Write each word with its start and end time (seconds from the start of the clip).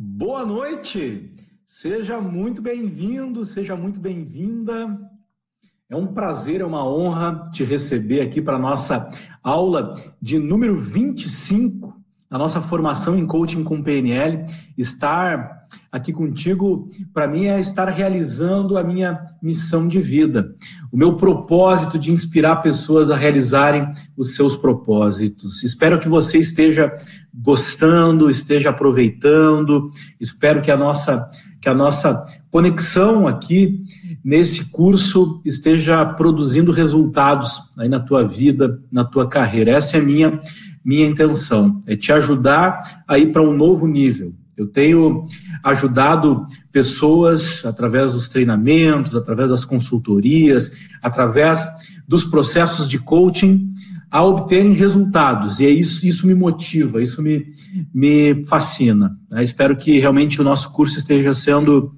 Boa 0.00 0.46
noite! 0.46 1.28
Seja 1.66 2.20
muito 2.20 2.62
bem-vindo, 2.62 3.44
seja 3.44 3.74
muito 3.74 3.98
bem-vinda. 3.98 4.96
É 5.90 5.96
um 5.96 6.14
prazer, 6.14 6.60
é 6.60 6.64
uma 6.64 6.88
honra 6.88 7.42
te 7.50 7.64
receber 7.64 8.20
aqui 8.20 8.40
para 8.40 8.54
a 8.54 8.60
nossa 8.60 9.10
aula 9.42 9.96
de 10.22 10.38
número 10.38 10.78
25, 10.78 11.97
a 12.30 12.36
nossa 12.36 12.60
formação 12.60 13.16
em 13.16 13.26
coaching 13.26 13.64
com 13.64 13.82
PNL. 13.82 14.44
Estar 14.76 15.66
aqui 15.90 16.12
contigo, 16.12 16.86
para 17.12 17.26
mim, 17.26 17.46
é 17.46 17.58
estar 17.58 17.88
realizando 17.88 18.76
a 18.76 18.84
minha 18.84 19.18
missão 19.42 19.88
de 19.88 20.00
vida, 20.00 20.54
o 20.92 20.96
meu 20.96 21.16
propósito 21.16 21.98
de 21.98 22.12
inspirar 22.12 22.56
pessoas 22.56 23.10
a 23.10 23.16
realizarem 23.16 23.90
os 24.16 24.34
seus 24.34 24.56
propósitos. 24.56 25.62
Espero 25.62 25.98
que 25.98 26.08
você 26.08 26.38
esteja 26.38 26.94
gostando, 27.34 28.30
esteja 28.30 28.70
aproveitando. 28.70 29.90
Espero 30.20 30.60
que 30.60 30.70
a 30.70 30.76
nossa 30.76 31.28
que 31.60 31.68
a 31.68 31.74
nossa 31.74 32.24
conexão 32.52 33.26
aqui 33.26 33.82
nesse 34.24 34.70
curso 34.70 35.42
esteja 35.44 36.04
produzindo 36.04 36.70
resultados 36.70 37.72
aí 37.76 37.88
na 37.88 37.98
tua 37.98 38.24
vida, 38.24 38.78
na 38.92 39.04
tua 39.04 39.28
carreira. 39.28 39.72
Essa 39.72 39.96
é 39.96 40.00
a 40.00 40.04
minha 40.04 40.40
minha 40.88 41.06
intenção, 41.06 41.82
é 41.86 41.94
te 41.94 42.10
ajudar 42.12 43.02
a 43.06 43.18
ir 43.18 43.30
para 43.30 43.42
um 43.42 43.54
novo 43.54 43.86
nível. 43.86 44.34
Eu 44.56 44.66
tenho 44.66 45.26
ajudado 45.62 46.46
pessoas 46.72 47.62
através 47.66 48.14
dos 48.14 48.26
treinamentos, 48.30 49.14
através 49.14 49.50
das 49.50 49.66
consultorias, 49.66 50.72
através 51.02 51.62
dos 52.08 52.24
processos 52.24 52.88
de 52.88 52.98
coaching 52.98 53.70
a 54.10 54.24
obterem 54.24 54.72
resultados. 54.72 55.60
E 55.60 55.66
é 55.66 55.68
isso, 55.68 56.06
isso 56.06 56.26
me 56.26 56.34
motiva, 56.34 57.02
isso 57.02 57.20
me, 57.20 57.52
me 57.92 58.46
fascina. 58.46 59.14
Né? 59.30 59.44
Espero 59.44 59.76
que 59.76 60.00
realmente 60.00 60.40
o 60.40 60.44
nosso 60.44 60.72
curso 60.72 60.96
esteja 60.96 61.34
sendo 61.34 61.94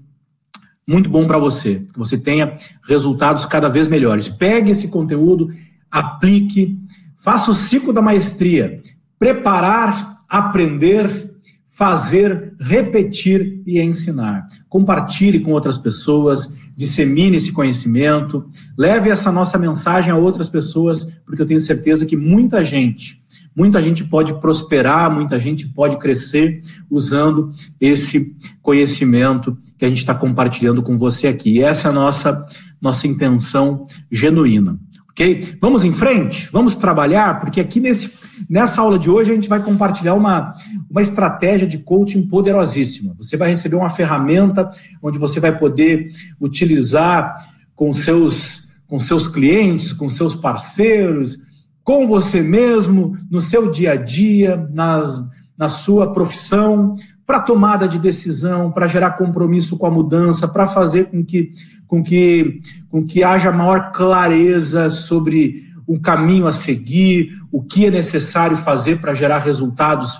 muito 0.84 1.08
bom 1.08 1.28
para 1.28 1.38
você, 1.38 1.86
que 1.92 1.98
você 1.98 2.18
tenha 2.18 2.56
resultados 2.82 3.46
cada 3.46 3.68
vez 3.68 3.86
melhores. 3.86 4.28
Pegue 4.28 4.72
esse 4.72 4.88
conteúdo, 4.88 5.48
aplique, 5.88 6.76
faça 7.20 7.50
o 7.50 7.54
ciclo 7.54 7.92
da 7.92 8.02
maestria. 8.02 8.80
Preparar, 9.18 10.22
aprender, 10.28 11.30
fazer, 11.66 12.54
repetir 12.58 13.62
e 13.66 13.80
ensinar. 13.80 14.48
Compartilhe 14.68 15.40
com 15.40 15.52
outras 15.52 15.78
pessoas, 15.78 16.54
dissemine 16.76 17.36
esse 17.36 17.52
conhecimento, 17.52 18.48
leve 18.76 19.10
essa 19.10 19.30
nossa 19.30 19.58
mensagem 19.58 20.10
a 20.10 20.16
outras 20.16 20.48
pessoas, 20.48 21.04
porque 21.24 21.42
eu 21.42 21.46
tenho 21.46 21.60
certeza 21.60 22.06
que 22.06 22.16
muita 22.16 22.64
gente, 22.64 23.22
muita 23.54 23.82
gente 23.82 24.04
pode 24.04 24.34
prosperar, 24.40 25.10
muita 25.10 25.38
gente 25.38 25.68
pode 25.68 25.98
crescer 25.98 26.60
usando 26.90 27.52
esse 27.80 28.34
conhecimento 28.62 29.56
que 29.76 29.84
a 29.84 29.88
gente 29.88 29.98
está 29.98 30.14
compartilhando 30.14 30.82
com 30.82 30.96
você 30.96 31.28
aqui. 31.28 31.56
E 31.56 31.62
essa 31.62 31.88
é 31.88 31.90
a 31.90 31.94
nossa, 31.94 32.46
nossa 32.80 33.06
intenção 33.06 33.86
genuína. 34.10 34.78
Ok? 35.10 35.58
Vamos 35.60 35.84
em 35.84 35.92
frente? 35.92 36.48
Vamos 36.52 36.76
trabalhar? 36.76 37.38
Porque 37.40 37.60
aqui 37.60 37.80
nesse, 37.80 38.12
nessa 38.48 38.80
aula 38.80 38.98
de 38.98 39.10
hoje 39.10 39.30
a 39.30 39.34
gente 39.34 39.48
vai 39.48 39.62
compartilhar 39.62 40.14
uma, 40.14 40.54
uma 40.88 41.02
estratégia 41.02 41.66
de 41.66 41.78
coaching 41.78 42.26
poderosíssima. 42.26 43.14
Você 43.18 43.36
vai 43.36 43.50
receber 43.50 43.76
uma 43.76 43.90
ferramenta 43.90 44.70
onde 45.02 45.18
você 45.18 45.40
vai 45.40 45.56
poder 45.56 46.10
utilizar 46.40 47.36
com 47.74 47.92
seus, 47.92 48.68
com 48.86 48.98
seus 48.98 49.26
clientes, 49.26 49.92
com 49.92 50.08
seus 50.08 50.34
parceiros, 50.34 51.38
com 51.82 52.06
você 52.06 52.40
mesmo, 52.40 53.16
no 53.30 53.40
seu 53.40 53.70
dia 53.70 53.92
a 53.92 53.96
dia, 53.96 54.68
nas, 54.72 55.24
na 55.58 55.68
sua 55.68 56.12
profissão, 56.12 56.94
para 57.26 57.40
tomada 57.40 57.86
de 57.86 57.98
decisão, 57.98 58.70
para 58.70 58.86
gerar 58.86 59.12
compromisso 59.12 59.76
com 59.78 59.86
a 59.86 59.90
mudança, 59.90 60.48
para 60.48 60.66
fazer 60.66 61.06
com 61.06 61.24
que, 61.24 61.52
com, 61.86 62.02
que, 62.02 62.60
com 62.90 63.04
que 63.04 63.22
haja 63.22 63.52
maior 63.52 63.92
clareza 63.92 64.90
sobre 64.90 65.70
o 65.86 65.98
caminho 65.98 66.46
a 66.46 66.52
seguir, 66.52 67.30
o 67.50 67.62
que 67.62 67.86
é 67.86 67.90
necessário 67.90 68.56
fazer 68.56 69.00
para 69.00 69.14
gerar 69.14 69.38
resultados, 69.38 70.18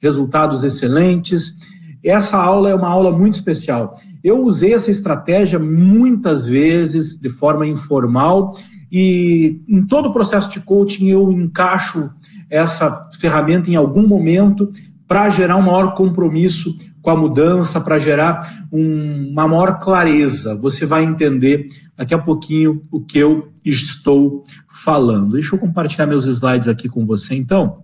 resultados 0.00 0.64
excelentes. 0.64 1.54
Essa 2.02 2.36
aula 2.36 2.70
é 2.70 2.74
uma 2.74 2.88
aula 2.88 3.12
muito 3.12 3.34
especial. 3.34 3.94
Eu 4.22 4.42
usei 4.44 4.74
essa 4.74 4.90
estratégia 4.90 5.58
muitas 5.58 6.46
vezes 6.46 7.18
de 7.18 7.28
forma 7.28 7.66
informal 7.66 8.54
e 8.90 9.60
em 9.68 9.86
todo 9.86 10.08
o 10.08 10.12
processo 10.12 10.50
de 10.50 10.60
coaching 10.60 11.08
eu 11.08 11.30
encaixo 11.32 12.10
essa 12.48 13.08
ferramenta 13.18 13.70
em 13.70 13.76
algum 13.76 14.06
momento 14.06 14.70
para 15.06 15.28
gerar 15.28 15.56
um 15.56 15.62
maior 15.62 15.94
compromisso 15.94 16.74
com 17.02 17.10
a 17.10 17.16
mudança, 17.16 17.80
para 17.80 17.98
gerar 17.98 18.66
um, 18.72 19.30
uma 19.30 19.46
maior 19.46 19.78
clareza. 19.78 20.54
Você 20.56 20.86
vai 20.86 21.04
entender 21.04 21.66
daqui 21.96 22.14
a 22.14 22.18
pouquinho 22.18 22.80
o 22.90 23.00
que 23.00 23.18
eu 23.18 23.52
estou 23.64 24.42
falando. 24.72 25.32
Deixa 25.32 25.54
eu 25.54 25.58
compartilhar 25.58 26.06
meus 26.06 26.26
slides 26.26 26.66
aqui 26.66 26.88
com 26.88 27.04
você, 27.04 27.34
então. 27.34 27.82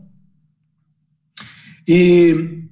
E 1.87 2.65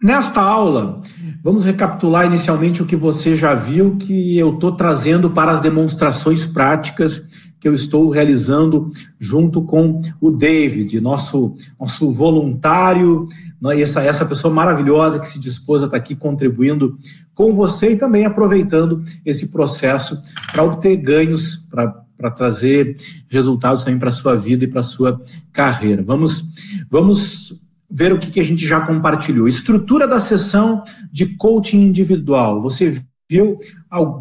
nesta 0.00 0.40
aula, 0.40 1.00
vamos 1.42 1.64
recapitular 1.64 2.26
inicialmente 2.26 2.82
o 2.82 2.86
que 2.86 2.96
você 2.96 3.34
já 3.34 3.54
viu, 3.54 3.96
que 3.96 4.38
eu 4.38 4.54
estou 4.54 4.72
trazendo 4.72 5.30
para 5.30 5.50
as 5.50 5.60
demonstrações 5.60 6.46
práticas 6.46 7.22
que 7.60 7.68
eu 7.68 7.74
estou 7.74 8.10
realizando 8.10 8.90
junto 9.18 9.62
com 9.62 10.00
o 10.20 10.30
David, 10.30 11.00
nosso, 11.00 11.54
nosso 11.78 12.12
voluntário, 12.12 13.26
né, 13.60 13.80
essa, 13.80 14.02
essa 14.02 14.26
pessoa 14.26 14.52
maravilhosa 14.52 15.18
que 15.18 15.28
se 15.28 15.40
dispôs 15.40 15.82
a 15.82 15.86
estar 15.86 15.96
aqui 15.96 16.14
contribuindo 16.14 16.98
com 17.34 17.54
você 17.54 17.92
e 17.92 17.96
também 17.96 18.24
aproveitando 18.24 19.02
esse 19.24 19.50
processo 19.50 20.20
para 20.52 20.64
obter 20.64 20.96
ganhos, 20.96 21.68
para 22.16 22.30
trazer 22.30 22.96
resultados 23.28 23.84
também 23.84 23.98
para 23.98 24.10
a 24.10 24.12
sua 24.12 24.36
vida 24.36 24.64
e 24.64 24.68
para 24.68 24.80
a 24.80 24.84
sua 24.84 25.20
carreira. 25.52 26.02
Vamos, 26.02 26.52
vamos 26.90 27.60
ver 27.90 28.12
o 28.12 28.18
que, 28.18 28.30
que 28.30 28.40
a 28.40 28.44
gente 28.44 28.66
já 28.66 28.80
compartilhou. 28.80 29.48
Estrutura 29.48 30.06
da 30.06 30.20
sessão 30.20 30.82
de 31.10 31.36
coaching 31.36 31.82
individual. 31.82 32.60
Você 32.62 33.02
viu 33.28 33.58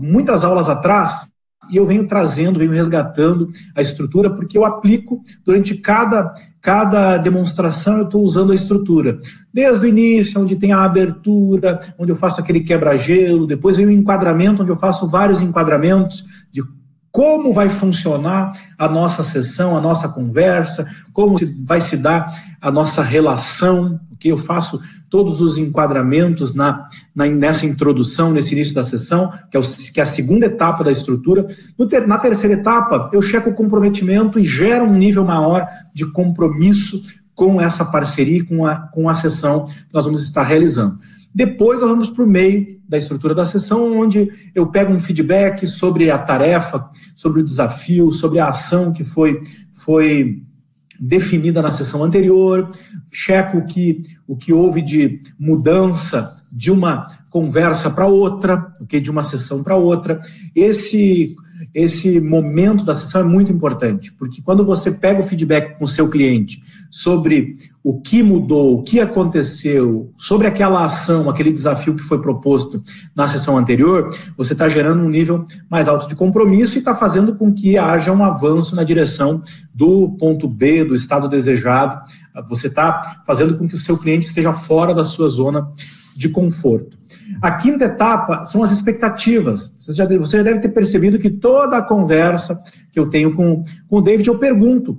muitas 0.01 0.43
aulas 0.43 0.69
atrás 0.69 1.27
e 1.71 1.77
eu 1.77 1.85
venho 1.85 2.07
trazendo, 2.07 2.59
venho 2.59 2.71
resgatando 2.71 3.49
a 3.75 3.81
estrutura, 3.81 4.29
porque 4.29 4.57
eu 4.57 4.65
aplico 4.65 5.21
durante 5.43 5.75
cada, 5.75 6.33
cada 6.61 7.17
demonstração, 7.17 7.97
eu 7.97 8.05
estou 8.05 8.23
usando 8.23 8.51
a 8.51 8.55
estrutura. 8.55 9.19
Desde 9.53 9.85
o 9.85 9.87
início, 9.87 10.41
onde 10.41 10.55
tem 10.55 10.71
a 10.71 10.83
abertura, 10.83 11.79
onde 11.97 12.11
eu 12.11 12.15
faço 12.15 12.39
aquele 12.39 12.61
quebra-gelo, 12.61 13.47
depois 13.47 13.77
vem 13.77 13.85
o 13.85 13.91
enquadramento, 13.91 14.61
onde 14.61 14.71
eu 14.71 14.75
faço 14.75 15.09
vários 15.09 15.41
enquadramentos 15.41 16.23
de 16.51 16.63
como 17.11 17.53
vai 17.53 17.69
funcionar 17.69 18.51
a 18.77 18.89
nossa 18.89 19.23
sessão, 19.23 19.77
a 19.77 19.79
nossa 19.79 20.09
conversa, 20.09 20.85
como 21.13 21.37
vai 21.65 21.79
se 21.79 21.95
dar 21.95 22.29
a 22.59 22.69
nossa 22.69 23.01
relação, 23.01 23.97
que 24.19 24.27
eu 24.27 24.37
faço 24.37 24.81
todos 25.09 25.41
os 25.41 25.57
enquadramentos 25.57 26.53
na, 26.53 26.87
na, 27.15 27.25
nessa 27.27 27.65
introdução, 27.65 28.31
nesse 28.31 28.53
início 28.53 28.73
da 28.73 28.83
sessão, 28.83 29.31
que 29.49 29.57
é, 29.57 29.59
o, 29.59 29.63
que 29.63 29.99
é 29.99 30.03
a 30.03 30.05
segunda 30.05 30.45
etapa 30.45 30.83
da 30.83 30.91
estrutura. 30.91 31.45
Ter, 31.89 32.07
na 32.07 32.17
terceira 32.17 32.55
etapa, 32.55 33.09
eu 33.13 33.21
checo 33.21 33.49
o 33.49 33.53
comprometimento 33.53 34.39
e 34.39 34.43
gero 34.43 34.85
um 34.85 34.93
nível 34.93 35.23
maior 35.23 35.67
de 35.93 36.05
compromisso 36.05 37.01
com 37.33 37.61
essa 37.61 37.83
parceria, 37.83 38.45
com 38.45 38.65
a, 38.65 38.77
com 38.77 39.09
a 39.09 39.13
sessão 39.13 39.65
que 39.65 39.93
nós 39.93 40.05
vamos 40.05 40.21
estar 40.21 40.43
realizando. 40.43 40.97
Depois 41.33 41.81
nós 41.81 41.89
vamos 41.89 42.09
para 42.09 42.23
o 42.23 42.27
meio 42.27 42.79
da 42.87 42.97
estrutura 42.97 43.35
da 43.35 43.45
sessão, 43.45 43.99
onde 43.99 44.31
eu 44.55 44.67
pego 44.67 44.93
um 44.93 44.99
feedback 44.99 45.67
sobre 45.67 46.09
a 46.09 46.17
tarefa, 46.17 46.89
sobre 47.13 47.41
o 47.41 47.43
desafio, 47.43 48.09
sobre 48.13 48.39
a 48.39 48.47
ação 48.47 48.93
que 48.93 49.03
foi, 49.03 49.41
foi 49.73 50.41
definida 50.99 51.61
na 51.61 51.71
sessão 51.71 52.03
anterior, 52.03 52.69
checo 53.11 53.57
o 53.57 53.65
que, 53.65 54.03
o 54.27 54.35
que 54.35 54.53
houve 54.53 54.81
de 54.81 55.21
mudança 55.37 56.41
de 56.51 56.71
uma 56.71 57.07
conversa 57.29 57.89
para 57.89 58.07
outra, 58.07 58.73
okay, 58.79 59.01
de 59.01 59.11
uma 59.11 59.23
sessão 59.23 59.63
para 59.63 59.75
outra. 59.75 60.21
Esse 60.55 61.35
esse 61.73 62.19
momento 62.19 62.85
da 62.85 62.95
sessão 62.95 63.21
é 63.21 63.23
muito 63.23 63.51
importante, 63.51 64.11
porque 64.13 64.41
quando 64.41 64.65
você 64.65 64.91
pega 64.91 65.19
o 65.19 65.23
feedback 65.23 65.77
com 65.77 65.85
o 65.85 65.87
seu 65.87 66.09
cliente 66.09 66.61
sobre 66.89 67.57
o 67.83 67.99
que 67.99 68.23
mudou, 68.23 68.79
o 68.79 68.83
que 68.83 68.99
aconteceu, 68.99 70.11
sobre 70.17 70.47
aquela 70.47 70.85
ação, 70.85 71.29
aquele 71.29 71.51
desafio 71.51 71.95
que 71.95 72.01
foi 72.01 72.21
proposto 72.21 72.81
na 73.13 73.27
sessão 73.27 73.57
anterior, 73.57 74.09
você 74.37 74.53
está 74.53 74.67
gerando 74.69 75.03
um 75.03 75.09
nível 75.09 75.45
mais 75.69 75.87
alto 75.87 76.07
de 76.07 76.15
compromisso 76.15 76.75
e 76.75 76.79
está 76.79 76.95
fazendo 76.95 77.35
com 77.35 77.53
que 77.53 77.77
haja 77.77 78.11
um 78.11 78.23
avanço 78.23 78.75
na 78.75 78.83
direção 78.83 79.41
do 79.73 80.15
ponto 80.17 80.47
B, 80.47 80.85
do 80.85 80.95
estado 80.95 81.27
desejado. 81.27 82.01
Você 82.47 82.67
está 82.67 83.21
fazendo 83.25 83.57
com 83.57 83.67
que 83.67 83.75
o 83.75 83.79
seu 83.79 83.97
cliente 83.97 84.25
esteja 84.25 84.53
fora 84.53 84.93
da 84.93 85.05
sua 85.05 85.29
zona 85.29 85.69
de 86.15 86.29
conforto. 86.29 86.97
A 87.41 87.51
quinta 87.51 87.85
etapa 87.85 88.45
são 88.45 88.63
as 88.63 88.71
expectativas. 88.71 89.75
Você 89.79 89.93
já, 89.93 90.05
deve, 90.05 90.19
você 90.19 90.37
já 90.37 90.43
deve 90.43 90.59
ter 90.59 90.69
percebido 90.69 91.19
que 91.19 91.29
toda 91.29 91.77
a 91.77 91.81
conversa 91.81 92.61
que 92.91 92.99
eu 92.99 93.09
tenho 93.09 93.35
com, 93.35 93.63
com 93.87 93.97
o 93.97 94.01
David, 94.01 94.27
eu 94.27 94.39
pergunto: 94.39 94.97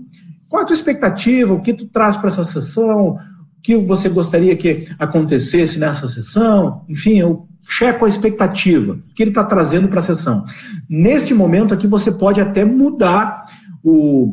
qual 0.48 0.60
é 0.60 0.64
a 0.64 0.66
tua 0.66 0.76
expectativa? 0.76 1.54
O 1.54 1.62
que 1.62 1.72
tu 1.72 1.86
traz 1.86 2.16
para 2.16 2.28
essa 2.28 2.44
sessão? 2.44 3.18
que 3.62 3.76
você 3.76 4.08
gostaria 4.08 4.54
que 4.54 4.86
acontecesse 4.96 5.76
nessa 5.76 6.06
sessão, 6.06 6.84
enfim, 6.88 7.18
eu 7.18 7.48
checo 7.68 8.04
a 8.04 8.08
expectativa, 8.08 8.92
o 8.92 9.12
que 9.12 9.24
ele 9.24 9.32
está 9.32 9.42
trazendo 9.42 9.88
para 9.88 9.98
a 9.98 10.02
sessão. 10.02 10.44
Nesse 10.88 11.34
momento 11.34 11.74
aqui, 11.74 11.84
você 11.84 12.12
pode 12.12 12.40
até 12.40 12.64
mudar 12.64 13.44
o, 13.82 14.32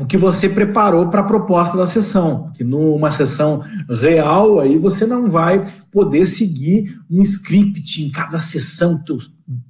o 0.00 0.06
que 0.06 0.16
você 0.16 0.48
preparou 0.48 1.08
para 1.08 1.20
a 1.20 1.24
proposta 1.24 1.76
da 1.76 1.86
sessão, 1.86 2.50
que 2.54 2.64
numa 2.64 3.10
sessão 3.10 3.62
real 4.00 4.58
aí 4.58 4.78
você 4.78 5.04
não 5.04 5.28
vai 5.28 5.70
poder 5.92 6.24
seguir 6.24 6.98
um 7.10 7.20
script 7.20 8.02
em 8.02 8.10
cada 8.10 8.40
sessão, 8.40 8.98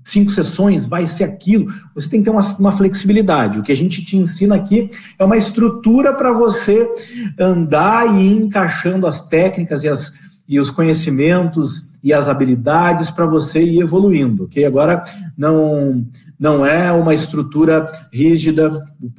cinco 0.05 0.31
sessões 0.31 0.87
vai 0.87 1.09
ser 1.09 1.25
aquilo. 1.25 1.67
Você 1.97 2.09
tem 2.09 2.21
que 2.21 2.27
ter 2.27 2.31
uma, 2.31 2.43
uma 2.61 2.71
flexibilidade. 2.71 3.59
O 3.59 3.63
que 3.65 3.73
a 3.73 3.77
gente 3.77 4.05
te 4.05 4.17
ensina 4.17 4.55
aqui 4.55 4.89
é 5.19 5.25
uma 5.25 5.37
estrutura 5.37 6.15
para 6.15 6.33
você 6.33 6.89
andar 7.37 8.07
e 8.15 8.21
ir 8.21 8.43
encaixando 8.43 9.09
as 9.09 9.27
técnicas 9.27 9.83
e, 9.83 9.89
as, 9.89 10.13
e 10.51 10.59
os 10.59 10.69
conhecimentos 10.69 11.95
e 12.03 12.13
as 12.13 12.27
habilidades 12.27 13.09
para 13.09 13.25
você 13.25 13.63
ir 13.63 13.81
evoluindo, 13.81 14.45
ok? 14.45 14.65
Agora 14.65 15.05
não 15.39 16.05
não 16.37 16.67
é 16.67 16.91
uma 16.91 17.15
estrutura 17.15 17.87
rígida, 18.13 18.71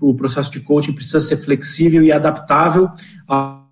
o 0.01 0.13
processo 0.13 0.51
de 0.51 0.59
coaching 0.59 0.91
precisa 0.91 1.21
ser 1.21 1.37
flexível 1.37 2.03
e 2.03 2.11
adaptável 2.11 2.89
a 3.29 3.63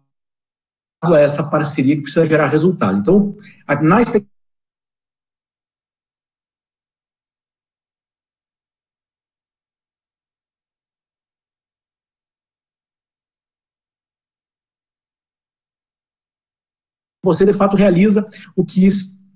essa 1.18 1.44
parceria 1.44 1.96
que 1.96 2.04
precisa 2.04 2.26
gerar 2.26 2.48
resultado. 2.48 2.98
Então, 2.98 3.36
na 3.82 4.02
expectativa 4.02 4.39
você 17.24 17.46
de 17.46 17.54
fato 17.54 17.76
realiza 17.76 18.26
o 18.56 18.64
que 18.64 18.88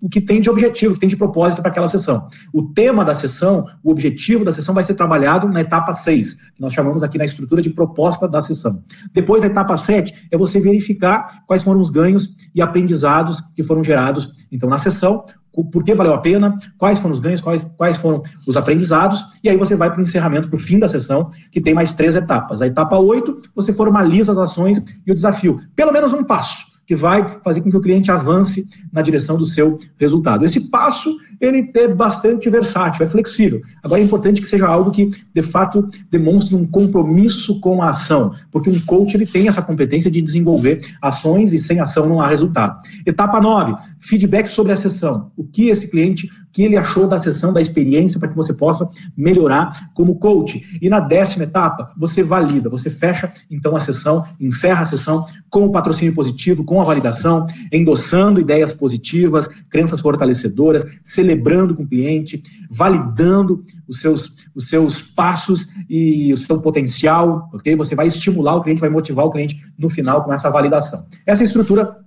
o 0.03 0.09
que 0.09 0.19
tem 0.19 0.41
de 0.41 0.49
objetivo, 0.49 0.91
o 0.91 0.95
que 0.95 0.99
tem 0.99 1.07
de 1.07 1.15
propósito 1.15 1.61
para 1.61 1.71
aquela 1.71 1.87
sessão. 1.87 2.27
O 2.51 2.61
tema 2.61 3.05
da 3.05 3.15
sessão, 3.15 3.65
o 3.81 3.89
objetivo 3.89 4.43
da 4.43 4.51
sessão 4.51 4.75
vai 4.75 4.83
ser 4.83 4.95
trabalhado 4.95 5.47
na 5.47 5.61
etapa 5.61 5.93
6, 5.93 6.33
que 6.33 6.59
nós 6.61 6.73
chamamos 6.73 7.03
aqui 7.03 7.17
na 7.17 7.23
estrutura 7.23 7.61
de 7.61 7.69
proposta 7.69 8.27
da 8.27 8.41
sessão. 8.41 8.83
Depois, 9.13 9.45
a 9.45 9.47
etapa 9.47 9.77
7 9.77 10.27
é 10.29 10.37
você 10.37 10.59
verificar 10.59 11.45
quais 11.47 11.63
foram 11.63 11.79
os 11.79 11.89
ganhos 11.89 12.35
e 12.53 12.61
aprendizados 12.61 13.39
que 13.55 13.63
foram 13.63 13.81
gerados, 13.81 14.29
então, 14.51 14.67
na 14.67 14.77
sessão, 14.77 15.23
por 15.71 15.85
que 15.85 15.95
valeu 15.95 16.13
a 16.13 16.17
pena, 16.17 16.57
quais 16.77 16.99
foram 16.99 17.13
os 17.13 17.21
ganhos, 17.21 17.39
quais, 17.39 17.65
quais 17.77 17.95
foram 17.95 18.21
os 18.45 18.57
aprendizados, 18.57 19.23
e 19.41 19.47
aí 19.47 19.55
você 19.55 19.73
vai 19.73 19.89
para 19.89 20.01
o 20.01 20.03
encerramento, 20.03 20.49
para 20.49 20.57
o 20.57 20.59
fim 20.59 20.79
da 20.79 20.89
sessão, 20.89 21.29
que 21.49 21.61
tem 21.61 21.73
mais 21.73 21.93
três 21.93 22.13
etapas. 22.13 22.61
A 22.61 22.67
etapa 22.67 22.97
8, 22.97 23.39
você 23.55 23.71
formaliza 23.71 24.33
as 24.33 24.37
ações 24.37 24.83
e 25.07 25.11
o 25.13 25.15
desafio. 25.15 25.57
Pelo 25.73 25.93
menos 25.93 26.11
um 26.11 26.25
passo 26.25 26.72
que 26.85 26.95
vai 26.95 27.27
fazer 27.43 27.61
com 27.61 27.69
que 27.69 27.77
o 27.77 27.81
cliente 27.81 28.11
avance 28.11 28.67
na 28.91 29.01
direção 29.01 29.37
do 29.37 29.45
seu 29.45 29.77
resultado. 29.97 30.45
Esse 30.45 30.69
passo, 30.69 31.17
ele 31.43 31.69
é 31.75 31.87
bastante 31.87 32.49
versátil, 32.49 33.05
é 33.05 33.09
flexível. 33.09 33.61
Agora 33.83 33.99
é 33.99 34.03
importante 34.03 34.41
que 34.41 34.47
seja 34.47 34.65
algo 34.67 34.91
que, 34.91 35.11
de 35.33 35.41
fato, 35.41 35.89
demonstre 36.09 36.55
um 36.55 36.65
compromisso 36.65 37.59
com 37.59 37.81
a 37.81 37.89
ação, 37.89 38.33
porque 38.51 38.69
um 38.69 38.79
coach 38.79 39.15
ele 39.15 39.25
tem 39.25 39.47
essa 39.47 39.61
competência 39.61 40.09
de 40.09 40.21
desenvolver 40.21 40.79
ações 41.01 41.51
e 41.53 41.59
sem 41.59 41.79
ação 41.79 42.07
não 42.07 42.21
há 42.21 42.27
resultado. 42.27 42.79
Etapa 43.05 43.41
9, 43.41 43.75
feedback 43.99 44.47
sobre 44.47 44.71
a 44.71 44.77
sessão. 44.77 45.27
O 45.35 45.43
que 45.43 45.69
esse 45.69 45.89
cliente, 45.89 46.27
o 46.27 46.51
que 46.51 46.63
ele 46.63 46.77
achou 46.77 47.07
da 47.07 47.19
sessão, 47.19 47.51
da 47.51 47.61
experiência, 47.61 48.19
para 48.19 48.29
que 48.29 48.35
você 48.35 48.53
possa 48.53 48.89
melhorar 49.17 49.89
como 49.93 50.15
coach. 50.15 50.63
E 50.81 50.89
na 50.89 50.99
décima 50.99 51.43
etapa, 51.43 51.91
você 51.97 52.23
valida, 52.23 52.69
você 52.69 52.89
fecha 52.89 53.31
então 53.51 53.75
a 53.75 53.79
sessão, 53.79 54.25
encerra 54.39 54.83
a 54.83 54.85
sessão 54.85 55.25
com 55.49 55.65
o 55.65 55.71
patrocínio 55.71 56.13
positivo, 56.13 56.63
com 56.63 56.79
a 56.79 56.83
validação, 56.83 57.45
endossando 57.71 58.39
ideias 58.39 58.71
positivas, 58.71 59.49
crenças 59.69 59.99
fortalecedoras, 59.99 60.85
celebrando 61.03 61.32
com 61.75 61.83
o 61.83 61.87
cliente, 61.87 62.41
validando 62.69 63.63
os 63.87 63.99
seus, 63.99 64.47
os 64.53 64.67
seus 64.67 65.01
passos 65.01 65.67
e 65.89 66.33
o 66.33 66.37
seu 66.37 66.61
potencial, 66.61 67.49
ok? 67.53 67.75
Você 67.75 67.95
vai 67.95 68.07
estimular 68.07 68.55
o 68.55 68.61
cliente, 68.61 68.81
vai 68.81 68.89
motivar 68.89 69.25
o 69.25 69.31
cliente 69.31 69.61
no 69.77 69.89
final 69.89 70.23
com 70.23 70.33
essa 70.33 70.49
validação. 70.49 71.05
Essa 71.25 71.43
estrutura 71.43 72.02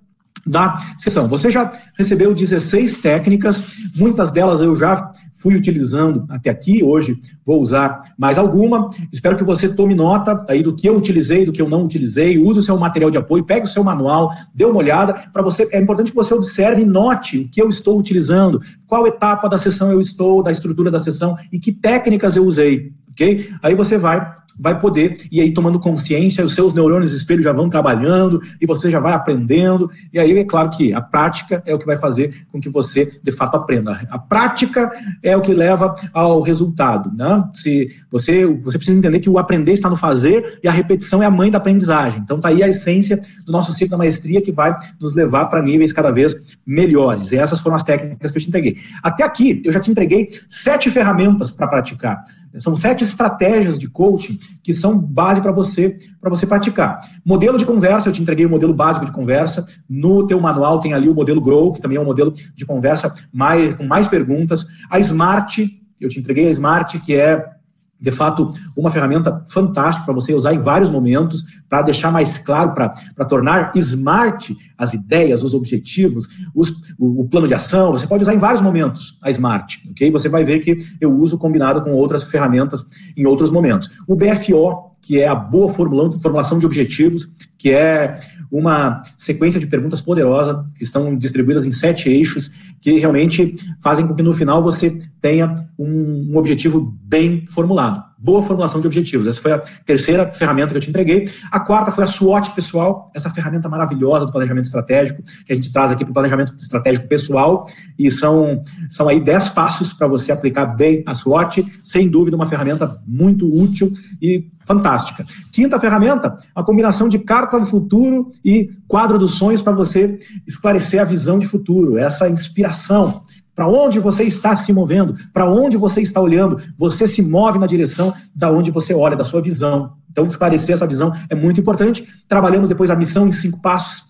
da 0.46 0.78
sessão. 0.96 1.26
Você 1.28 1.50
já 1.50 1.72
recebeu 1.94 2.32
16 2.32 2.98
técnicas, 2.98 3.62
muitas 3.96 4.30
delas 4.30 4.60
eu 4.60 4.76
já 4.76 5.10
fui 5.34 5.54
utilizando 5.54 6.24
até 6.28 6.48
aqui, 6.50 6.82
hoje 6.82 7.18
vou 7.44 7.60
usar 7.60 8.00
mais 8.16 8.38
alguma. 8.38 8.90
Espero 9.12 9.36
que 9.36 9.44
você 9.44 9.68
tome 9.68 9.94
nota 9.94 10.44
aí 10.48 10.62
do 10.62 10.74
que 10.74 10.88
eu 10.88 10.96
utilizei, 10.96 11.44
do 11.44 11.52
que 11.52 11.60
eu 11.60 11.68
não 11.68 11.84
utilizei, 11.84 12.38
use 12.38 12.60
o 12.60 12.62
seu 12.62 12.78
material 12.78 13.10
de 13.10 13.18
apoio, 13.18 13.44
pegue 13.44 13.66
o 13.66 13.68
seu 13.68 13.82
manual, 13.82 14.32
dê 14.54 14.64
uma 14.64 14.78
olhada 14.78 15.14
para 15.32 15.42
você. 15.42 15.68
É 15.72 15.80
importante 15.80 16.10
que 16.10 16.16
você 16.16 16.32
observe 16.32 16.82
e 16.82 16.86
note 16.86 17.38
o 17.38 17.48
que 17.48 17.60
eu 17.60 17.68
estou 17.68 17.98
utilizando, 17.98 18.60
qual 18.86 19.06
etapa 19.06 19.48
da 19.48 19.58
sessão 19.58 19.90
eu 19.90 20.00
estou, 20.00 20.42
da 20.42 20.50
estrutura 20.50 20.90
da 20.90 21.00
sessão 21.00 21.36
e 21.52 21.58
que 21.58 21.72
técnicas 21.72 22.36
eu 22.36 22.44
usei, 22.44 22.92
ok? 23.10 23.50
Aí 23.62 23.74
você 23.74 23.98
vai 23.98 24.34
vai 24.58 24.78
poder 24.78 25.16
ir 25.30 25.40
aí 25.40 25.52
tomando 25.52 25.78
consciência, 25.78 26.44
os 26.44 26.54
seus 26.54 26.72
neurônios 26.74 27.12
espelho 27.12 27.42
já 27.42 27.52
vão 27.52 27.68
trabalhando 27.68 28.40
e 28.60 28.66
você 28.66 28.90
já 28.90 29.00
vai 29.00 29.12
aprendendo. 29.12 29.90
E 30.12 30.18
aí 30.18 30.36
é 30.36 30.44
claro 30.44 30.70
que 30.70 30.92
a 30.92 31.00
prática 31.00 31.62
é 31.66 31.74
o 31.74 31.78
que 31.78 31.86
vai 31.86 31.96
fazer 31.96 32.46
com 32.50 32.60
que 32.60 32.68
você 32.68 33.18
de 33.22 33.32
fato 33.32 33.56
aprenda. 33.56 34.06
A 34.10 34.18
prática 34.18 34.90
é 35.22 35.36
o 35.36 35.40
que 35.40 35.52
leva 35.52 35.94
ao 36.12 36.40
resultado. 36.40 37.12
Né? 37.16 37.44
Se 37.54 37.88
você, 38.10 38.46
você 38.46 38.78
precisa 38.78 38.98
entender 38.98 39.20
que 39.20 39.30
o 39.30 39.38
aprender 39.38 39.72
está 39.72 39.88
no 39.88 39.96
fazer 39.96 40.58
e 40.62 40.68
a 40.68 40.72
repetição 40.72 41.22
é 41.22 41.26
a 41.26 41.30
mãe 41.30 41.50
da 41.50 41.58
aprendizagem. 41.58 42.20
Então 42.20 42.40
tá 42.40 42.48
aí 42.48 42.62
a 42.62 42.68
essência 42.68 43.20
do 43.44 43.52
nosso 43.52 43.72
ciclo 43.72 43.92
da 43.92 43.98
maestria 43.98 44.40
que 44.40 44.52
vai 44.52 44.76
nos 45.00 45.14
levar 45.14 45.46
para 45.46 45.62
níveis 45.62 45.92
cada 45.92 46.10
vez 46.10 46.34
melhores. 46.66 47.32
E 47.32 47.36
essas 47.36 47.60
foram 47.60 47.76
as 47.76 47.82
técnicas 47.82 48.30
que 48.30 48.38
eu 48.38 48.42
te 48.42 48.48
entreguei. 48.48 48.76
Até 49.02 49.24
aqui 49.24 49.60
eu 49.64 49.72
já 49.72 49.80
te 49.80 49.90
entreguei 49.90 50.30
sete 50.48 50.90
ferramentas 50.90 51.50
para 51.50 51.66
praticar. 51.66 52.24
São 52.58 52.76
sete 52.76 53.04
estratégias 53.04 53.78
de 53.78 53.88
coaching 53.88 54.38
que 54.62 54.72
são 54.72 54.98
base 54.98 55.40
para 55.40 55.52
você 55.52 55.98
para 56.20 56.30
você 56.30 56.46
praticar. 56.46 57.00
Modelo 57.24 57.58
de 57.58 57.64
conversa, 57.64 58.08
eu 58.08 58.12
te 58.12 58.22
entreguei 58.22 58.46
o 58.46 58.50
modelo 58.50 58.74
básico 58.74 59.04
de 59.04 59.12
conversa. 59.12 59.64
No 59.88 60.26
teu 60.26 60.40
manual 60.40 60.80
tem 60.80 60.92
ali 60.92 61.08
o 61.08 61.14
modelo 61.14 61.40
Grow, 61.40 61.72
que 61.72 61.80
também 61.80 61.98
é 61.98 62.00
um 62.00 62.04
modelo 62.04 62.32
de 62.32 62.64
conversa 62.64 63.14
mais, 63.32 63.74
com 63.74 63.84
mais 63.84 64.08
perguntas. 64.08 64.66
A 64.90 64.98
Smart, 64.98 65.68
eu 66.00 66.08
te 66.08 66.18
entreguei 66.18 66.48
a 66.48 66.50
Smart, 66.50 66.98
que 67.00 67.14
é 67.14 67.55
de 68.00 68.12
fato, 68.12 68.50
uma 68.76 68.90
ferramenta 68.90 69.42
fantástica 69.48 70.04
para 70.04 70.14
você 70.14 70.34
usar 70.34 70.52
em 70.52 70.58
vários 70.58 70.90
momentos, 70.90 71.44
para 71.68 71.82
deixar 71.82 72.12
mais 72.12 72.36
claro, 72.36 72.74
para 72.74 73.24
tornar 73.24 73.72
smart 73.74 74.56
as 74.76 74.92
ideias, 74.92 75.42
os 75.42 75.54
objetivos, 75.54 76.28
os, 76.54 76.70
o, 76.98 77.22
o, 77.22 77.28
plano 77.28 77.48
de 77.48 77.54
ação. 77.54 77.92
Você 77.92 78.06
pode 78.06 78.22
usar 78.22 78.34
em 78.34 78.38
vários 78.38 78.60
momentos 78.60 79.18
a 79.22 79.30
smart, 79.30 79.82
ok? 79.90 80.10
Você 80.10 80.28
vai 80.28 80.44
ver 80.44 80.60
que 80.60 80.76
eu 81.00 81.12
uso 81.18 81.38
combinado 81.38 81.82
com 81.82 81.92
outras 81.92 82.22
ferramentas 82.22 82.84
em 83.16 83.24
outros 83.24 83.50
momentos. 83.50 83.90
O 84.06 84.14
BFO, 84.14 84.94
que 85.00 85.20
é 85.20 85.26
a 85.26 85.34
boa 85.34 85.68
formulação 85.68 86.58
de 86.58 86.66
objetivos, 86.66 87.28
que 87.66 87.72
é 87.72 88.20
uma 88.48 89.02
sequência 89.16 89.58
de 89.58 89.66
perguntas 89.66 90.00
poderosa 90.00 90.64
que 90.76 90.84
estão 90.84 91.16
distribuídas 91.16 91.66
em 91.66 91.72
sete 91.72 92.08
eixos 92.08 92.48
que 92.80 92.96
realmente 93.00 93.56
fazem 93.82 94.06
com 94.06 94.14
que 94.14 94.22
no 94.22 94.32
final 94.32 94.62
você 94.62 94.96
tenha 95.20 95.52
um, 95.76 96.30
um 96.30 96.36
objetivo 96.36 96.96
bem 97.02 97.44
formulado. 97.46 98.04
Boa 98.16 98.40
formulação 98.40 98.80
de 98.80 98.86
objetivos. 98.86 99.26
Essa 99.26 99.42
foi 99.42 99.52
a 99.52 99.58
terceira 99.84 100.30
ferramenta 100.30 100.70
que 100.70 100.76
eu 100.76 100.80
te 100.80 100.90
entreguei. 100.90 101.28
A 101.50 101.58
quarta 101.58 101.90
foi 101.90 102.04
a 102.04 102.06
SWOT 102.06 102.52
pessoal, 102.52 103.10
essa 103.12 103.28
ferramenta 103.30 103.68
maravilhosa 103.68 104.26
do 104.26 104.30
planejamento 104.30 104.66
estratégico, 104.66 105.24
que 105.44 105.52
a 105.52 105.56
gente 105.56 105.72
traz 105.72 105.90
aqui 105.90 106.04
para 106.04 106.12
o 106.12 106.14
planejamento 106.14 106.54
estratégico 106.56 107.08
pessoal. 107.08 107.66
E 107.98 108.08
são, 108.12 108.62
são 108.88 109.08
aí 109.08 109.18
dez 109.18 109.48
passos 109.48 109.92
para 109.92 110.06
você 110.06 110.30
aplicar 110.30 110.66
bem 110.66 111.02
a 111.04 111.14
SWOT. 111.14 111.66
Sem 111.82 112.08
dúvida, 112.08 112.36
uma 112.36 112.46
ferramenta 112.46 113.00
muito 113.04 113.52
útil 113.52 113.92
e 114.22 114.48
fantástica. 114.66 115.24
Quinta 115.52 115.78
ferramenta, 115.78 116.36
a 116.54 116.62
combinação 116.62 117.08
de 117.08 117.18
carta 117.56 117.60
do 117.60 117.66
futuro 117.66 118.30
e 118.44 118.70
quadro 118.86 119.18
dos 119.18 119.32
sonhos 119.32 119.62
para 119.62 119.72
você 119.72 120.18
esclarecer 120.46 121.00
a 121.00 121.04
visão 121.04 121.38
de 121.38 121.46
futuro, 121.46 121.98
essa 121.98 122.28
inspiração. 122.28 123.22
Para 123.54 123.66
onde 123.66 123.98
você 123.98 124.24
está 124.24 124.54
se 124.54 124.70
movendo? 124.72 125.16
Para 125.32 125.50
onde 125.50 125.78
você 125.78 126.02
está 126.02 126.20
olhando? 126.20 126.60
Você 126.76 127.06
se 127.06 127.22
move 127.22 127.58
na 127.58 127.66
direção 127.66 128.12
da 128.34 128.50
onde 128.50 128.70
você 128.70 128.92
olha, 128.92 129.16
da 129.16 129.24
sua 129.24 129.40
visão. 129.40 129.94
Então, 130.10 130.26
esclarecer 130.26 130.74
essa 130.74 130.86
visão 130.86 131.10
é 131.30 131.34
muito 131.34 131.58
importante. 131.58 132.06
Trabalhamos 132.28 132.68
depois 132.68 132.90
a 132.90 132.96
missão 132.96 133.26
em 133.26 133.32
cinco 133.32 133.60
passos 133.62 134.04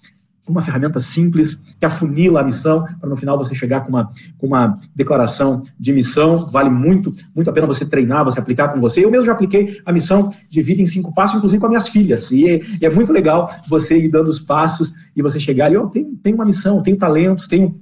uma 0.48 0.62
ferramenta 0.62 0.98
simples 0.98 1.54
que 1.54 1.84
afunila 1.84 2.40
a 2.40 2.44
missão 2.44 2.84
para 3.00 3.08
no 3.08 3.16
final 3.16 3.36
você 3.36 3.54
chegar 3.54 3.80
com 3.80 3.88
uma, 3.88 4.10
com 4.38 4.46
uma 4.46 4.78
declaração 4.94 5.62
de 5.78 5.92
missão. 5.92 6.38
Vale 6.50 6.70
muito, 6.70 7.12
muito 7.34 7.50
a 7.50 7.52
pena 7.52 7.66
você 7.66 7.84
treinar, 7.84 8.24
você 8.24 8.38
aplicar 8.38 8.68
com 8.68 8.80
você. 8.80 9.04
Eu 9.04 9.10
mesmo 9.10 9.26
já 9.26 9.32
apliquei 9.32 9.80
a 9.84 9.92
missão 9.92 10.30
de 10.48 10.62
vida 10.62 10.80
em 10.80 10.86
cinco 10.86 11.14
passos, 11.14 11.36
inclusive 11.36 11.60
com 11.60 11.66
as 11.66 11.70
minhas 11.70 11.88
filhas. 11.88 12.30
E 12.30 12.48
é, 12.48 12.60
e 12.80 12.86
é 12.86 12.90
muito 12.90 13.12
legal 13.12 13.50
você 13.68 13.96
ir 13.96 14.08
dando 14.08 14.28
os 14.28 14.38
passos 14.38 14.92
e 15.14 15.22
você 15.22 15.40
chegar 15.40 15.66
ali, 15.66 15.76
oh, 15.76 15.88
tenho, 15.88 16.14
tenho 16.22 16.36
uma 16.36 16.44
missão, 16.44 16.82
tenho 16.82 16.96
talentos, 16.96 17.48
tenho 17.48 17.80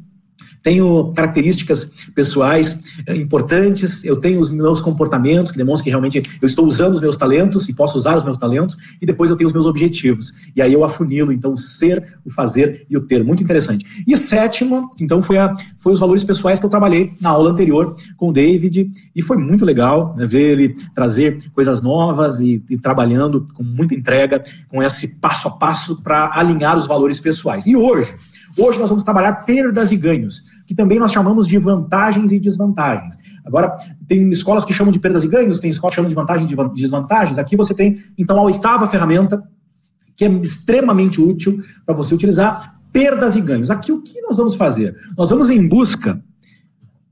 tenho 0.65 1.13
características 1.13 2.09
pessoais 2.15 2.81
eh, 3.07 3.15
importantes, 3.15 4.03
eu 4.03 4.17
tenho 4.17 4.41
os 4.41 4.51
meus 4.51 4.81
comportamentos 4.81 5.53
que 5.53 5.59
demonstram 5.59 5.85
que 5.85 5.91
realmente 5.91 6.23
eu 6.41 6.47
estou 6.47 6.67
usando 6.67 6.95
os 6.95 7.03
meus 7.03 7.19
talentos 7.19 7.69
e 7.69 7.75
posso 7.75 7.99
usar 7.99 8.17
os 8.17 8.25
meus 8.25 8.39
talentos, 8.39 8.75
e 9.01 9.05
depois 9.05 9.31
eu 9.31 9.37
tenho 9.37 9.47
os 9.47 9.53
meus 9.53 9.67
objetivos. 9.67 10.33
E 10.57 10.63
aí 10.63 10.73
eu 10.73 10.83
afunilo, 10.83 11.31
então, 11.33 11.53
o 11.53 11.59
ser, 11.59 12.17
o 12.25 12.31
fazer 12.31 12.87
e 12.89 12.97
o 12.97 13.03
ter. 13.03 13.23
Muito 13.23 13.43
interessante. 13.43 13.85
E 14.07 14.17
sétimo, 14.17 14.91
então, 14.99 15.21
foi, 15.21 15.37
a, 15.37 15.55
foi 15.79 15.93
os 15.93 16.01
valores 16.01 16.25
pessoais 16.25 16.59
que 16.59 16.65
eu 16.65 16.71
trabalhei 16.71 17.13
na 17.21 17.29
aula 17.29 17.51
anterior 17.51 17.95
com 18.17 18.31
o 18.31 18.33
David, 18.33 18.91
e 19.15 19.21
foi 19.21 19.37
muito 19.37 19.67
legal 19.67 20.15
né, 20.17 20.25
ver 20.25 20.53
ele 20.53 20.75
trazer 20.95 21.45
coisas 21.53 21.83
novas 21.83 22.41
e, 22.41 22.65
e 22.71 22.79
trabalhando 22.79 23.47
com 23.53 23.63
muita 23.63 23.95
entrega, 23.95 24.43
com 24.69 24.83
esse 24.83 25.21
passo 25.21 25.47
a 25.47 25.51
passo 25.51 26.03
para 26.03 26.31
alinhar 26.33 26.79
os 26.79 26.87
valores 26.87 27.21
pessoais. 27.21 27.67
E 27.67 27.77
hoje, 27.77 28.15
Hoje 28.57 28.79
nós 28.79 28.89
vamos 28.89 29.03
trabalhar 29.03 29.33
perdas 29.45 29.91
e 29.91 29.97
ganhos, 29.97 30.45
que 30.67 30.75
também 30.75 30.99
nós 30.99 31.13
chamamos 31.13 31.47
de 31.47 31.59
vantagens 31.59 32.33
e 32.33 32.41
desvantagens. 32.41 33.17
Agora, 33.45 33.77
tem 34.09 34.29
escolas 34.31 34.65
que 34.65 34.73
chamam 34.73 34.93
de 34.93 34.99
perdas 34.99 35.25
e 35.25 35.29
ganhos, 35.29 35.61
tem 35.61 35.71
escolas 35.71 35.95
que 35.95 35.97
chamam 35.97 36.09
de 36.09 36.15
vantagens 36.15 36.51
e 36.51 36.57
desvantagens. 36.75 37.39
Aqui 37.39 37.57
você 37.57 37.75
tem, 37.75 38.01
então, 38.17 38.39
a 38.39 38.43
oitava 38.43 38.87
ferramenta, 38.87 39.43
que 40.17 40.25
é 40.25 40.29
extremamente 40.29 41.21
útil 41.21 41.63
para 41.85 41.95
você 41.95 42.15
utilizar, 42.15 42.79
perdas 42.93 43.37
e 43.37 43.41
ganhos. 43.41 43.71
Aqui 43.71 43.93
o 43.93 44.01
que 44.01 44.21
nós 44.23 44.37
vamos 44.37 44.55
fazer? 44.55 44.97
Nós 45.17 45.31
vamos 45.31 45.51
em 45.51 45.67
busca 45.67 46.23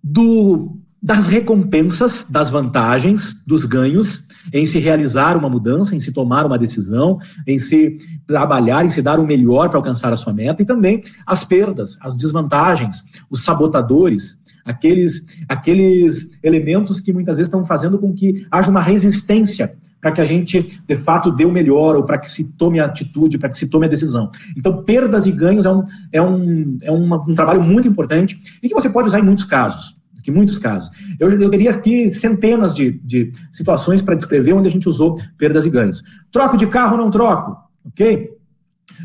do, 0.02 0.72
das 1.02 1.26
recompensas, 1.26 2.24
das 2.28 2.48
vantagens, 2.48 3.44
dos 3.46 3.64
ganhos, 3.64 4.24
em 4.52 4.64
se 4.64 4.78
realizar 4.78 5.36
uma 5.36 5.48
mudança, 5.48 5.94
em 5.94 6.00
se 6.00 6.12
tomar 6.12 6.46
uma 6.46 6.58
decisão, 6.58 7.18
em 7.46 7.58
se 7.58 7.98
trabalhar, 8.26 8.84
em 8.84 8.90
se 8.90 9.02
dar 9.02 9.20
o 9.20 9.26
melhor 9.26 9.68
para 9.68 9.78
alcançar 9.78 10.12
a 10.12 10.16
sua 10.16 10.32
meta, 10.32 10.62
e 10.62 10.66
também 10.66 11.02
as 11.26 11.44
perdas, 11.44 11.98
as 12.00 12.16
desvantagens, 12.16 13.02
os 13.30 13.42
sabotadores, 13.42 14.36
aqueles, 14.64 15.26
aqueles 15.48 16.38
elementos 16.42 17.00
que 17.00 17.12
muitas 17.12 17.36
vezes 17.36 17.48
estão 17.48 17.64
fazendo 17.64 17.98
com 17.98 18.12
que 18.12 18.46
haja 18.50 18.70
uma 18.70 18.80
resistência 18.80 19.74
para 20.00 20.10
que 20.10 20.20
a 20.20 20.24
gente, 20.24 20.82
de 20.86 20.96
fato, 20.96 21.30
dê 21.30 21.44
o 21.44 21.52
melhor, 21.52 21.94
ou 21.94 22.02
para 22.02 22.18
que 22.18 22.28
se 22.28 22.52
tome 22.54 22.80
a 22.80 22.86
atitude, 22.86 23.38
para 23.38 23.48
que 23.48 23.56
se 23.56 23.68
tome 23.68 23.86
a 23.86 23.88
decisão. 23.88 24.30
Então, 24.56 24.82
perdas 24.82 25.26
e 25.26 25.32
ganhos 25.32 25.64
é 25.64 25.70
um, 25.70 25.84
é 26.10 26.22
um, 26.22 26.78
é 26.82 26.90
um 26.90 27.34
trabalho 27.34 27.62
muito 27.62 27.86
importante 27.86 28.36
e 28.60 28.68
que 28.68 28.74
você 28.74 28.90
pode 28.90 29.06
usar 29.06 29.20
em 29.20 29.24
muitos 29.24 29.44
casos 29.44 30.01
que 30.22 30.30
muitos 30.30 30.58
casos. 30.58 30.90
Eu, 31.18 31.30
eu 31.30 31.50
teria 31.50 31.70
aqui 31.70 32.08
centenas 32.10 32.72
de, 32.72 32.92
de 33.04 33.32
situações 33.50 34.00
para 34.00 34.14
descrever 34.14 34.52
onde 34.52 34.68
a 34.68 34.70
gente 34.70 34.88
usou 34.88 35.16
perdas 35.36 35.66
e 35.66 35.70
ganhos. 35.70 36.02
Troco 36.30 36.56
de 36.56 36.66
carro 36.66 36.92
ou 36.92 36.98
não 36.98 37.10
troco? 37.10 37.56
Ok? 37.84 38.30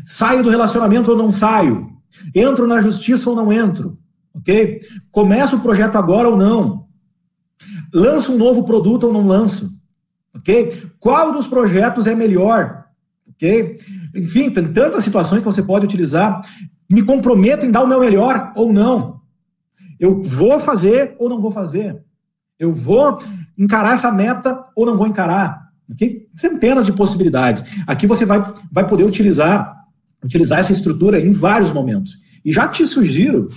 Saio 0.06 0.42
do 0.42 0.50
relacionamento 0.50 1.10
ou 1.10 1.16
não 1.16 1.32
saio? 1.32 1.90
Entro 2.34 2.66
na 2.66 2.80
justiça 2.80 3.28
ou 3.28 3.36
não 3.36 3.52
entro? 3.52 3.98
Ok? 4.34 4.80
Começo 5.10 5.56
o 5.56 5.60
projeto 5.60 5.96
agora 5.96 6.28
ou 6.28 6.36
não? 6.36 6.86
Lanço 7.92 8.32
um 8.32 8.38
novo 8.38 8.64
produto 8.64 9.04
ou 9.04 9.12
não 9.12 9.26
lanço? 9.26 9.70
Ok? 10.34 10.90
Qual 11.00 11.32
dos 11.32 11.46
projetos 11.46 12.06
é 12.06 12.14
melhor? 12.14 12.84
Ok? 13.28 13.78
Enfim, 14.14 14.50
tem 14.50 14.72
tantas 14.72 15.04
situações 15.04 15.40
que 15.40 15.46
você 15.46 15.62
pode 15.62 15.84
utilizar. 15.84 16.40
Me 16.90 17.02
comprometo 17.02 17.66
em 17.66 17.70
dar 17.70 17.82
o 17.82 17.86
meu 17.86 18.00
melhor 18.00 18.52
ou 18.56 18.72
não? 18.72 19.17
Eu 19.98 20.22
vou 20.22 20.60
fazer 20.60 21.14
ou 21.18 21.28
não 21.28 21.40
vou 21.40 21.50
fazer? 21.50 22.02
Eu 22.58 22.72
vou 22.72 23.18
encarar 23.56 23.94
essa 23.94 24.10
meta 24.10 24.64
ou 24.74 24.86
não 24.86 24.96
vou 24.96 25.06
encarar? 25.06 25.68
Okay? 25.92 26.26
Centenas 26.34 26.86
de 26.86 26.92
possibilidades. 26.92 27.64
Aqui 27.86 28.06
você 28.06 28.24
vai, 28.24 28.52
vai 28.70 28.86
poder 28.86 29.04
utilizar, 29.04 29.76
utilizar 30.22 30.58
essa 30.58 30.72
estrutura 30.72 31.20
em 31.20 31.32
vários 31.32 31.72
momentos. 31.72 32.18
E 32.44 32.52
já 32.52 32.68
te 32.68 32.86
sugiro, 32.86 33.48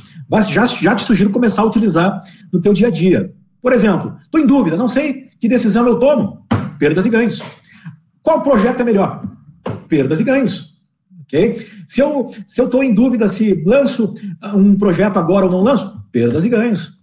já, 0.50 0.65
já 0.65 0.95
te 0.95 1.03
sugiro 1.03 1.29
começar 1.29 1.62
a 1.62 1.65
utilizar 1.65 2.21
no 2.51 2.62
teu 2.62 2.74
dia 2.74 2.88
a 2.88 2.91
dia. 2.91 3.33
Por 3.62 3.74
exemplo, 3.74 4.15
estou 4.24 4.41
em 4.41 4.45
dúvida, 4.45 4.75
não 4.75 4.88
sei 4.88 5.25
que 5.39 5.48
decisão 5.48 5.86
eu 5.88 6.00
tomo. 6.00 6.45
Perdas 6.79 7.05
e 7.05 7.10
ganhos. 7.10 7.41
Qual 8.21 8.41
projeto 8.41 8.81
é 8.81 8.83
melhor? 8.83 9.24
Perdas 9.88 10.19
e 10.19 10.24
ganhos. 10.24 10.79
Okay? 11.24 11.65
Se 11.88 12.01
eu 12.01 12.29
se 12.48 12.60
eu 12.60 12.65
estou 12.65 12.83
em 12.83 12.93
dúvida 12.93 13.29
se 13.29 13.63
lanço 13.63 14.13
um 14.53 14.75
projeto 14.75 15.17
agora 15.17 15.45
ou 15.45 15.51
não 15.51 15.62
lanço, 15.62 16.00
perdas 16.12 16.44
e 16.44 16.50
ganhos. 16.50 17.01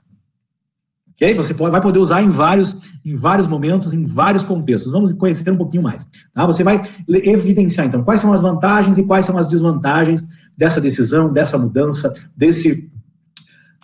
Ok? 1.19 1.35
Você 1.35 1.53
pode, 1.53 1.73
vai 1.73 1.81
poder 1.81 1.99
usar 1.99 2.23
em 2.23 2.31
vários, 2.31 2.77
em 3.05 3.17
vários 3.17 3.49
momentos, 3.49 3.93
em 3.93 4.07
vários 4.07 4.45
contextos. 4.45 4.93
Vamos 4.93 5.13
conhecer 5.13 5.51
um 5.51 5.57
pouquinho 5.57 5.83
mais. 5.83 6.07
Tá? 6.33 6.47
Você 6.47 6.63
vai 6.63 6.81
evidenciar, 7.09 7.87
então, 7.87 8.05
quais 8.05 8.21
são 8.21 8.33
as 8.33 8.41
vantagens 8.41 8.99
e 8.99 9.05
quais 9.05 9.27
são 9.27 9.37
as 9.37 9.49
desvantagens 9.49 10.23
dessa 10.57 10.81
decisão, 10.81 11.33
dessa 11.33 11.59
mudança, 11.59 12.13
desse, 12.37 12.89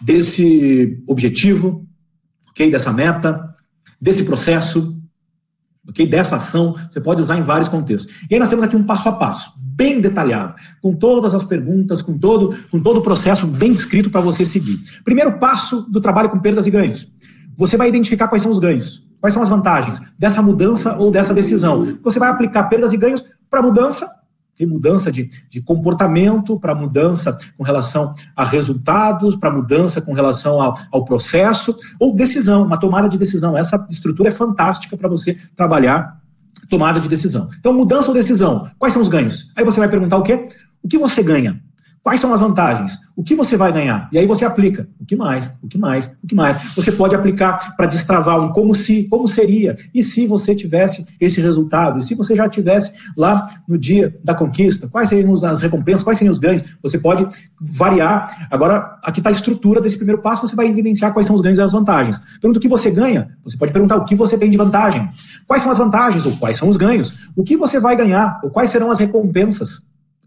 desse 0.01 1.03
objetivo, 1.09 1.85
ok? 2.51 2.71
Dessa 2.71 2.93
meta, 2.93 3.53
desse 4.01 4.23
processo, 4.23 4.97
ok? 5.89 6.07
Dessa 6.07 6.37
ação. 6.37 6.75
Você 6.91 7.01
pode 7.01 7.21
usar 7.21 7.39
em 7.39 7.43
vários 7.43 7.69
contextos. 7.69 8.15
E 8.31 8.35
aí 8.35 8.41
nós 8.41 8.49
temos 8.49 8.65
aqui 8.65 8.77
um 8.77 8.85
passo 8.85 9.09
a 9.09 9.13
passo 9.13 9.53
bem 9.77 10.01
detalhado, 10.01 10.55
com 10.81 10.95
todas 10.95 11.35
as 11.35 11.43
perguntas, 11.43 12.01
com 12.01 12.17
todo, 12.17 12.55
com 12.71 12.81
todo 12.81 12.99
o 12.99 13.03
processo 13.03 13.47
bem 13.47 13.73
descrito 13.73 14.09
para 14.09 14.21
você 14.21 14.45
seguir. 14.45 14.79
Primeiro 15.05 15.39
passo 15.39 15.83
do 15.91 16.01
trabalho 16.01 16.31
com 16.31 16.39
perdas 16.39 16.67
e 16.67 16.71
ganhos. 16.71 17.09
Você 17.57 17.77
vai 17.77 17.89
identificar 17.89 18.29
quais 18.29 18.43
são 18.43 18.53
os 18.53 18.59
ganhos, 18.59 19.03
quais 19.21 19.35
são 19.35 19.43
as 19.43 19.49
vantagens 19.49 20.01
dessa 20.19 20.41
mudança 20.41 20.97
ou 20.97 21.11
dessa 21.11 21.35
decisão. 21.35 21.99
Você 22.03 22.19
vai 22.19 22.29
aplicar 22.29 22.65
perdas 22.65 22.93
e 22.93 22.97
ganhos 22.97 23.25
para 23.51 23.63
mudança, 23.63 24.09
tem 24.57 24.67
mudança 24.67 25.11
de, 25.11 25.29
de 25.51 25.61
comportamento, 25.61 26.59
para 26.59 26.75
mudança 26.75 27.37
com 27.57 27.65
relação 27.65 28.15
a 28.37 28.45
resultados, 28.45 29.37
para 29.37 29.51
mudança 29.51 30.01
com 30.01 30.13
relação 30.13 30.61
ao, 30.61 30.79
ao 30.93 31.05
processo, 31.05 31.77
ou 31.99 32.15
decisão, 32.15 32.65
uma 32.65 32.79
tomada 32.79 33.09
de 33.09 33.19
decisão. 33.19 33.57
Essa 33.57 33.85
estrutura 33.91 34.29
é 34.29 34.33
fantástica 34.33 34.97
para 34.97 35.09
você 35.09 35.37
trabalhar 35.57 36.21
tomada 36.69 37.01
de 37.01 37.09
decisão. 37.09 37.49
Então, 37.59 37.73
mudança 37.73 38.09
ou 38.09 38.15
decisão, 38.15 38.69
quais 38.79 38.93
são 38.93 39.03
os 39.03 39.09
ganhos? 39.09 39.53
Aí 39.57 39.65
você 39.65 39.79
vai 39.79 39.89
perguntar 39.89 40.17
o 40.17 40.23
quê? 40.23 40.49
O 40.83 40.89
que 40.89 40.99
você 40.99 41.23
ganha? 41.23 41.61
Quais 42.05 42.21
são 42.21 42.35
as 42.35 42.41
vantagens? 42.41 42.99
O 43.17 43.23
que 43.23 43.35
você 43.35 43.57
vai 43.57 43.73
ganhar? 43.73 44.11
E 44.13 44.19
aí 44.19 44.27
você 44.27 44.45
aplica. 44.45 44.87
O 45.01 45.07
que 45.07 45.17
mais? 45.17 45.51
O 45.63 45.67
que 45.67 45.79
mais? 45.79 46.15
O 46.23 46.27
que 46.27 46.35
mais? 46.35 46.75
Você 46.77 46.93
pode 46.93 47.15
aplicar 47.15 47.75
para 47.79 47.87
destravar 47.87 48.39
um 48.39 48.53
como 48.53 48.75
se, 48.75 49.05
como 49.05 49.27
seria? 49.27 49.75
E 49.95 50.03
se 50.03 50.27
você 50.27 50.55
tivesse 50.55 51.07
esse 51.19 51.41
resultado? 51.41 51.99
E 51.99 52.03
se 52.03 52.15
você 52.15 52.37
já 52.37 52.47
tivesse 52.47 52.93
lá 53.17 53.49
no 53.67 53.79
dia 53.79 54.15
da 54.23 54.35
conquista? 54.35 54.87
Quais 54.87 55.09
seriam 55.09 55.33
as 55.33 55.63
recompensas? 55.63 56.03
Quais 56.03 56.19
seriam 56.19 56.31
os 56.31 56.39
ganhos? 56.39 56.63
Você 56.83 56.99
pode 56.99 57.27
variar. 57.59 58.49
Agora, 58.51 58.99
aqui 59.03 59.21
está 59.21 59.31
a 59.31 59.33
estrutura 59.33 59.81
desse 59.81 59.97
primeiro 59.97 60.21
passo, 60.21 60.47
você 60.47 60.55
vai 60.55 60.67
evidenciar 60.67 61.15
quais 61.15 61.27
são 61.27 61.35
os 61.35 61.41
ganhos 61.41 61.59
e 61.59 61.63
as 61.63 61.73
vantagens. 61.73 62.21
Pergunta 62.39 62.59
o 62.59 62.61
que 62.61 62.69
você 62.69 62.91
ganha? 62.91 63.31
Você 63.45 63.57
pode 63.57 63.73
perguntar 63.73 63.97
o 63.97 64.05
que 64.05 64.15
você 64.15 64.37
tem 64.37 64.51
de 64.51 64.59
vantagem. 64.59 65.09
Quais 65.47 65.63
são 65.63 65.73
as 65.73 65.79
vantagens? 65.79 66.27
Ou 66.27 66.37
quais 66.37 66.59
são 66.59 66.69
os 66.69 66.77
ganhos? 66.77 67.15
O 67.35 67.43
que 67.43 67.57
você 67.57 67.81
vai 67.81 67.97
ganhar? 67.97 68.41
Ou 68.45 68.51
quais 68.51 68.69
serão 68.69 68.91
as 68.91 68.99
recompensas? 68.99 69.81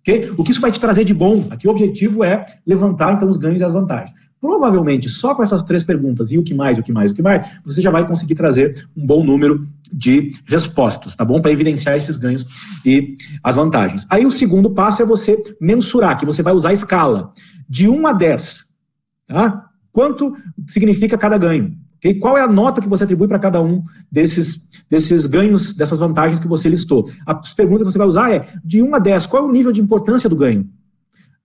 Okay? 0.07 0.31
O 0.37 0.43
que 0.43 0.51
isso 0.51 0.61
vai 0.61 0.71
te 0.71 0.79
trazer 0.79 1.03
de 1.03 1.13
bom? 1.13 1.45
Aqui 1.49 1.67
o 1.67 1.71
objetivo 1.71 2.23
é 2.23 2.45
levantar 2.65 3.13
então 3.13 3.27
os 3.27 3.35
ganhos 3.35 3.59
e 3.59 3.63
as 3.65 3.73
vantagens. 3.73 4.15
Provavelmente, 4.39 5.09
só 5.09 5.35
com 5.35 5.43
essas 5.43 5.63
três 5.63 5.83
perguntas, 5.83 6.31
e 6.31 6.37
o 6.37 6.43
que 6.43 6.53
mais, 6.53 6.77
o 6.77 6.83
que 6.83 6.93
mais, 6.93 7.11
o 7.11 7.13
que 7.13 7.21
mais, 7.21 7.59
você 7.65 7.81
já 7.81 7.91
vai 7.91 8.07
conseguir 8.07 8.35
trazer 8.35 8.87
um 8.95 9.05
bom 9.05 9.21
número 9.21 9.67
de 9.91 10.33
respostas, 10.45 11.13
tá 11.13 11.25
bom? 11.25 11.41
Para 11.41 11.51
evidenciar 11.51 11.97
esses 11.97 12.15
ganhos 12.15 12.45
e 12.85 13.15
as 13.43 13.55
vantagens. 13.55 14.05
Aí 14.09 14.25
o 14.25 14.31
segundo 14.31 14.69
passo 14.69 15.01
é 15.01 15.05
você 15.05 15.41
mensurar, 15.59 16.17
que 16.17 16.25
você 16.25 16.41
vai 16.41 16.53
usar 16.53 16.69
a 16.69 16.73
escala 16.73 17.33
de 17.67 17.89
1 17.89 18.07
a 18.07 18.13
10. 18.13 18.65
Tá? 19.27 19.65
Quanto 19.91 20.37
significa 20.67 21.17
cada 21.17 21.37
ganho? 21.37 21.75
Okay? 21.97 22.15
Qual 22.15 22.37
é 22.37 22.41
a 22.41 22.47
nota 22.47 22.81
que 22.81 22.87
você 22.87 23.03
atribui 23.03 23.27
para 23.27 23.39
cada 23.39 23.61
um 23.61 23.83
desses, 24.11 24.67
desses 24.89 25.25
ganhos, 25.25 25.73
dessas 25.73 25.99
vantagens 25.99 26.39
que 26.39 26.47
você 26.47 26.69
listou? 26.69 27.09
As 27.25 27.53
perguntas 27.53 27.87
que 27.87 27.91
você 27.91 27.97
vai 27.97 28.07
usar 28.07 28.31
é 28.31 28.47
de 28.63 28.81
1 28.81 28.95
a 28.95 28.99
10, 28.99 29.27
qual 29.27 29.43
é 29.43 29.45
o 29.45 29.51
nível 29.51 29.71
de 29.71 29.81
importância 29.81 30.29
do 30.29 30.35
ganho? 30.35 30.67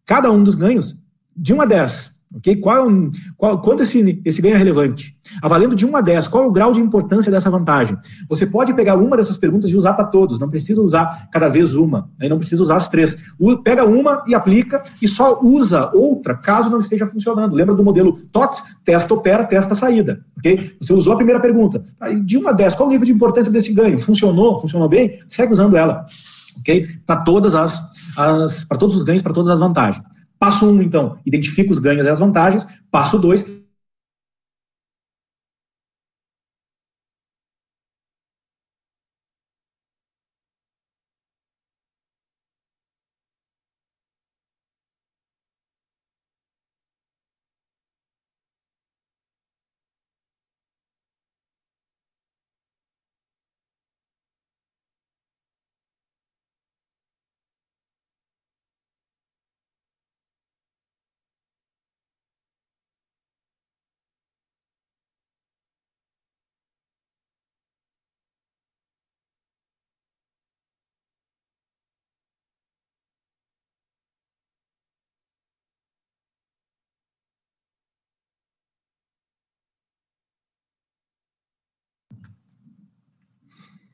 Cada 0.05 0.31
um 0.31 0.43
dos 0.43 0.55
ganhos, 0.55 0.97
de 1.37 1.55
1 1.55 1.63
a 1.63 1.65
10, 1.65 2.12
Ok? 2.35 2.57
Qual, 2.57 2.91
é 2.91 3.11
qual, 3.37 3.61
quanto 3.61 3.83
esse, 3.83 4.21
esse 4.25 4.41
ganho 4.41 4.55
é 4.55 4.59
relevante? 4.59 5.17
Avaliando 5.43 5.75
de 5.75 5.87
1 5.87 5.97
a 5.97 6.01
10, 6.01 6.29
qual 6.29 6.45
é 6.45 6.47
o 6.47 6.51
grau 6.51 6.73
de 6.73 6.81
importância 6.81 7.31
dessa 7.31 7.51
vantagem? 7.51 7.97
Você 8.29 8.47
pode 8.47 8.75
pegar 8.75 8.97
uma 8.97 9.17
dessas 9.17 9.37
perguntas 9.37 9.71
e 9.71 9.77
usar 9.77 9.93
para 9.95 10.07
todos, 10.07 10.39
não 10.39 10.49
precisa 10.49 10.81
usar 10.81 11.29
cada 11.31 11.49
vez 11.49 11.75
uma, 11.75 12.11
né? 12.19 12.29
não 12.29 12.39
precisa 12.39 12.63
usar 12.63 12.77
as 12.77 12.89
três. 12.89 13.17
pega 13.63 13.85
uma 13.85 14.25
e 14.27 14.35
aplica 14.35 14.83
e 15.01 15.07
só 15.07 15.39
usa 15.43 15.91
outra 15.95 16.35
caso 16.35 16.71
não 16.71 16.79
esteja 16.79 17.07
funcionando. 17.07 17.55
Lembra 17.55 17.75
do 17.75 17.85
modelo 17.85 18.19
TOTS? 18.33 18.63
Testa, 18.85 19.15
opera, 19.15 19.45
testa, 19.45 19.75
saída. 19.75 20.25
Okay? 20.39 20.75
Você 20.81 20.93
usou 20.93 21.13
a 21.13 21.17
primeira 21.17 21.41
pergunta. 21.41 21.83
De 22.25 22.39
1 22.39 22.49
a 22.49 22.53
10, 22.53 22.75
qual 22.75 22.89
o 22.89 22.93
nível 22.93 23.07
de 23.07 23.13
importância 23.13 23.53
desse 23.53 23.73
ganho? 23.73 23.99
Funcionou? 23.99 24.59
Funcionou 24.59 24.89
bem? 24.89 25.21
Segue 25.29 25.53
usando 25.53 25.77
ela. 25.77 26.07
Ok? 26.59 26.87
Para 27.07 27.23
todas 27.23 27.55
as, 27.55 27.81
as 28.17 28.65
para 28.65 28.79
todos 28.79 28.97
os 28.97 29.03
ganhos, 29.03 29.23
para 29.23 29.33
todas 29.33 29.51
as 29.51 29.59
vantagens. 29.59 30.12
Passo 30.43 30.67
1, 30.67 30.73
um, 30.73 30.83
então, 30.83 31.19
identifica 31.25 31.71
os 31.71 31.79
ganhos 31.79 32.05
e 32.05 32.09
as 32.09 32.19
vantagens. 32.19 32.67
Passo 32.91 33.17
2, 33.17 33.47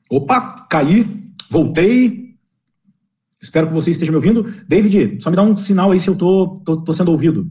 Opa, 0.09 0.65
caí, 0.69 1.05
voltei. 1.49 2.35
Espero 3.41 3.67
que 3.67 3.73
você 3.73 3.91
esteja 3.91 4.11
me 4.11 4.15
ouvindo. 4.15 4.43
David, 4.67 5.21
só 5.21 5.29
me 5.29 5.35
dá 5.35 5.43
um 5.43 5.55
sinal 5.55 5.91
aí 5.91 5.99
se 5.99 6.09
eu 6.09 6.15
tô, 6.15 6.61
tô, 6.65 6.77
tô 6.81 6.91
sendo 6.91 7.11
ouvido. 7.11 7.49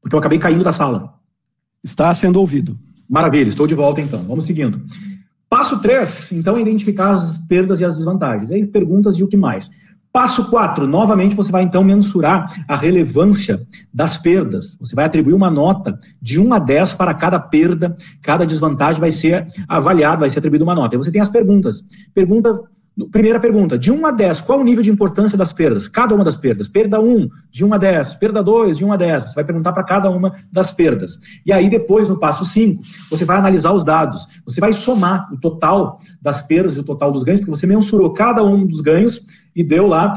Porque 0.00 0.14
eu 0.14 0.18
acabei 0.18 0.38
caindo 0.38 0.64
da 0.64 0.72
sala. 0.72 1.14
Está 1.82 2.14
sendo 2.14 2.40
ouvido. 2.40 2.78
Maravilha, 3.08 3.48
estou 3.48 3.66
de 3.66 3.74
volta 3.74 4.00
então. 4.00 4.22
Vamos 4.22 4.46
seguindo. 4.46 4.82
Passo 5.48 5.80
3, 5.80 6.32
então, 6.32 6.56
é 6.56 6.60
identificar 6.60 7.10
as 7.10 7.38
perdas 7.38 7.80
e 7.80 7.84
as 7.84 7.94
desvantagens. 7.94 8.50
Aí 8.50 8.66
perguntas 8.66 9.16
e 9.18 9.22
o 9.22 9.28
que 9.28 9.36
mais. 9.36 9.70
Passo 10.16 10.48
4, 10.48 10.86
novamente 10.86 11.36
você 11.36 11.52
vai 11.52 11.62
então 11.62 11.84
mensurar 11.84 12.50
a 12.66 12.74
relevância 12.74 13.60
das 13.92 14.16
perdas. 14.16 14.74
Você 14.80 14.96
vai 14.96 15.04
atribuir 15.04 15.34
uma 15.34 15.50
nota 15.50 15.98
de 16.22 16.40
1 16.40 16.54
a 16.54 16.58
10 16.58 16.94
para 16.94 17.12
cada 17.12 17.38
perda, 17.38 17.94
cada 18.22 18.46
desvantagem 18.46 18.98
vai 18.98 19.12
ser 19.12 19.46
avaliada, 19.68 20.20
vai 20.20 20.30
ser 20.30 20.38
atribuída 20.38 20.64
uma 20.64 20.74
nota. 20.74 20.96
Aí 20.96 21.02
você 21.02 21.12
tem 21.12 21.20
as 21.20 21.28
perguntas. 21.28 21.84
Pergunta 22.14 22.62
Primeira 23.12 23.38
pergunta, 23.38 23.76
de 23.78 23.92
1 23.92 24.06
a 24.06 24.10
10, 24.10 24.40
qual 24.40 24.58
o 24.58 24.64
nível 24.64 24.82
de 24.82 24.90
importância 24.90 25.36
das 25.36 25.52
perdas? 25.52 25.86
Cada 25.86 26.14
uma 26.14 26.24
das 26.24 26.34
perdas. 26.34 26.66
Perda 26.66 26.98
1, 26.98 27.28
de 27.50 27.62
1 27.62 27.74
a 27.74 27.76
10. 27.76 28.14
Perda 28.14 28.42
2, 28.42 28.78
de 28.78 28.86
1 28.86 28.92
a 28.94 28.96
10. 28.96 29.22
Você 29.24 29.34
vai 29.34 29.44
perguntar 29.44 29.74
para 29.74 29.84
cada 29.84 30.08
uma 30.08 30.32
das 30.50 30.70
perdas. 30.70 31.18
E 31.44 31.52
aí, 31.52 31.68
depois, 31.68 32.08
no 32.08 32.18
passo 32.18 32.42
5, 32.42 32.82
você 33.10 33.26
vai 33.26 33.36
analisar 33.36 33.72
os 33.72 33.84
dados. 33.84 34.26
Você 34.46 34.62
vai 34.62 34.72
somar 34.72 35.30
o 35.30 35.38
total 35.38 35.98
das 36.22 36.40
perdas 36.40 36.74
e 36.76 36.80
o 36.80 36.82
total 36.82 37.12
dos 37.12 37.22
ganhos, 37.22 37.40
porque 37.40 37.54
você 37.54 37.66
mensurou 37.66 38.14
cada 38.14 38.42
um 38.42 38.66
dos 38.66 38.80
ganhos 38.80 39.20
e 39.56 39.64
deu 39.64 39.86
lá 39.86 40.12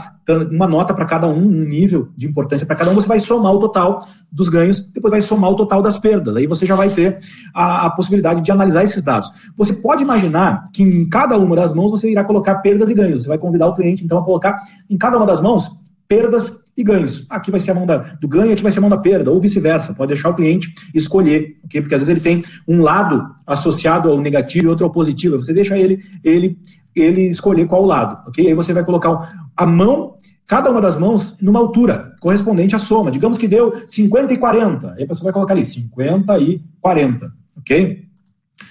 uma 0.52 0.68
nota 0.68 0.94
para 0.94 1.06
cada 1.06 1.26
um, 1.28 1.42
um 1.42 1.64
nível 1.64 2.10
de 2.16 2.28
importância 2.28 2.68
para 2.68 2.76
cada 2.76 2.92
um, 2.92 2.94
você 2.94 3.08
vai 3.08 3.22
somar 3.22 3.54
o 3.54 3.60
total 3.60 4.06
dos 4.30 4.50
ganhos, 4.50 4.80
depois 4.92 5.12
vai 5.12 5.22
somar 5.22 5.50
o 5.50 5.56
total 5.56 5.82
das 5.82 5.98
perdas. 5.98 6.36
Aí 6.36 6.46
você 6.46 6.66
já 6.66 6.76
vai 6.76 6.90
ter 6.90 7.18
a, 7.54 7.86
a, 7.86 7.90
possibilidade 7.90 8.42
de 8.42 8.52
analisar 8.52 8.84
esses 8.84 9.02
dados. 9.02 9.32
Você 9.56 9.74
pode 9.74 10.04
imaginar 10.04 10.66
que 10.74 10.84
em 10.84 11.08
cada 11.08 11.38
uma 11.38 11.56
das 11.56 11.74
mãos 11.74 11.90
você 11.90 12.12
irá 12.12 12.24
colocar 12.26 12.56
perdas 12.56 12.90
e 12.90 12.94
ganhos. 12.94 13.24
Você 13.24 13.30
vai 13.30 13.38
convidar 13.38 13.68
o 13.68 13.74
cliente, 13.74 14.04
então, 14.04 14.20
a 14.20 14.24
colocar 14.24 14.62
em 14.90 14.98
cada 14.98 15.18
uma 15.18 15.26
das 15.26 15.40
mãos 15.40 15.80
perdas 16.08 16.60
e 16.76 16.84
ganhos. 16.84 17.26
Aqui 17.30 17.52
vai 17.52 17.60
ser 17.60 17.72
a 17.72 17.76
mão 17.76 17.86
da, 17.86 17.98
do 17.98 18.28
ganho, 18.28 18.52
aqui 18.52 18.64
vai 18.64 18.72
ser 18.72 18.80
a 18.80 18.82
mão 18.82 18.90
da 18.90 18.98
perda, 18.98 19.30
ou 19.30 19.40
vice-versa. 19.40 19.94
Pode 19.94 20.14
deixar 20.14 20.30
o 20.30 20.34
cliente 20.34 20.74
escolher, 20.94 21.58
ok? 21.64 21.82
Porque 21.82 21.94
às 21.94 22.02
vezes 22.02 22.10
ele 22.10 22.22
tem 22.22 22.42
um 22.68 22.82
lado 22.82 23.24
associado 23.46 24.10
ao 24.10 24.20
negativo 24.20 24.66
e 24.66 24.70
outro 24.70 24.86
ao 24.86 24.92
positivo. 24.92 25.36
Você 25.36 25.54
deixa 25.54 25.78
ele, 25.78 26.04
ele, 26.24 26.58
ele 26.96 27.22
escolher 27.28 27.68
qual 27.68 27.84
lado, 27.84 28.28
ok? 28.28 28.48
Aí 28.48 28.54
você 28.54 28.74
vai 28.74 28.84
colocar 28.84 29.50
a 29.56 29.66
mão 29.66 30.16
cada 30.50 30.72
uma 30.72 30.82
das 30.82 30.98
mãos 30.98 31.40
numa 31.40 31.60
altura 31.60 32.16
correspondente 32.20 32.76
à 32.76 32.80
soma. 32.80 33.12
Digamos 33.12 33.38
que 33.38 33.48
deu 33.48 33.72
50 33.88 34.34
e 34.34 34.38
40. 34.38 34.94
Aí 34.94 35.04
a 35.04 35.08
pessoa 35.08 35.26
vai 35.26 35.34
colocar 35.34 35.54
ali 35.54 35.64
50 35.64 36.40
e 36.40 36.62
40, 36.82 37.32
ok? 37.58 38.10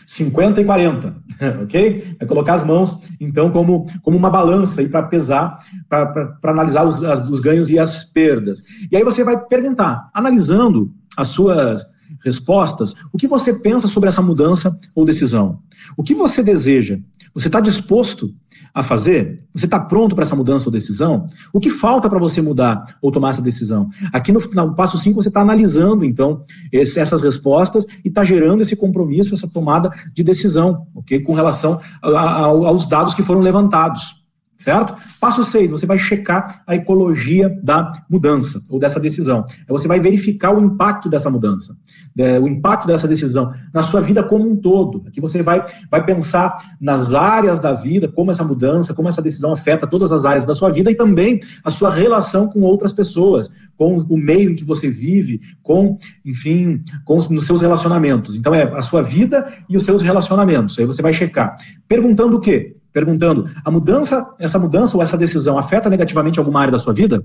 50 0.07 0.61
e 0.61 0.65
40, 0.65 1.17
ok? 1.63 2.17
Vai 2.19 2.29
colocar 2.29 2.55
as 2.55 2.65
mãos, 2.65 2.99
então, 3.21 3.51
como, 3.51 3.87
como 4.03 4.17
uma 4.17 4.29
balança 4.29 4.83
para 4.89 5.05
pesar, 5.05 5.59
para 5.89 6.37
analisar 6.45 6.85
os, 6.85 7.03
as, 7.05 7.31
os 7.31 7.41
ganhos 7.41 7.71
e 7.71 7.79
as 7.79 8.05
perdas. 8.05 8.61
E 8.91 8.97
aí 8.97 9.05
você 9.05 9.23
vai 9.23 9.39
perguntar, 9.39 10.11
analisando 10.13 10.91
as 11.17 11.29
suas 11.29 11.85
respostas, 12.25 12.95
o 13.13 13.19
que 13.19 13.29
você 13.29 13.53
pensa 13.55 13.89
sobre 13.89 14.09
essa 14.09 14.23
mudança 14.23 14.77
ou 14.95 15.05
decisão? 15.05 15.61
O 15.97 16.03
que 16.03 16.15
você 16.15 16.43
deseja? 16.43 16.99
Você 17.35 17.49
está 17.49 17.61
disposto 17.61 18.35
a 18.75 18.83
fazer? 18.83 19.45
Você 19.55 19.67
está 19.67 19.79
pronto 19.79 20.15
para 20.15 20.25
essa 20.25 20.35
mudança 20.35 20.67
ou 20.67 20.73
decisão? 20.73 21.27
O 21.53 21.61
que 21.61 21.71
falta 21.71 22.09
para 22.09 22.19
você 22.19 22.41
mudar 22.41 22.85
ou 23.01 23.13
tomar 23.13 23.31
essa 23.31 23.43
decisão? 23.43 23.89
Aqui 24.13 24.33
no, 24.33 24.41
no 24.41 24.75
passo 24.75 24.99
5 24.99 25.23
você 25.23 25.29
está 25.29 25.41
analisando, 25.41 26.05
então, 26.05 26.45
esse, 26.73 26.99
essas 26.99 27.21
respostas 27.21 27.85
e 28.05 28.09
está 28.09 28.25
gerando 28.25 28.63
esse 28.63 28.75
compromisso, 28.75 29.35
essa 29.35 29.47
tomada 29.47 29.91
de 30.13 30.23
decisão, 30.23 30.87
ok? 30.95 31.21
Com 31.21 31.33
relação 31.33 31.81
a, 32.03 32.09
a, 32.09 32.45
aos 32.45 32.87
dados 32.87 33.15
que 33.15 33.23
foram 33.23 33.41
levantados 33.41 34.19
certo? 34.59 34.95
Passo 35.21 35.45
6, 35.45 35.71
você 35.71 35.87
vai 35.87 35.99
checar 35.99 36.63
a 36.67 36.75
ecologia 36.75 37.49
da 37.63 37.93
mudança 38.11 38.61
ou 38.69 38.81
dessa 38.81 38.99
decisão. 38.99 39.47
Você 39.69 39.87
vai 39.87 40.01
verificar 40.01 40.53
o 40.53 40.61
impacto 40.61 41.09
dessa 41.09 41.31
mudança, 41.31 41.77
né, 42.15 42.41
o 42.41 42.49
impacto 42.49 42.89
dessa 42.89 43.07
decisão 43.07 43.53
na 43.73 43.85
sua 43.85 44.01
vida 44.01 44.21
como 44.25 44.51
um 44.51 44.57
todo. 44.57 45.05
Aqui 45.07 45.21
você 45.21 45.45
vai, 45.45 45.65
vai 45.89 46.05
pensar 46.05 46.77
nas 46.81 47.15
áreas 47.15 47.61
da 47.61 47.73
vida, 47.73 48.09
como 48.09 48.33
essa 48.33 48.43
mudança, 48.43 48.93
como 48.93 49.09
essa 49.09 49.23
decisão 49.23 49.53
afeta 49.53 49.87
todas 49.87 50.11
as 50.11 50.25
áreas 50.25 50.45
da 50.45 50.53
sua 50.53 50.71
vida 50.71 50.91
e 50.91 50.95
também 50.97 51.39
a 51.63 51.71
sua 51.71 51.95
relação 51.95 52.49
com 52.49 52.63
outras 52.63 52.93
pessoas, 52.93 53.49
com 53.77 53.99
o 54.09 54.17
meio 54.17 54.51
em 54.51 54.57
que 54.57 54.65
você 54.65 54.91
vive, 54.91 55.41
com, 55.63 55.97
enfim, 56.25 56.83
com 57.05 57.17
os, 57.17 57.29
nos 57.29 57.47
seus 57.47 57.61
relacionamentos. 57.61 58.35
Então 58.35 58.53
é 58.53 58.65
a 58.65 58.83
sua 58.83 59.03
vida 59.03 59.47
e 59.69 59.77
os 59.77 59.85
seus 59.85 60.03
relacionamentos. 60.03 60.77
Aí 60.81 60.85
você 60.85 61.01
vai 61.01 61.15
checar. 61.15 61.55
Perguntando 61.87 62.39
o 62.39 62.41
quê? 62.41 62.75
Perguntando: 62.99 63.49
a 63.65 63.71
mudança, 63.71 64.29
essa 64.39 64.59
mudança 64.59 64.97
ou 64.97 65.03
essa 65.03 65.17
decisão 65.17 65.57
afeta 65.57 65.89
negativamente 65.89 66.39
alguma 66.39 66.61
área 66.61 66.73
da 66.73 66.79
sua 66.79 66.93
vida? 66.93 67.25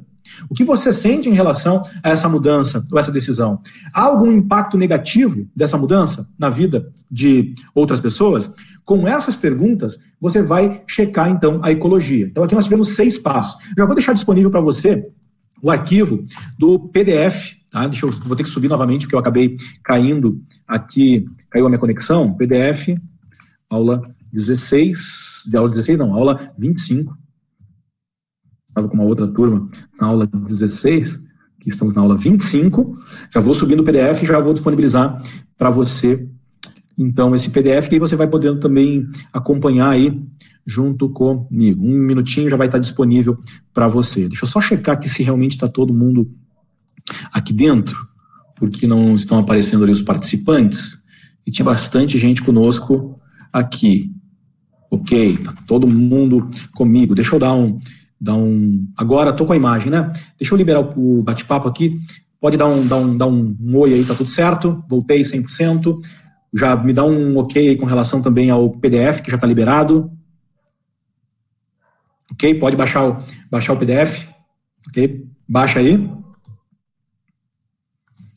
O 0.50 0.54
que 0.54 0.64
você 0.64 0.94
sente 0.94 1.28
em 1.30 1.34
relação 1.34 1.82
a 2.04 2.10
essa 2.10 2.30
mudança 2.30 2.86
ou 2.92 3.00
essa 3.00 3.12
decisão? 3.12 3.60
Há 3.94 4.04
algum 4.04 4.32
impacto 4.32 4.78
negativo 4.78 5.48
dessa 5.56 5.78
mudança 5.78 6.28
na 6.38 6.50
vida 6.50 6.92
de 7.10 7.54
outras 7.74 8.00
pessoas? 8.00 8.54
Com 8.86 9.08
essas 9.08 9.36
perguntas, 9.36 9.98
você 10.20 10.42
vai 10.42 10.84
checar 10.86 11.30
então 11.30 11.60
a 11.64 11.72
ecologia. 11.72 12.26
Então 12.26 12.44
aqui 12.44 12.54
nós 12.54 12.66
tivemos 12.66 12.90
seis 12.90 13.18
passos. 13.18 13.58
Já 13.78 13.86
vou 13.86 13.96
deixar 13.96 14.14
disponível 14.14 14.52
para 14.52 14.62
você 14.62 15.08
o 15.62 15.72
arquivo 15.72 16.26
do 16.60 16.78
PDF, 16.78 17.54
tá? 17.72 17.88
Deixa 17.88 18.06
eu 18.06 18.12
vou 18.12 18.36
ter 18.36 18.44
que 18.44 18.50
subir 18.50 18.68
novamente 18.68 19.02
porque 19.02 19.16
eu 19.16 19.20
acabei 19.20 19.56
caindo 19.84 20.42
aqui, 20.68 21.26
caiu 21.50 21.66
a 21.66 21.70
minha 21.70 21.80
conexão. 21.80 22.34
PDF 22.34 22.90
aula 23.74 24.02
16 24.32 24.98
de 24.98 25.33
aula 25.56 25.70
16, 25.70 25.98
não, 25.98 26.14
aula 26.14 26.52
25. 26.58 27.18
Estava 28.68 28.88
com 28.88 28.96
uma 28.96 29.04
outra 29.04 29.28
turma 29.28 29.70
na 30.00 30.08
aula 30.08 30.28
16, 30.28 31.20
que 31.60 31.70
estamos 31.70 31.94
na 31.94 32.02
aula 32.02 32.18
25. 32.18 32.98
Já 33.34 33.40
vou 33.40 33.54
subindo 33.54 33.82
o 33.82 33.84
PDF 33.84 34.24
e 34.24 34.26
já 34.26 34.40
vou 34.40 34.54
disponibilizar 34.54 35.22
para 35.58 35.70
você, 35.70 36.28
então, 36.98 37.34
esse 37.34 37.50
PDF, 37.50 37.88
que 37.88 37.96
aí 37.96 38.00
você 38.00 38.16
vai 38.16 38.28
podendo 38.28 38.60
também 38.60 39.08
acompanhar 39.32 39.90
aí 39.90 40.22
junto 40.66 41.10
comigo. 41.10 41.84
Um 41.84 41.98
minutinho 42.00 42.50
já 42.50 42.56
vai 42.56 42.68
estar 42.68 42.80
disponível 42.80 43.38
para 43.74 43.88
você. 43.88 44.28
Deixa 44.28 44.44
eu 44.44 44.48
só 44.48 44.62
checar 44.62 44.96
aqui 44.96 45.10
se 45.10 45.24
realmente 45.24 45.52
está 45.52 45.68
todo 45.68 45.94
mundo 45.94 46.32
aqui 47.32 47.52
dentro, 47.52 48.08
porque 48.56 48.86
não 48.86 49.16
estão 49.16 49.40
aparecendo 49.40 49.84
ali 49.84 49.92
os 49.92 50.02
participantes. 50.02 51.04
E 51.46 51.52
tinha 51.52 51.66
bastante 51.66 52.18
gente 52.18 52.44
conosco 52.44 53.20
aqui. 53.52 54.13
Ok, 54.94 55.38
tá 55.38 55.52
todo 55.66 55.88
mundo 55.88 56.52
comigo. 56.76 57.16
Deixa 57.16 57.36
eu 57.36 57.40
dar 57.40 57.56
um. 57.56 57.80
Dar 58.22 58.36
um 58.36 58.88
agora 58.96 59.34
tô 59.34 59.44
com 59.44 59.52
a 59.52 59.56
imagem, 59.56 59.90
né? 59.90 60.14
Deixa 60.38 60.54
eu 60.54 60.58
liberar 60.58 60.82
o 60.82 61.24
bate-papo 61.24 61.68
aqui. 61.68 62.00
Pode 62.40 62.58
dar 62.58 62.68
um, 62.68 62.86
dar, 62.86 62.98
um, 62.98 63.18
dar 63.18 63.26
um, 63.26 63.58
oi 63.76 63.92
aí, 63.92 64.06
tá 64.06 64.14
tudo 64.14 64.30
certo? 64.30 64.84
Voltei 64.88 65.24
100%. 65.24 65.98
Já 66.54 66.76
me 66.76 66.94
dá 66.94 67.04
um 67.04 67.38
ok 67.38 67.76
com 67.76 67.88
relação 67.88 68.22
também 68.22 68.52
ao 68.52 68.70
PDF, 68.70 69.22
que 69.22 69.32
já 69.32 69.36
está 69.36 69.48
liberado. 69.48 70.12
Ok? 72.32 72.54
Pode 72.60 72.76
baixar 72.76 73.10
o, 73.10 73.24
baixar 73.50 73.74
o 73.74 73.78
PDF. 73.78 74.28
Ok? 74.88 75.26
Baixa 75.50 75.80
aí. 75.80 76.08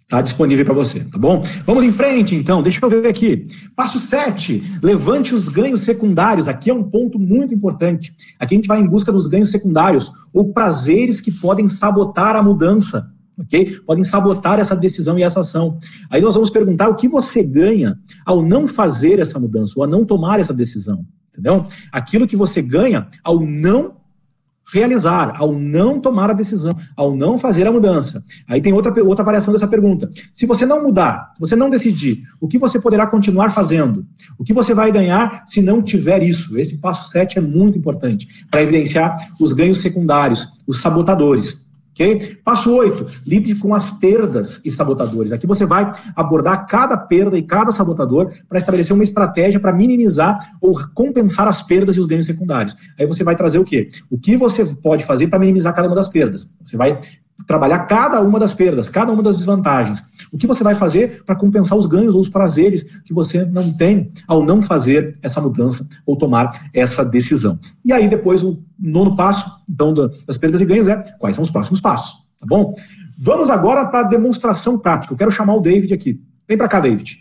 Está 0.06 0.22
disponível 0.22 0.64
para 0.64 0.72
você, 0.72 1.00
tá 1.00 1.18
bom? 1.18 1.42
Vamos 1.64 1.82
em 1.82 1.92
frente, 1.92 2.36
então. 2.36 2.62
Deixa 2.62 2.78
eu 2.80 2.88
ver 2.88 3.08
aqui. 3.08 3.44
Passo 3.74 3.98
7. 3.98 4.78
Levante 4.80 5.34
os 5.34 5.48
ganhos 5.48 5.80
secundários. 5.80 6.46
Aqui 6.46 6.70
é 6.70 6.74
um 6.74 6.84
ponto 6.84 7.18
muito 7.18 7.52
importante. 7.52 8.14
Aqui 8.38 8.54
a 8.54 8.56
gente 8.56 8.68
vai 8.68 8.78
em 8.78 8.86
busca 8.86 9.10
dos 9.10 9.26
ganhos 9.26 9.50
secundários 9.50 10.12
ou 10.32 10.52
prazeres 10.52 11.20
que 11.20 11.32
podem 11.32 11.66
sabotar 11.66 12.36
a 12.36 12.42
mudança. 12.42 13.10
Ok? 13.36 13.80
Podem 13.84 14.04
sabotar 14.04 14.60
essa 14.60 14.76
decisão 14.76 15.18
e 15.18 15.24
essa 15.24 15.40
ação. 15.40 15.76
Aí 16.08 16.22
nós 16.22 16.34
vamos 16.34 16.50
perguntar 16.50 16.88
o 16.88 16.94
que 16.94 17.08
você 17.08 17.42
ganha 17.42 17.98
ao 18.24 18.42
não 18.42 18.68
fazer 18.68 19.18
essa 19.18 19.40
mudança, 19.40 19.72
ou 19.76 19.82
a 19.82 19.88
não 19.88 20.04
tomar 20.04 20.38
essa 20.38 20.54
decisão. 20.54 21.04
Entendeu? 21.32 21.66
Aquilo 21.90 22.28
que 22.28 22.36
você 22.36 22.62
ganha 22.62 23.08
ao 23.24 23.40
não 23.40 23.96
realizar, 24.72 25.34
ao 25.38 25.52
não 25.52 26.00
tomar 26.00 26.30
a 26.30 26.34
decisão, 26.34 26.76
ao 26.96 27.16
não 27.16 27.38
fazer 27.38 27.66
a 27.66 27.72
mudança. 27.72 28.24
Aí 28.48 28.60
tem 28.60 28.72
outra, 28.72 28.92
outra 29.04 29.24
variação 29.24 29.52
dessa 29.52 29.68
pergunta. 29.68 30.10
Se 30.32 30.46
você 30.46 30.66
não 30.66 30.82
mudar, 30.82 31.32
se 31.34 31.40
você 31.40 31.56
não 31.56 31.70
decidir, 31.70 32.22
o 32.40 32.48
que 32.48 32.58
você 32.58 32.80
poderá 32.80 33.06
continuar 33.06 33.50
fazendo? 33.50 34.04
O 34.38 34.44
que 34.44 34.52
você 34.52 34.74
vai 34.74 34.90
ganhar 34.90 35.44
se 35.46 35.62
não 35.62 35.82
tiver 35.82 36.22
isso? 36.22 36.58
Esse 36.58 36.78
passo 36.78 37.08
7 37.10 37.38
é 37.38 37.40
muito 37.40 37.78
importante 37.78 38.46
para 38.50 38.62
evidenciar 38.62 39.16
os 39.40 39.52
ganhos 39.52 39.80
secundários, 39.80 40.48
os 40.66 40.80
sabotadores. 40.80 41.65
Passo 42.44 42.74
8, 42.74 43.22
lide 43.26 43.54
com 43.54 43.74
as 43.74 43.90
perdas 43.90 44.60
e 44.64 44.70
sabotadores. 44.70 45.32
Aqui 45.32 45.46
você 45.46 45.64
vai 45.64 45.90
abordar 46.14 46.66
cada 46.66 46.96
perda 46.96 47.38
e 47.38 47.42
cada 47.42 47.72
sabotador 47.72 48.32
para 48.48 48.58
estabelecer 48.58 48.92
uma 48.92 49.02
estratégia 49.02 49.58
para 49.58 49.72
minimizar 49.72 50.56
ou 50.60 50.78
compensar 50.94 51.48
as 51.48 51.62
perdas 51.62 51.96
e 51.96 52.00
os 52.00 52.06
ganhos 52.06 52.26
secundários. 52.26 52.76
Aí 52.98 53.06
você 53.06 53.24
vai 53.24 53.34
trazer 53.34 53.58
o 53.58 53.64
quê? 53.64 53.88
O 54.10 54.18
que 54.18 54.36
você 54.36 54.64
pode 54.64 55.04
fazer 55.04 55.28
para 55.28 55.38
minimizar 55.38 55.74
cada 55.74 55.88
uma 55.88 55.96
das 55.96 56.08
perdas. 56.08 56.50
Você 56.62 56.76
vai 56.76 57.00
trabalhar 57.46 57.80
cada 57.80 58.20
uma 58.20 58.38
das 58.38 58.52
perdas, 58.52 58.88
cada 58.88 59.12
uma 59.12 59.22
das 59.22 59.36
desvantagens. 59.36 60.02
O 60.32 60.36
que 60.36 60.46
você 60.46 60.64
vai 60.64 60.74
fazer 60.74 61.22
para 61.24 61.36
compensar 61.36 61.78
os 61.78 61.86
ganhos 61.86 62.14
ou 62.14 62.20
os 62.20 62.28
prazeres 62.28 62.84
que 63.04 63.14
você 63.14 63.44
não 63.44 63.72
tem 63.72 64.10
ao 64.26 64.44
não 64.44 64.60
fazer 64.60 65.18
essa 65.22 65.40
mudança 65.40 65.86
ou 66.04 66.16
tomar 66.16 66.68
essa 66.74 67.04
decisão. 67.04 67.58
E 67.84 67.92
aí, 67.92 68.08
depois, 68.08 68.42
o 68.42 68.58
nono 68.78 69.14
passo, 69.14 69.50
então, 69.68 69.94
das 69.94 70.36
perdas 70.36 70.60
e 70.60 70.64
ganhos 70.64 70.88
é 70.88 70.96
quais 71.18 71.36
são 71.36 71.44
os 71.44 71.50
próximos 71.50 71.80
passos, 71.80 72.16
tá 72.40 72.46
bom? 72.46 72.74
Vamos 73.18 73.48
agora 73.48 73.86
para 73.86 74.00
a 74.00 74.08
demonstração 74.08 74.78
prática. 74.78 75.12
Eu 75.12 75.16
quero 75.16 75.30
chamar 75.30 75.54
o 75.54 75.60
David 75.60 75.94
aqui. 75.94 76.20
Vem 76.46 76.58
para 76.58 76.68
cá, 76.68 76.80
David. 76.80 77.18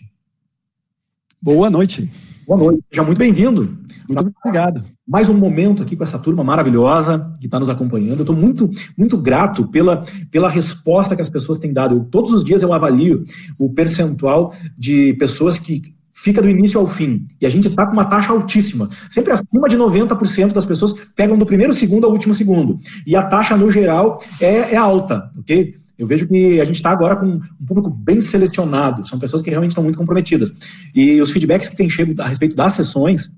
Boa 1.42 1.70
noite. 1.70 2.12
Boa 2.46 2.58
noite. 2.58 2.84
Seja 2.90 3.04
muito 3.04 3.18
bem-vindo. 3.18 3.85
Muito 4.08 4.34
obrigado. 4.44 4.84
Mais 5.08 5.30
um 5.30 5.38
momento 5.38 5.84
aqui 5.84 5.96
com 5.96 6.04
essa 6.04 6.20
turma 6.20 6.44
maravilhosa 6.44 7.32
que 7.40 7.48
está 7.48 7.60
nos 7.60 7.70
acompanhando. 7.70 8.20
Eu 8.20 8.24
estou 8.24 8.36
muito, 8.36 8.70
muito 8.98 9.18
grato 9.18 9.68
pela, 9.68 10.06
pela 10.32 10.50
resposta 10.50 11.16
que 11.16 11.22
as 11.22 11.30
pessoas 11.30 11.58
têm 11.58 11.74
dado. 11.74 11.96
Eu, 11.96 12.04
todos 12.06 12.32
os 12.32 12.44
dias 12.44 12.62
eu 12.62 12.74
avalio 12.74 13.24
o 13.58 13.74
percentual 13.74 14.54
de 14.78 15.14
pessoas 15.16 15.58
que 15.58 15.96
fica 16.14 16.42
do 16.42 16.50
início 16.50 16.80
ao 16.80 16.88
fim. 16.88 17.28
E 17.42 17.46
a 17.46 17.50
gente 17.50 17.68
está 17.68 17.86
com 17.86 17.94
uma 17.94 18.06
taxa 18.06 18.32
altíssima. 18.32 18.90
Sempre 19.10 19.34
acima 19.34 19.68
de 19.68 19.78
90% 19.78 20.54
das 20.54 20.66
pessoas 20.66 20.94
pegam 21.16 21.38
do 21.38 21.46
primeiro 21.46 21.74
segundo 21.74 22.06
ao 22.06 22.12
último 22.12 22.34
segundo. 22.34 22.80
E 23.06 23.16
a 23.16 23.24
taxa, 23.24 23.58
no 23.58 23.70
geral, 23.70 24.20
é, 24.40 24.74
é 24.74 24.76
alta, 24.76 25.30
ok? 25.38 25.76
Eu 25.98 26.08
vejo 26.08 26.28
que 26.28 26.60
a 26.60 26.66
gente 26.66 26.76
está 26.76 26.90
agora 26.90 27.16
com 27.16 27.26
um 27.26 27.66
público 27.66 27.90
bem 27.90 28.20
selecionado, 28.20 29.08
são 29.08 29.18
pessoas 29.18 29.42
que 29.42 29.50
realmente 29.50 29.72
estão 29.72 29.84
muito 29.84 29.98
comprometidas. 29.98 30.52
E 30.94 31.22
os 31.22 31.32
feedbacks 31.32 31.70
que 31.70 31.76
têm 31.76 31.90
chegado 31.90 32.20
a 32.22 32.28
respeito 32.28 32.56
das 32.56 32.74
sessões 32.74 33.32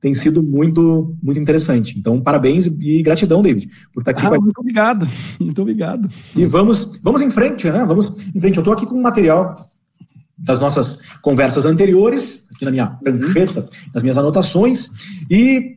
têm 0.00 0.14
sido 0.14 0.42
muito, 0.42 1.14
muito 1.22 1.40
interessante. 1.40 1.98
Então, 1.98 2.20
parabéns 2.20 2.66
e 2.66 3.02
gratidão, 3.02 3.42
David, 3.42 3.70
por 3.92 4.00
estar 4.00 4.12
aqui. 4.12 4.26
Ah, 4.26 4.40
muito 4.40 4.58
obrigado, 4.58 5.06
muito 5.38 5.60
obrigado. 5.62 6.08
E 6.34 6.46
vamos, 6.46 6.98
vamos 7.02 7.20
em 7.22 7.30
frente, 7.30 7.70
né? 7.70 7.84
Vamos 7.84 8.26
em 8.34 8.40
frente. 8.40 8.56
Eu 8.56 8.62
estou 8.62 8.72
aqui 8.72 8.86
com 8.86 8.96
um 8.96 9.02
material 9.02 9.54
das 10.36 10.58
nossas 10.58 10.98
conversas 11.20 11.66
anteriores, 11.66 12.46
aqui 12.54 12.64
na 12.64 12.70
minha 12.70 12.86
prancheta, 12.86 13.68
nas 13.92 14.02
minhas 14.02 14.16
anotações, 14.16 14.88
e 15.30 15.76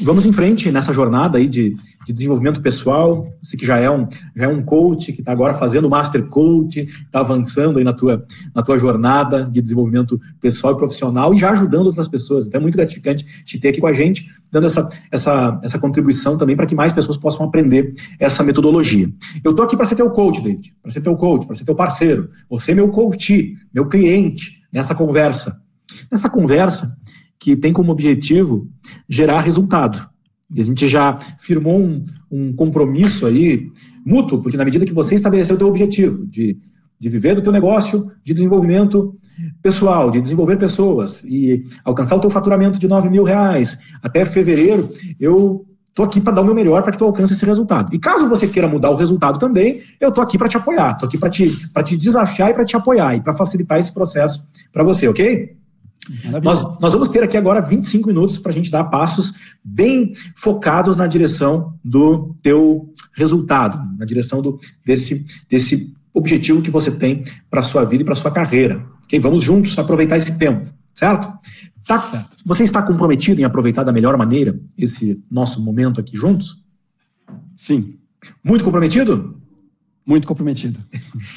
vamos 0.00 0.26
em 0.26 0.32
frente 0.32 0.70
nessa 0.70 0.92
jornada 0.92 1.38
aí 1.38 1.48
de, 1.48 1.76
de 2.06 2.12
desenvolvimento 2.12 2.60
pessoal. 2.60 3.26
Você 3.42 3.56
que 3.56 3.64
já 3.64 3.78
é 3.78 3.90
um, 3.90 4.08
já 4.34 4.44
é 4.44 4.48
um 4.48 4.62
coach, 4.62 5.12
que 5.12 5.20
está 5.20 5.32
agora 5.32 5.54
fazendo 5.54 5.88
Master 5.88 6.26
Coach, 6.26 6.80
está 6.80 7.20
avançando 7.20 7.78
aí 7.78 7.84
na 7.84 7.92
tua, 7.92 8.24
na 8.54 8.62
tua 8.62 8.78
jornada 8.78 9.44
de 9.44 9.60
desenvolvimento 9.60 10.20
pessoal 10.40 10.74
e 10.74 10.76
profissional 10.76 11.34
e 11.34 11.38
já 11.38 11.50
ajudando 11.50 11.86
outras 11.86 12.08
pessoas. 12.08 12.46
Então 12.46 12.58
é 12.58 12.62
muito 12.62 12.76
gratificante 12.76 13.24
te 13.44 13.58
ter 13.58 13.68
aqui 13.68 13.80
com 13.80 13.86
a 13.86 13.92
gente, 13.92 14.26
dando 14.50 14.66
essa, 14.66 14.88
essa, 15.10 15.60
essa 15.62 15.78
contribuição 15.78 16.36
também 16.36 16.56
para 16.56 16.66
que 16.66 16.74
mais 16.74 16.92
pessoas 16.92 17.16
possam 17.16 17.46
aprender 17.46 17.94
essa 18.18 18.42
metodologia. 18.42 19.08
Eu 19.42 19.50
estou 19.50 19.64
aqui 19.64 19.76
para 19.76 19.86
ser 19.86 19.96
teu 19.96 20.10
coach, 20.10 20.40
David, 20.40 20.74
para 20.82 20.90
ser 20.90 21.00
teu 21.00 21.16
coach, 21.16 21.46
para 21.46 21.54
ser 21.54 21.64
teu 21.64 21.74
parceiro. 21.74 22.30
Você 22.50 22.72
é 22.72 22.74
meu 22.74 22.88
coach, 22.88 23.54
meu 23.72 23.86
cliente 23.86 24.64
nessa 24.72 24.94
conversa. 24.94 25.62
Nessa 26.10 26.28
conversa, 26.28 26.96
que 27.44 27.54
tem 27.54 27.74
como 27.74 27.92
objetivo 27.92 28.66
gerar 29.06 29.42
resultado. 29.42 30.08
E 30.54 30.62
a 30.62 30.64
gente 30.64 30.88
já 30.88 31.18
firmou 31.38 31.78
um, 31.78 32.02
um 32.30 32.54
compromisso 32.54 33.26
aí 33.26 33.68
mútuo, 34.02 34.40
porque 34.40 34.56
na 34.56 34.64
medida 34.64 34.86
que 34.86 34.94
você 34.94 35.14
estabeleceu 35.14 35.54
o 35.54 35.58
teu 35.58 35.68
objetivo 35.68 36.26
de, 36.26 36.56
de 36.98 37.08
viver 37.10 37.34
do 37.34 37.42
teu 37.42 37.52
negócio, 37.52 38.10
de 38.24 38.32
desenvolvimento 38.32 39.14
pessoal, 39.60 40.10
de 40.10 40.22
desenvolver 40.22 40.56
pessoas 40.56 41.22
e 41.24 41.62
alcançar 41.84 42.16
o 42.16 42.20
teu 42.20 42.30
faturamento 42.30 42.78
de 42.78 42.88
9 42.88 43.10
mil 43.10 43.24
reais 43.24 43.76
até 44.02 44.24
fevereiro, 44.24 44.90
eu 45.20 45.66
Estou 45.90 46.04
aqui 46.04 46.20
para 46.20 46.32
dar 46.32 46.40
o 46.40 46.44
meu 46.44 46.56
melhor 46.56 46.82
para 46.82 46.90
que 46.90 46.98
tu 46.98 47.04
alcance 47.04 47.32
esse 47.32 47.46
resultado. 47.46 47.94
E 47.94 48.00
caso 48.00 48.28
você 48.28 48.48
queira 48.48 48.66
mudar 48.66 48.90
o 48.90 48.96
resultado 48.96 49.38
também, 49.38 49.80
eu 50.00 50.08
estou 50.08 50.24
aqui 50.24 50.36
para 50.36 50.48
te 50.48 50.56
apoiar, 50.56 50.94
estou 50.94 51.06
aqui 51.06 51.16
para 51.16 51.30
te, 51.30 51.48
te 51.84 51.96
desafiar 51.96 52.50
e 52.50 52.52
para 52.52 52.64
te 52.64 52.76
apoiar 52.76 53.14
e 53.14 53.20
para 53.20 53.32
facilitar 53.32 53.78
esse 53.78 53.92
processo 53.94 54.44
para 54.72 54.82
você, 54.82 55.06
ok? 55.06 55.54
Nós, 56.42 56.80
nós, 56.80 56.92
vamos 56.92 57.08
ter 57.08 57.22
aqui 57.22 57.36
agora 57.36 57.60
25 57.60 58.08
minutos 58.08 58.38
para 58.38 58.52
a 58.52 58.54
gente 58.54 58.70
dar 58.70 58.84
passos 58.84 59.32
bem 59.64 60.12
focados 60.36 60.96
na 60.96 61.06
direção 61.06 61.74
do 61.84 62.34
teu 62.42 62.92
resultado, 63.14 63.78
na 63.98 64.04
direção 64.04 64.42
do, 64.42 64.58
desse, 64.84 65.24
desse 65.48 65.94
objetivo 66.12 66.62
que 66.62 66.70
você 66.70 66.90
tem 66.90 67.24
para 67.50 67.60
a 67.60 67.62
sua 67.62 67.84
vida 67.84 68.02
e 68.02 68.04
para 68.04 68.14
a 68.14 68.16
sua 68.16 68.30
carreira. 68.30 68.84
Okay? 69.04 69.18
Vamos 69.18 69.44
juntos 69.44 69.78
aproveitar 69.78 70.16
esse 70.16 70.36
tempo, 70.38 70.68
certo? 70.94 71.32
Tá, 71.86 72.28
você 72.44 72.64
está 72.64 72.82
comprometido 72.82 73.40
em 73.40 73.44
aproveitar 73.44 73.82
da 73.82 73.92
melhor 73.92 74.16
maneira 74.16 74.58
esse 74.76 75.22
nosso 75.30 75.62
momento 75.62 76.00
aqui 76.00 76.16
juntos? 76.16 76.62
Sim. 77.56 77.96
Muito 78.42 78.64
comprometido? 78.64 79.40
Muito 80.06 80.26
comprometido. 80.26 80.80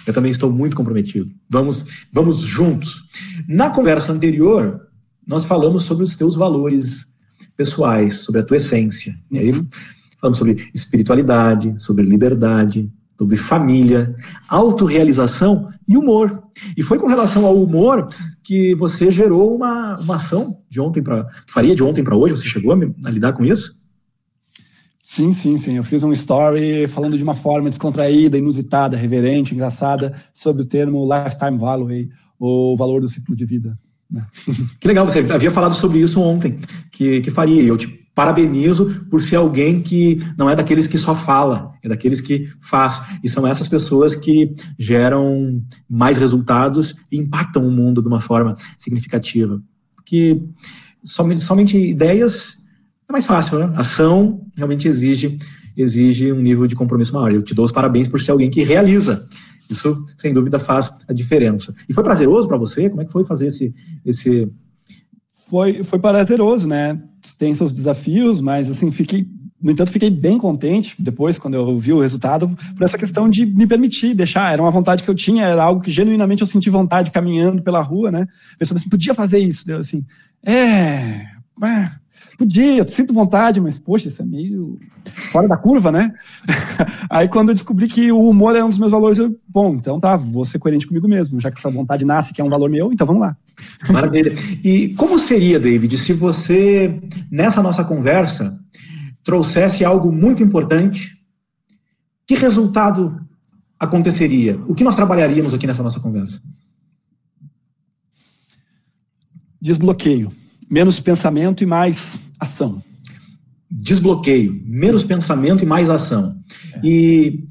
Eu 0.05 0.13
também 0.13 0.31
estou 0.31 0.51
muito 0.51 0.75
comprometido. 0.75 1.31
Vamos, 1.49 1.85
vamos 2.11 2.39
juntos. 2.39 3.03
Na 3.47 3.69
conversa 3.69 4.11
anterior, 4.11 4.81
nós 5.25 5.45
falamos 5.45 5.83
sobre 5.83 6.03
os 6.03 6.15
teus 6.15 6.35
valores 6.35 7.07
pessoais, 7.55 8.23
sobre 8.23 8.41
a 8.41 8.43
tua 8.43 8.57
essência. 8.57 9.15
E 9.31 9.39
aí 9.39 9.51
falamos 10.19 10.37
sobre 10.37 10.69
espiritualidade, 10.73 11.75
sobre 11.77 12.03
liberdade, 12.05 12.91
sobre 13.17 13.35
família, 13.35 14.15
autorrealização 14.47 15.69
e 15.87 15.97
humor. 15.97 16.43
E 16.75 16.83
foi 16.83 16.99
com 16.99 17.07
relação 17.07 17.45
ao 17.45 17.61
humor 17.61 18.07
que 18.43 18.75
você 18.75 19.09
gerou 19.09 19.55
uma, 19.55 19.97
uma 19.99 20.15
ação 20.17 20.61
de 20.69 20.79
ontem 20.79 21.01
para 21.01 21.25
que 21.45 21.53
faria 21.53 21.75
de 21.75 21.83
ontem 21.83 22.03
para 22.03 22.15
hoje. 22.15 22.37
Você 22.37 22.45
chegou 22.45 22.71
a, 22.73 22.77
a 23.05 23.09
lidar 23.09 23.33
com 23.33 23.43
isso? 23.43 23.75
Sim, 25.09 25.31
sim, 25.31 25.55
sim. 25.55 25.77
Eu 25.77 25.85
fiz 25.85 26.03
um 26.03 26.11
story 26.11 26.85
falando 26.85 27.17
de 27.17 27.23
uma 27.23 27.33
forma 27.33 27.69
descontraída, 27.69 28.37
inusitada, 28.37 28.97
reverente, 28.97 29.55
engraçada, 29.55 30.13
sobre 30.33 30.63
o 30.63 30.65
termo 30.65 31.07
lifetime 31.07 31.57
value, 31.57 32.09
o 32.37 32.75
valor 32.75 32.99
do 32.99 33.07
ciclo 33.07 33.33
de 33.33 33.45
vida. 33.45 33.73
Né? 34.11 34.27
Que 34.77 34.85
legal, 34.85 35.07
você 35.07 35.19
havia 35.19 35.49
falado 35.49 35.73
sobre 35.73 35.99
isso 35.99 36.19
ontem, 36.19 36.59
que, 36.91 37.21
que 37.21 37.31
faria. 37.31 37.63
Eu 37.63 37.77
te 37.77 37.87
parabenizo 38.13 39.05
por 39.09 39.23
ser 39.23 39.37
alguém 39.37 39.81
que 39.81 40.21
não 40.37 40.49
é 40.49 40.57
daqueles 40.57 40.87
que 40.87 40.97
só 40.97 41.15
fala, 41.15 41.71
é 41.81 41.87
daqueles 41.87 42.19
que 42.19 42.49
faz. 42.59 43.01
E 43.23 43.29
são 43.29 43.47
essas 43.47 43.69
pessoas 43.69 44.13
que 44.13 44.53
geram 44.77 45.63
mais 45.89 46.17
resultados 46.17 46.93
e 47.09 47.17
impactam 47.17 47.65
o 47.65 47.71
mundo 47.71 48.01
de 48.01 48.09
uma 48.09 48.19
forma 48.19 48.57
significativa. 48.77 49.63
Porque 49.95 50.43
somente, 51.01 51.41
somente 51.41 51.77
ideias 51.77 52.57
é 53.09 53.11
mais 53.11 53.25
fácil, 53.25 53.59
né? 53.59 53.73
Ação 53.75 54.45
realmente 54.55 54.87
exige, 54.87 55.37
exige 55.75 56.31
um 56.31 56.41
nível 56.41 56.67
de 56.67 56.75
compromisso 56.75 57.13
maior. 57.13 57.31
Eu 57.31 57.41
te 57.41 57.53
dou 57.53 57.63
os 57.63 57.71
parabéns 57.71 58.07
por 58.07 58.21
ser 58.21 58.31
alguém 58.31 58.49
que 58.49 58.63
realiza. 58.63 59.27
Isso, 59.69 60.05
sem 60.17 60.33
dúvida, 60.33 60.59
faz 60.59 60.91
a 61.07 61.13
diferença. 61.13 61.73
E 61.87 61.93
foi 61.93 62.03
prazeroso 62.03 62.47
para 62.47 62.57
você? 62.57 62.89
Como 62.89 63.01
é 63.01 63.05
que 63.05 63.11
foi 63.11 63.23
fazer 63.23 63.47
esse, 63.47 63.73
esse... 64.05 64.49
Foi, 65.49 65.83
foi 65.83 65.99
prazeroso, 65.99 66.67
né? 66.67 67.01
Tem 67.37 67.55
seus 67.55 67.71
desafios, 67.71 68.41
mas 68.41 68.69
assim, 68.69 68.91
fiquei 68.91 69.27
no 69.59 69.71
entanto, 69.71 69.91
fiquei 69.91 70.11
bem 70.11 70.37
contente 70.37 70.95
depois, 70.99 71.39
quando 71.39 71.55
eu 71.55 71.79
vi 71.79 71.91
o 71.91 71.99
resultado, 71.99 72.55
por 72.75 72.83
essa 72.83 72.97
questão 72.97 73.27
de 73.27 73.43
me 73.45 73.65
permitir 73.65 74.13
deixar. 74.13 74.53
Era 74.53 74.61
uma 74.61 74.69
vontade 74.69 75.01
que 75.01 75.09
eu 75.09 75.15
tinha, 75.15 75.45
era 75.45 75.63
algo 75.63 75.81
que 75.81 75.91
genuinamente 75.91 76.41
eu 76.41 76.47
senti 76.47 76.69
vontade 76.69 77.09
caminhando 77.09 77.61
pela 77.63 77.81
rua, 77.81 78.11
né? 78.11 78.27
Pensando 78.59 78.77
assim, 78.77 78.89
podia 78.89 79.15
fazer 79.15 79.39
isso. 79.39 79.65
Deu 79.65 79.79
assim, 79.79 80.05
é, 80.45 81.25
é 81.63 81.91
Podia, 82.37 82.77
eu 82.77 82.87
sinto 82.87 83.13
vontade, 83.13 83.59
mas, 83.59 83.79
poxa, 83.79 84.07
isso 84.07 84.21
é 84.21 84.25
meio 84.25 84.79
fora 85.31 85.47
da 85.47 85.57
curva, 85.57 85.91
né? 85.91 86.13
Aí, 87.09 87.27
quando 87.27 87.49
eu 87.49 87.55
descobri 87.55 87.87
que 87.87 88.11
o 88.11 88.29
humor 88.29 88.55
é 88.55 88.63
um 88.63 88.69
dos 88.69 88.77
meus 88.77 88.91
valores, 88.91 89.17
eu, 89.17 89.35
bom, 89.47 89.75
então 89.75 89.99
tá, 89.99 90.15
vou 90.15 90.45
ser 90.45 90.59
coerente 90.59 90.85
comigo 90.85 91.07
mesmo, 91.07 91.41
já 91.41 91.49
que 91.49 91.57
essa 91.57 91.71
vontade 91.71 92.05
nasce, 92.05 92.33
que 92.33 92.41
é 92.41 92.43
um 92.43 92.49
valor 92.49 92.69
meu, 92.69 92.93
então 92.93 93.07
vamos 93.07 93.21
lá. 93.21 93.35
Maravilha. 93.89 94.33
E 94.63 94.89
como 94.89 95.17
seria, 95.17 95.59
David, 95.59 95.97
se 95.97 96.13
você, 96.13 97.01
nessa 97.31 97.61
nossa 97.63 97.83
conversa, 97.83 98.59
trouxesse 99.23 99.83
algo 99.83 100.11
muito 100.11 100.43
importante? 100.43 101.17
Que 102.25 102.35
resultado 102.35 103.19
aconteceria? 103.79 104.59
O 104.67 104.75
que 104.75 104.83
nós 104.83 104.95
trabalharíamos 104.95 105.53
aqui 105.53 105.65
nessa 105.65 105.83
nossa 105.83 105.99
conversa? 105.99 106.41
Desbloqueio. 109.59 110.31
Menos 110.69 110.99
pensamento 110.99 111.63
e 111.63 111.65
mais 111.65 112.25
ação. 112.39 112.81
Desbloqueio, 113.69 114.61
menos 114.65 115.03
pensamento 115.03 115.63
e 115.63 115.65
mais 115.65 115.89
ação. 115.89 116.37
É. 116.75 116.79
E 116.83 117.43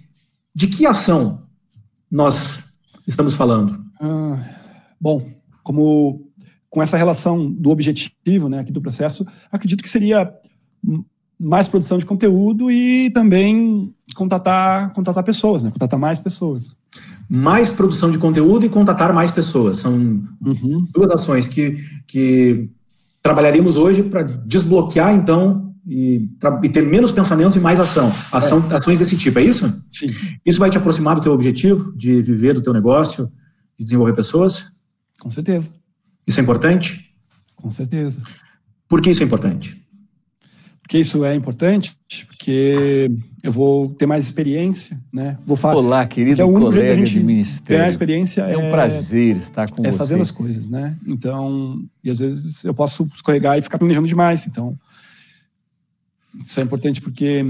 de 0.55 0.67
que 0.67 0.87
ação 0.87 1.43
nós 2.11 2.65
estamos 3.07 3.35
falando? 3.35 3.85
Ah, 4.01 4.39
bom, 5.01 5.27
como 5.63 6.27
com 6.71 6.83
essa 6.83 6.97
relação 6.97 7.51
do 7.51 7.71
objetivo, 7.71 8.49
né, 8.49 8.61
aqui 8.61 8.73
do 8.73 8.83
processo, 8.83 9.27
acredito 9.51 9.83
que 9.83 9.89
seria 9.89 10.31
mais 11.39 11.69
produção 11.69 11.99
de 11.99 12.07
conteúdo 12.07 12.71
e 12.71 13.11
também 13.11 13.95
contatar, 14.15 14.93
contatar 14.93 15.23
pessoas, 15.23 15.63
né, 15.63 15.71
contatar 15.71 15.99
mais 15.99 16.19
pessoas. 16.19 16.77
Mais 17.29 17.69
produção 17.69 18.11
de 18.11 18.19
conteúdo 18.19 18.65
e 18.65 18.69
contatar 18.69 19.13
mais 19.13 19.31
pessoas. 19.31 19.79
São 19.79 19.95
uhum. 19.95 20.87
duas 20.93 21.11
ações 21.11 21.49
que, 21.49 21.83
que 22.07 22.71
trabalharíamos 23.27 23.77
hoje 23.77 24.05
para 24.05 24.23
desbloquear, 24.23 25.13
então, 25.13 25.75
e, 25.85 26.29
e, 26.63 26.69
ter 26.69 26.87
menos 26.87 27.11
pensamentos 27.11 27.57
e 27.57 27.61
mais 27.61 27.81
ação. 27.81 28.13
ação 28.31 28.65
é. 28.71 28.75
Ações 28.75 28.99
desse 29.01 29.17
tipo, 29.17 29.37
é 29.41 29.43
isso? 29.43 29.83
Sim. 29.91 30.15
Isso 30.45 30.61
vai 30.61 30.71
te 30.71 30.79
aproximar 30.79 31.17
do 31.17 31.23
teu 31.23 31.33
objetivo 31.33 31.93
de 31.97 32.23
viver 32.23 32.55
do 32.55 32.63
teu 32.63 32.73
negócio, 32.73 33.29
de 33.77 33.85
desenvolver 33.85 34.15
pessoas? 34.15 34.67
Com 35.19 35.29
certeza. 35.29 35.73
Isso 36.25 36.39
é 36.39 36.43
importante? 36.43 37.13
Com 37.57 37.69
certeza. 37.69 38.23
Por 38.89 39.01
que 39.01 39.11
isso 39.11 39.25
é 39.25 39.27
importante? 39.27 39.85
Porque 40.87 40.99
isso 41.01 41.25
é 41.25 41.35
importante, 41.35 41.99
porque 42.29 43.11
eu 43.43 43.51
vou 43.51 43.89
ter 43.89 44.07
mais 44.07 44.23
experiência, 44.23 44.97
né? 45.13 45.37
Vou 45.45 45.57
falar. 45.57 45.75
Olá, 45.75 46.07
querido 46.07 46.41
é 46.41 46.45
colega 46.45 47.03
de 47.03 47.19
ministério. 47.19 47.81
Ganhar 47.81 47.89
experiência 47.89 48.43
é 48.43 48.57
um 48.57 48.67
é, 48.67 48.71
prazer 48.71 49.37
estar 49.37 49.69
com 49.69 49.85
é 49.85 49.91
você. 49.91 49.97
É 49.97 49.99
fazendo 49.99 50.23
as 50.23 50.31
coisas, 50.31 50.69
né? 50.69 50.97
Então, 51.05 51.83
e 52.05 52.09
às 52.09 52.21
vezes 52.21 52.65
eu 52.65 52.73
posso 52.73 53.05
escorregar 53.13 53.59
e 53.59 53.63
ficar 53.63 53.79
planejando 53.79 54.07
demais. 54.07 54.47
Então, 54.47 54.79
isso 56.41 56.61
é 56.61 56.63
importante 56.63 57.01
porque 57.01 57.45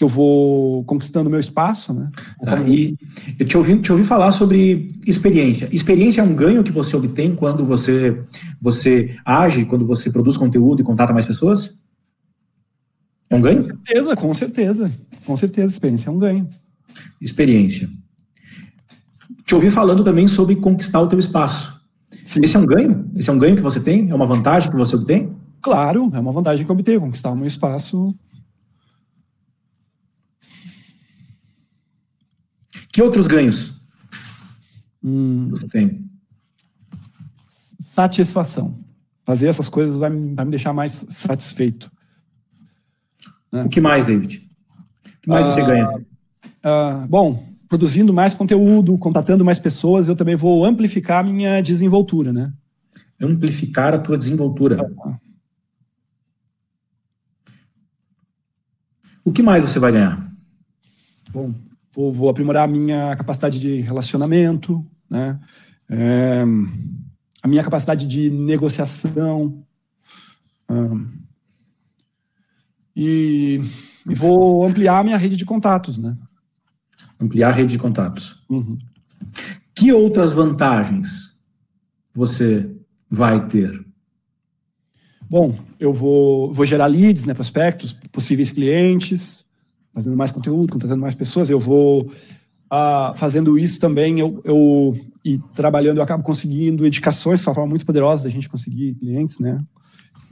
eu 0.00 0.08
vou 0.08 0.82
conquistando 0.84 1.28
meu 1.28 1.40
espaço, 1.40 1.92
né? 1.92 2.10
Tá, 2.42 2.58
e 2.62 2.96
eu 3.38 3.44
te 3.44 3.58
ouvi, 3.58 3.78
te 3.80 3.92
ouvi 3.92 4.04
falar 4.04 4.32
sobre 4.32 4.88
experiência. 5.06 5.68
Experiência 5.70 6.22
é 6.22 6.24
um 6.24 6.34
ganho 6.34 6.64
que 6.64 6.72
você 6.72 6.96
obtém 6.96 7.36
quando 7.36 7.66
você, 7.66 8.18
você 8.58 9.14
age, 9.26 9.66
quando 9.66 9.84
você 9.84 10.10
produz 10.10 10.38
conteúdo 10.38 10.80
e 10.80 10.84
contata 10.84 11.12
mais 11.12 11.26
pessoas? 11.26 11.76
É 13.30 13.36
um 13.36 13.40
ganho? 13.40 13.60
Com 13.60 13.66
certeza, 13.66 14.16
com 14.16 14.34
certeza. 14.34 14.92
Com 15.24 15.36
certeza, 15.36 15.72
experiência 15.72 16.08
é 16.08 16.12
um 16.12 16.18
ganho. 16.18 16.48
Experiência. 17.20 17.88
Te 19.44 19.54
ouvi 19.54 19.70
falando 19.70 20.02
também 20.02 20.28
sobre 20.28 20.56
conquistar 20.56 21.00
o 21.00 21.06
teu 21.06 21.18
espaço. 21.18 21.80
Sim. 22.24 22.40
Esse 22.42 22.56
é 22.56 22.60
um 22.60 22.66
ganho? 22.66 23.10
Esse 23.16 23.30
é 23.30 23.32
um 23.32 23.38
ganho 23.38 23.56
que 23.56 23.62
você 23.62 23.80
tem? 23.80 24.10
É 24.10 24.14
uma 24.14 24.26
vantagem 24.26 24.70
que 24.70 24.76
você 24.76 24.96
obtém? 24.96 25.34
Claro, 25.60 26.10
é 26.14 26.20
uma 26.20 26.32
vantagem 26.32 26.64
que 26.64 26.70
eu 26.70 26.74
obtenho, 26.74 27.00
conquistar 27.00 27.30
o 27.30 27.36
meu 27.36 27.46
espaço. 27.46 28.14
Que 32.92 33.02
outros 33.02 33.26
ganhos 33.26 33.74
hum, 35.02 35.48
você 35.50 35.66
tem? 35.66 36.04
Satisfação. 37.48 38.78
Fazer 39.24 39.48
essas 39.48 39.68
coisas 39.68 39.96
vai, 39.96 40.10
vai 40.10 40.44
me 40.44 40.50
deixar 40.50 40.72
mais 40.72 41.04
satisfeito. 41.08 41.90
Né? 43.52 43.64
O 43.64 43.68
que 43.68 43.80
mais, 43.80 44.06
David? 44.06 44.48
O 45.06 45.20
que 45.22 45.28
mais 45.28 45.46
você 45.46 45.62
ganha? 45.62 45.88
Uh, 45.88 47.06
bom, 47.08 47.44
produzindo 47.68 48.12
mais 48.12 48.34
conteúdo, 48.34 48.96
contatando 48.98 49.44
mais 49.44 49.58
pessoas, 49.58 50.08
eu 50.08 50.16
também 50.16 50.36
vou 50.36 50.64
amplificar 50.64 51.20
a 51.20 51.28
minha 51.28 51.60
desenvoltura, 51.60 52.32
né? 52.32 52.52
Amplificar 53.20 53.94
a 53.94 53.98
tua 53.98 54.16
desenvoltura. 54.16 54.82
Uh, 54.82 55.16
o 59.24 59.32
que 59.32 59.42
mais 59.42 59.62
você 59.62 59.78
vai 59.78 59.92
ganhar? 59.92 60.32
Bom, 61.30 61.52
vou, 61.94 62.12
vou 62.12 62.28
aprimorar 62.28 62.64
a 62.64 62.72
minha 62.72 63.14
capacidade 63.16 63.60
de 63.60 63.80
relacionamento, 63.80 64.84
né? 65.10 65.38
É, 65.90 66.44
a 67.42 67.48
minha 67.48 67.64
capacidade 67.64 68.06
de 68.06 68.30
negociação. 68.30 69.64
Uh, 70.70 71.27
e, 73.00 73.60
e 74.10 74.14
vou 74.16 74.66
ampliar 74.66 74.98
a 74.98 75.04
minha 75.04 75.16
rede 75.16 75.36
de 75.36 75.44
contatos, 75.44 75.98
né? 75.98 76.16
Ampliar 77.20 77.50
a 77.50 77.52
rede 77.52 77.70
de 77.70 77.78
contatos. 77.78 78.42
Uhum. 78.50 78.76
Que 79.72 79.92
outras 79.92 80.32
vantagens 80.32 81.38
você 82.12 82.68
vai 83.08 83.46
ter? 83.46 83.86
Bom, 85.30 85.56
eu 85.78 85.92
vou, 85.92 86.52
vou 86.52 86.66
gerar 86.66 86.86
leads, 86.86 87.24
né, 87.24 87.34
prospectos, 87.34 87.92
possíveis 88.10 88.50
clientes, 88.50 89.46
fazendo 89.94 90.16
mais 90.16 90.32
conteúdo, 90.32 90.72
contratando 90.72 91.02
mais 91.02 91.14
pessoas. 91.14 91.48
Eu 91.48 91.60
vou 91.60 92.10
ah, 92.68 93.12
fazendo 93.16 93.56
isso 93.56 93.78
também, 93.78 94.18
eu, 94.18 94.40
eu 94.44 94.98
e 95.24 95.38
trabalhando, 95.54 95.98
eu 95.98 96.02
acabo 96.02 96.24
conseguindo 96.24 96.84
indicações, 96.84 97.40
de 97.40 97.48
uma 97.48 97.54
forma 97.54 97.70
muito 97.70 97.86
poderosa 97.86 98.24
da 98.24 98.28
gente 98.28 98.48
conseguir 98.48 98.94
clientes, 98.94 99.38
né? 99.38 99.60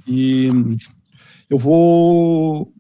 E 0.05 0.49
eu 1.49 1.59
vou, 1.59 2.73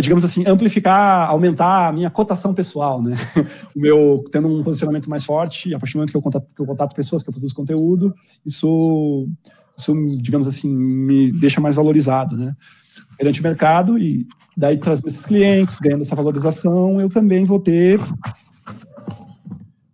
digamos 0.00 0.24
assim, 0.24 0.44
amplificar, 0.46 1.28
aumentar 1.28 1.88
a 1.88 1.92
minha 1.92 2.10
cotação 2.10 2.54
pessoal, 2.54 3.02
né? 3.02 3.14
O 3.74 3.80
meu, 3.80 4.24
tendo 4.30 4.48
um 4.48 4.62
posicionamento 4.62 5.08
mais 5.08 5.24
forte, 5.24 5.74
a 5.74 5.78
partir 5.78 5.94
do 5.94 5.98
momento 5.98 6.10
que 6.10 6.16
eu 6.16 6.22
contato, 6.22 6.46
que 6.54 6.62
eu 6.62 6.66
contato 6.66 6.94
pessoas, 6.94 7.22
que 7.22 7.28
eu 7.28 7.32
produzo 7.32 7.54
conteúdo, 7.54 8.14
isso, 8.44 9.28
isso, 9.76 9.94
digamos 10.20 10.46
assim, 10.46 10.68
me 10.74 11.32
deixa 11.32 11.60
mais 11.60 11.76
valorizado, 11.76 12.36
né? 12.36 12.54
Perante 13.16 13.40
o 13.40 13.42
mercado 13.42 13.98
e 13.98 14.26
daí 14.56 14.76
trazendo 14.76 15.08
esses 15.08 15.26
clientes, 15.26 15.78
ganhando 15.80 16.02
essa 16.02 16.14
valorização, 16.14 17.00
eu 17.00 17.08
também 17.08 17.44
vou 17.44 17.58
ter 17.58 18.00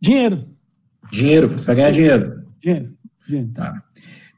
dinheiro. 0.01 0.47
Dinheiro, 1.11 1.49
você 1.49 1.67
vai 1.67 1.77
ganhar 1.77 1.91
dinheiro. 1.91 2.45
Dinheiro, 2.61 2.95
dinheiro. 3.27 3.51
Tá. 3.53 3.83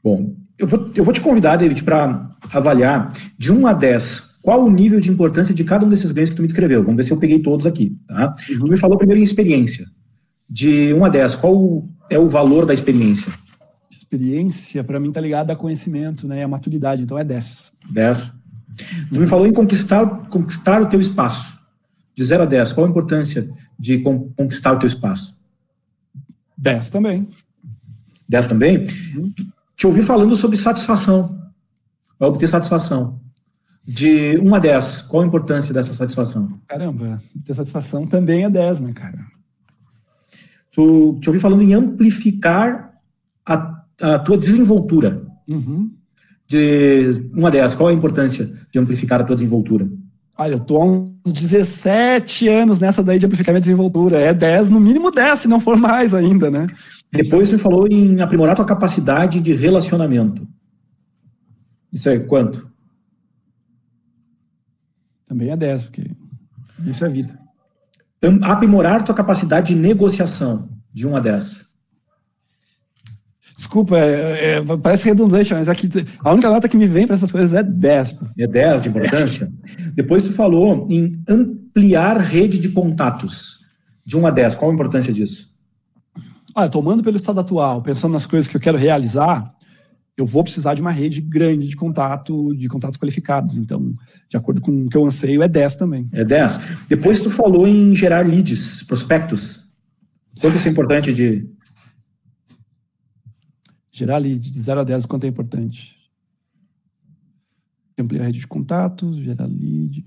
Bom, 0.03 0.35
eu 0.57 0.67
vou, 0.67 0.91
eu 0.95 1.03
vou 1.03 1.13
te 1.13 1.21
convidar, 1.21 1.55
David, 1.55 1.83
para 1.83 2.29
avaliar 2.51 3.13
de 3.37 3.51
1 3.51 3.67
a 3.67 3.73
10 3.73 4.37
qual 4.41 4.63
o 4.63 4.69
nível 4.69 4.99
de 4.99 5.11
importância 5.11 5.53
de 5.53 5.63
cada 5.63 5.85
um 5.85 5.89
desses 5.89 6.11
ganhos 6.11 6.29
que 6.29 6.35
tu 6.35 6.41
me 6.41 6.47
descreveu. 6.47 6.81
Vamos 6.81 6.97
ver 6.97 7.03
se 7.03 7.11
eu 7.11 7.17
peguei 7.17 7.39
todos 7.39 7.65
aqui. 7.65 7.97
Tá? 8.07 8.33
Uhum. 8.49 8.59
Tu 8.59 8.67
me 8.67 8.77
falou 8.77 8.97
primeiro 8.97 9.19
em 9.19 9.23
experiência. 9.23 9.85
De 10.49 10.93
1 10.93 11.03
a 11.03 11.09
10, 11.09 11.35
qual 11.35 11.87
é 12.09 12.17
o 12.17 12.29
valor 12.29 12.65
da 12.65 12.73
experiência? 12.73 13.31
Experiência, 13.91 14.83
para 14.83 14.99
mim, 14.99 15.09
está 15.09 15.19
ligada 15.19 15.51
a 15.51 15.55
conhecimento, 15.55 16.25
né? 16.25 16.43
a 16.43 16.47
maturidade, 16.47 17.03
então 17.03 17.19
é 17.19 17.25
10. 17.25 17.73
10. 17.91 18.33
Tu 19.09 19.19
me 19.19 19.27
falou 19.27 19.45
em 19.45 19.51
conquistar, 19.51 20.05
conquistar 20.29 20.81
o 20.81 20.85
teu 20.85 20.99
espaço. 20.99 21.57
De 22.15 22.23
0 22.23 22.43
a 22.43 22.45
10, 22.45 22.71
qual 22.71 22.87
a 22.87 22.89
importância 22.89 23.49
de 23.77 23.99
conquistar 23.99 24.71
o 24.71 24.79
teu 24.79 24.87
espaço? 24.87 25.37
10 26.57 26.89
também. 26.89 27.27
10 28.29 28.47
também? 28.47 28.87
Uhum 29.15 29.33
te 29.77 29.85
ouvi 29.85 30.01
falando 30.01 30.35
sobre 30.35 30.57
satisfação. 30.57 31.39
Vai 32.19 32.27
obter 32.27 32.49
satisfação. 32.49 33.21
De 33.87 34.37
1 34.39 34.55
a 34.55 34.59
10, 34.59 35.01
qual 35.03 35.23
a 35.23 35.25
importância 35.25 35.73
dessa 35.73 35.93
satisfação? 35.93 36.59
Caramba, 36.67 37.17
ter 37.45 37.53
satisfação 37.53 38.05
também 38.05 38.43
é 38.43 38.49
10, 38.49 38.81
né, 38.81 38.91
cara? 38.91 39.19
Tu, 40.73 41.17
te 41.21 41.29
ouvi 41.29 41.39
falando 41.39 41.61
em 41.61 41.73
amplificar 41.73 42.91
a, 43.45 43.83
a 44.01 44.19
tua 44.19 44.37
desenvoltura. 44.37 45.25
Uhum. 45.47 45.91
De 46.47 47.11
1 47.33 47.45
a 47.45 47.49
10, 47.49 47.75
qual 47.75 47.89
a 47.89 47.93
importância 47.93 48.49
de 48.71 48.79
amplificar 48.79 49.21
a 49.21 49.23
tua 49.23 49.35
desenvoltura? 49.35 49.87
Olha, 50.37 50.53
eu 50.53 50.59
tô 50.59 50.81
há 50.81 50.85
uns 50.85 51.33
17 51.33 52.47
anos 52.47 52.79
nessa 52.79 53.03
daí 53.03 53.17
de 53.17 53.25
amplificamento 53.25 53.63
de 53.63 53.69
desenvoltura. 53.69 54.19
É 54.19 54.33
10, 54.33 54.69
no 54.69 54.79
mínimo 54.79 55.11
10, 55.11 55.39
se 55.39 55.47
não 55.47 55.59
for 55.59 55.77
mais 55.77 56.13
ainda, 56.13 56.51
né? 56.51 56.67
Depois 57.11 57.49
você 57.49 57.57
falou 57.57 57.87
em 57.87 58.21
aprimorar 58.21 58.55
tua 58.55 58.65
capacidade 58.65 59.39
de 59.39 59.53
relacionamento. 59.53 60.47
Isso 61.91 62.09
é 62.09 62.19
quanto? 62.19 62.69
Também 65.25 65.49
é 65.49 65.57
10, 65.57 65.83
porque 65.83 66.11
isso 66.85 67.05
é 67.05 67.09
vida. 67.09 67.37
Aprimorar 68.41 69.03
tua 69.03 69.15
capacidade 69.15 69.73
de 69.73 69.79
negociação, 69.79 70.69
de 70.93 71.07
1 71.07 71.15
a 71.15 71.19
10. 71.19 71.67
Desculpa, 73.57 73.97
é, 73.97 74.57
é, 74.57 74.77
parece 74.77 75.05
redundante, 75.05 75.51
mas 75.53 75.67
aqui 75.67 75.89
a 76.19 76.31
única 76.31 76.49
nota 76.49 76.69
que 76.69 76.77
me 76.77 76.85
vem 76.85 77.07
para 77.07 77.15
essas 77.15 77.31
coisas 77.31 77.53
é 77.53 77.63
10. 77.63 78.15
É 78.37 78.47
10 78.47 78.83
de 78.83 78.89
importância? 78.89 79.51
Depois 79.95 80.23
tu 80.23 80.31
falou 80.31 80.87
em 80.89 81.19
ampliar 81.27 82.17
rede 82.21 82.59
de 82.59 82.69
contatos, 82.69 83.65
de 84.05 84.15
1 84.15 84.27
a 84.27 84.31
10. 84.31 84.55
Qual 84.55 84.69
a 84.69 84.73
importância 84.73 85.11
disso? 85.11 85.56
Olha, 86.57 86.69
tomando 86.69 87.03
pelo 87.03 87.15
estado 87.15 87.39
atual, 87.39 87.83
pensando 87.83 88.13
nas 88.13 88.25
coisas 88.25 88.47
que 88.47 88.57
eu 88.57 88.61
quero 88.61 88.79
realizar, 88.79 89.53
eu 90.17 90.25
vou 90.25 90.43
precisar 90.43 90.73
de 90.73 90.81
uma 90.81 90.89
rede 90.91 91.21
grande 91.21 91.67
de 91.67 91.75
contato, 91.75 92.55
de 92.55 92.67
contatos 92.67 92.97
qualificados. 92.97 93.57
Então, 93.57 93.93
de 94.27 94.35
acordo 94.35 94.59
com 94.59 94.85
o 94.85 94.89
que 94.89 94.97
eu 94.97 95.05
anseio, 95.05 95.43
é 95.43 95.47
10 95.47 95.75
também. 95.75 96.09
É 96.11 96.25
10. 96.25 96.87
Depois 96.89 97.21
tu 97.21 97.29
falou 97.29 97.67
em 97.67 97.93
gerar 97.93 98.25
leads, 98.25 98.81
prospectos. 98.81 99.67
Quanto 100.41 100.57
isso 100.57 100.67
é 100.67 100.71
importante 100.71 101.13
de 101.13 101.47
Gerar 103.97 104.19
lead 104.19 104.51
de 104.51 104.61
0 104.61 104.81
a 104.81 104.83
10, 104.83 105.05
o 105.05 105.07
quanto 105.07 105.23
é 105.23 105.27
importante. 105.27 105.97
Ampliar 107.97 108.21
a 108.21 108.25
rede 108.27 108.37
de 108.37 108.45
contatos, 108.45 109.17
gerar 109.17 109.47
lead. 109.47 110.05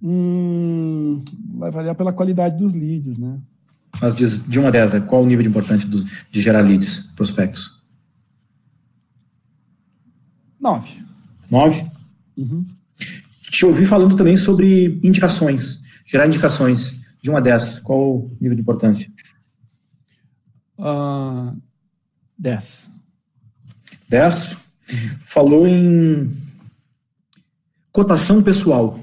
Hum, 0.00 1.16
vai 1.56 1.72
variar 1.72 1.96
pela 1.96 2.12
qualidade 2.12 2.56
dos 2.56 2.72
leads, 2.72 3.18
né? 3.18 3.40
Mas 4.00 4.14
de, 4.14 4.38
de 4.38 4.60
1 4.60 4.66
a 4.66 4.70
10, 4.70 5.04
qual 5.06 5.22
o 5.22 5.26
nível 5.26 5.42
de 5.42 5.48
importância 5.48 5.88
dos, 5.88 6.04
de 6.30 6.40
gerar 6.40 6.60
leads, 6.60 7.10
prospectos? 7.16 7.78
9. 10.60 11.02
9? 11.50 11.86
Uhum. 12.36 12.64
Te 13.50 13.64
ouvi 13.64 13.86
falando 13.86 14.16
também 14.16 14.36
sobre 14.36 15.00
indicações, 15.02 15.82
gerar 16.06 16.26
indicações. 16.26 16.98
De 17.20 17.30
1 17.30 17.36
a 17.36 17.40
10, 17.40 17.80
qual 17.80 18.16
o 18.16 18.36
nível 18.40 18.54
de 18.54 18.62
importância? 18.62 19.10
Uh, 20.78 21.60
10. 22.38 22.92
10? 24.08 24.52
Uhum. 24.52 24.58
Falou 25.20 25.66
em 25.66 26.32
cotação 27.90 28.40
pessoal. 28.40 29.00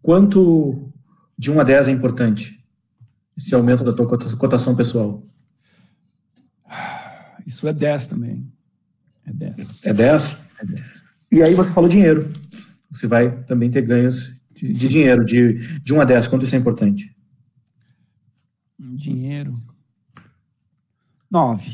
Quanto 0.00 0.90
de 1.38 1.50
1 1.50 1.60
a 1.60 1.64
10 1.64 1.88
é 1.88 1.90
importante? 1.90 2.55
Esse 3.36 3.54
aumento 3.54 3.84
da 3.84 3.92
tua 3.92 4.06
cotação 4.36 4.74
pessoal. 4.74 5.22
Isso 7.46 7.68
é 7.68 7.72
10 7.72 8.06
também. 8.06 8.50
É 9.24 9.32
10. 9.32 9.86
É 9.86 9.92
10? 9.92 10.38
É 10.58 10.64
10. 10.64 11.04
E 11.30 11.42
aí 11.42 11.54
você 11.54 11.70
falou 11.70 11.88
dinheiro. 11.88 12.30
Você 12.90 13.06
vai 13.06 13.42
também 13.44 13.70
ter 13.70 13.82
ganhos 13.82 14.34
de, 14.54 14.72
de 14.72 14.88
dinheiro, 14.88 15.24
de, 15.24 15.78
de 15.78 15.92
1 15.92 16.00
a 16.00 16.04
10. 16.04 16.26
Quanto 16.28 16.44
isso 16.44 16.54
é 16.54 16.58
importante? 16.58 17.14
Dinheiro. 18.78 19.60
9. 21.30 21.72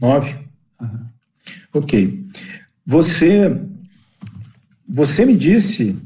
9? 0.00 0.48
Uhum. 0.80 1.04
Ok. 1.74 2.26
Você, 2.84 3.60
você 4.86 5.24
me 5.24 5.36
disse 5.36 5.96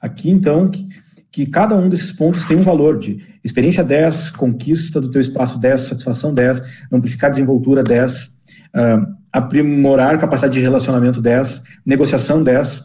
aqui, 0.00 0.30
então, 0.30 0.70
que, 0.70 0.88
que 1.30 1.46
cada 1.46 1.76
um 1.76 1.88
desses 1.88 2.12
pontos 2.12 2.44
tem 2.44 2.56
um 2.56 2.62
valor 2.62 2.98
de 2.98 3.33
experiência 3.44 3.84
10, 3.84 4.30
conquista 4.30 5.00
do 5.00 5.10
teu 5.10 5.20
espaço 5.20 5.60
10, 5.60 5.80
satisfação 5.82 6.32
10, 6.32 6.62
amplificar 6.90 7.30
desenvoltura 7.30 7.82
10, 7.82 8.24
uh, 8.24 8.30
ah, 8.74 9.06
aprimorar 9.32 10.18
capacidade 10.18 10.54
de 10.54 10.60
relacionamento 10.60 11.20
10, 11.20 11.62
negociação 11.84 12.42
10, 12.42 12.84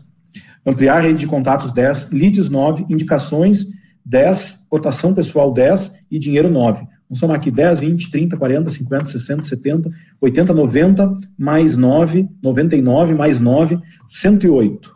ampliar 0.65 0.97
a 0.97 0.99
rede 0.99 1.19
de 1.19 1.27
contatos 1.27 1.71
10, 1.71 2.11
leads 2.11 2.49
9, 2.49 2.85
indicações 2.89 3.67
10, 4.05 4.65
cotação 4.69 5.13
pessoal 5.13 5.53
10 5.53 5.93
e 6.11 6.19
dinheiro 6.19 6.49
9. 6.49 6.85
Vamos 7.09 7.19
somar 7.19 7.37
aqui 7.37 7.49
10, 7.49 7.79
20, 7.79 8.11
30, 8.11 8.37
40, 8.37 8.69
50, 8.69 9.05
60, 9.05 9.43
70, 9.43 9.89
80, 10.21 10.53
90, 10.53 11.17
mais 11.37 11.75
9, 11.75 12.29
99, 12.41 13.15
mais 13.15 13.39
9, 13.39 13.79
108. 14.07 14.95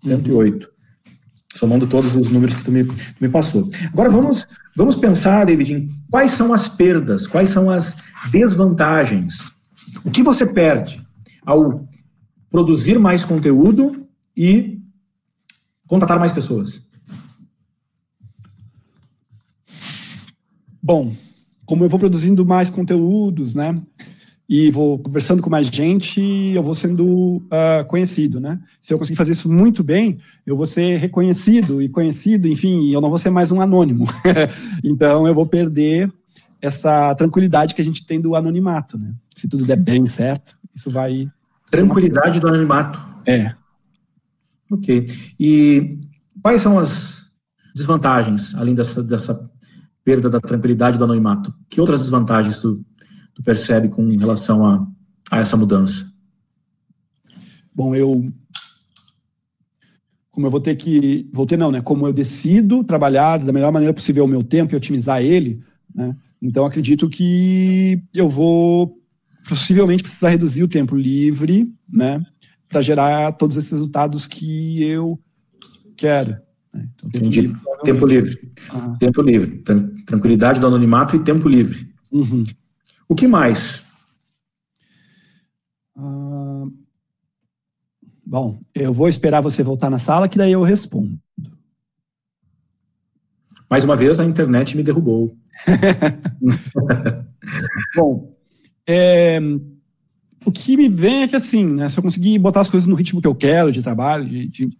108. 0.00 0.64
Uhum. 0.64 0.72
Somando 1.54 1.86
todos 1.86 2.14
os 2.14 2.30
números 2.30 2.54
que 2.54 2.64
tu 2.64 2.70
me, 2.70 2.84
tu 2.84 2.94
me 3.20 3.28
passou. 3.28 3.68
Agora 3.92 4.08
vamos, 4.08 4.46
vamos 4.74 4.96
pensar, 4.96 5.44
David, 5.44 5.74
em 5.74 5.88
quais 6.10 6.32
são 6.32 6.52
as 6.52 6.68
perdas, 6.68 7.26
quais 7.26 7.50
são 7.50 7.68
as 7.70 7.96
desvantagens. 8.30 9.50
O 10.04 10.10
que 10.10 10.22
você 10.22 10.46
perde 10.46 11.04
ao 11.44 11.88
produzir 12.50 12.98
mais 12.98 13.24
conteúdo 13.24 14.06
e 14.36 14.78
contratar 15.86 16.18
mais 16.18 16.32
pessoas? 16.32 16.88
Bom, 20.82 21.14
como 21.66 21.84
eu 21.84 21.88
vou 21.88 21.98
produzindo 22.00 22.44
mais 22.46 22.70
conteúdos, 22.70 23.54
né? 23.54 23.80
E 24.50 24.68
vou 24.68 24.98
conversando 24.98 25.40
com 25.40 25.48
mais 25.48 25.68
gente, 25.68 26.20
eu 26.20 26.60
vou 26.60 26.74
sendo 26.74 27.36
uh, 27.36 27.84
conhecido, 27.86 28.40
né? 28.40 28.60
Se 28.82 28.92
eu 28.92 28.98
conseguir 28.98 29.16
fazer 29.16 29.30
isso 29.30 29.48
muito 29.48 29.84
bem, 29.84 30.18
eu 30.44 30.56
vou 30.56 30.66
ser 30.66 30.98
reconhecido 30.98 31.80
e 31.80 31.88
conhecido, 31.88 32.48
enfim, 32.48 32.90
eu 32.90 33.00
não 33.00 33.08
vou 33.08 33.16
ser 33.16 33.30
mais 33.30 33.52
um 33.52 33.60
anônimo. 33.60 34.06
então, 34.82 35.24
eu 35.28 35.32
vou 35.32 35.46
perder 35.46 36.12
essa 36.60 37.14
tranquilidade 37.14 37.76
que 37.76 37.80
a 37.80 37.84
gente 37.84 38.04
tem 38.04 38.20
do 38.20 38.34
anonimato, 38.34 38.98
né? 38.98 39.14
Se 39.36 39.48
tudo 39.48 39.64
der 39.64 39.76
bem 39.76 40.04
certo, 40.06 40.58
isso 40.74 40.90
vai. 40.90 41.28
Tranquilidade 41.70 42.40
do 42.40 42.48
anonimato. 42.48 42.98
É. 43.24 43.54
Ok. 44.68 45.06
E 45.38 45.90
quais 46.42 46.60
são 46.60 46.76
as 46.76 47.30
desvantagens, 47.72 48.52
além 48.56 48.74
dessa, 48.74 49.00
dessa 49.00 49.48
perda 50.04 50.28
da 50.28 50.40
tranquilidade 50.40 50.98
do 50.98 51.04
anonimato. 51.04 51.54
Que 51.68 51.80
outras 51.80 52.00
desvantagens 52.00 52.58
tu, 52.58 52.84
tu 53.40 53.42
percebe 53.42 53.88
com 53.88 54.06
relação 54.08 54.64
a, 54.64 54.86
a 55.30 55.38
essa 55.38 55.56
mudança? 55.56 56.10
Bom, 57.74 57.94
eu 57.94 58.30
como 60.30 60.46
eu 60.46 60.50
vou 60.50 60.60
ter 60.60 60.76
que, 60.76 61.28
vou 61.32 61.44
ter 61.44 61.56
não, 61.56 61.72
né? 61.72 61.80
Como 61.80 62.06
eu 62.06 62.12
decido 62.12 62.84
trabalhar 62.84 63.38
da 63.38 63.52
melhor 63.52 63.72
maneira 63.72 63.92
possível 63.92 64.24
o 64.24 64.28
meu 64.28 64.42
tempo 64.42 64.72
e 64.72 64.76
otimizar 64.76 65.20
ele, 65.20 65.60
né? 65.94 66.16
Então 66.40 66.64
acredito 66.64 67.08
que 67.08 68.02
eu 68.14 68.28
vou 68.28 68.96
possivelmente 69.48 70.02
precisar 70.02 70.30
reduzir 70.30 70.62
o 70.62 70.68
tempo 70.68 70.94
livre, 70.94 71.70
né? 71.88 72.24
Para 72.68 72.80
gerar 72.80 73.32
todos 73.32 73.56
esses 73.56 73.72
resultados 73.72 74.26
que 74.26 74.82
eu 74.84 75.18
quero. 75.96 76.36
Né? 76.72 76.88
Então, 76.94 77.08
Entendi. 77.08 77.40
Livre, 77.42 77.60
tempo 77.82 78.06
livre. 78.06 78.52
Ah. 78.70 78.96
Tempo 78.98 79.22
livre. 79.22 79.64
Tranquilidade 80.06 80.60
do 80.60 80.66
anonimato 80.66 81.16
e 81.16 81.18
tempo 81.18 81.48
livre. 81.48 81.90
Uhum. 82.12 82.44
O 83.10 83.14
que 83.16 83.26
mais? 83.26 83.88
Ah, 85.96 86.64
bom, 88.24 88.60
eu 88.72 88.94
vou 88.94 89.08
esperar 89.08 89.40
você 89.40 89.64
voltar 89.64 89.90
na 89.90 89.98
sala, 89.98 90.28
que 90.28 90.38
daí 90.38 90.52
eu 90.52 90.62
respondo. 90.62 91.18
Mais 93.68 93.82
uma 93.82 93.96
vez, 93.96 94.20
a 94.20 94.24
internet 94.24 94.76
me 94.76 94.84
derrubou. 94.84 95.36
bom, 97.96 98.32
é, 98.86 99.40
o 100.46 100.52
que 100.52 100.76
me 100.76 100.88
vem 100.88 101.24
é 101.24 101.28
que 101.28 101.34
assim, 101.34 101.66
né, 101.66 101.88
se 101.88 101.98
eu 101.98 102.04
conseguir 102.04 102.38
botar 102.38 102.60
as 102.60 102.70
coisas 102.70 102.86
no 102.86 102.94
ritmo 102.94 103.20
que 103.20 103.26
eu 103.26 103.34
quero 103.34 103.72
de 103.72 103.82
trabalho, 103.82 104.24
de, 104.24 104.46
de 104.46 104.78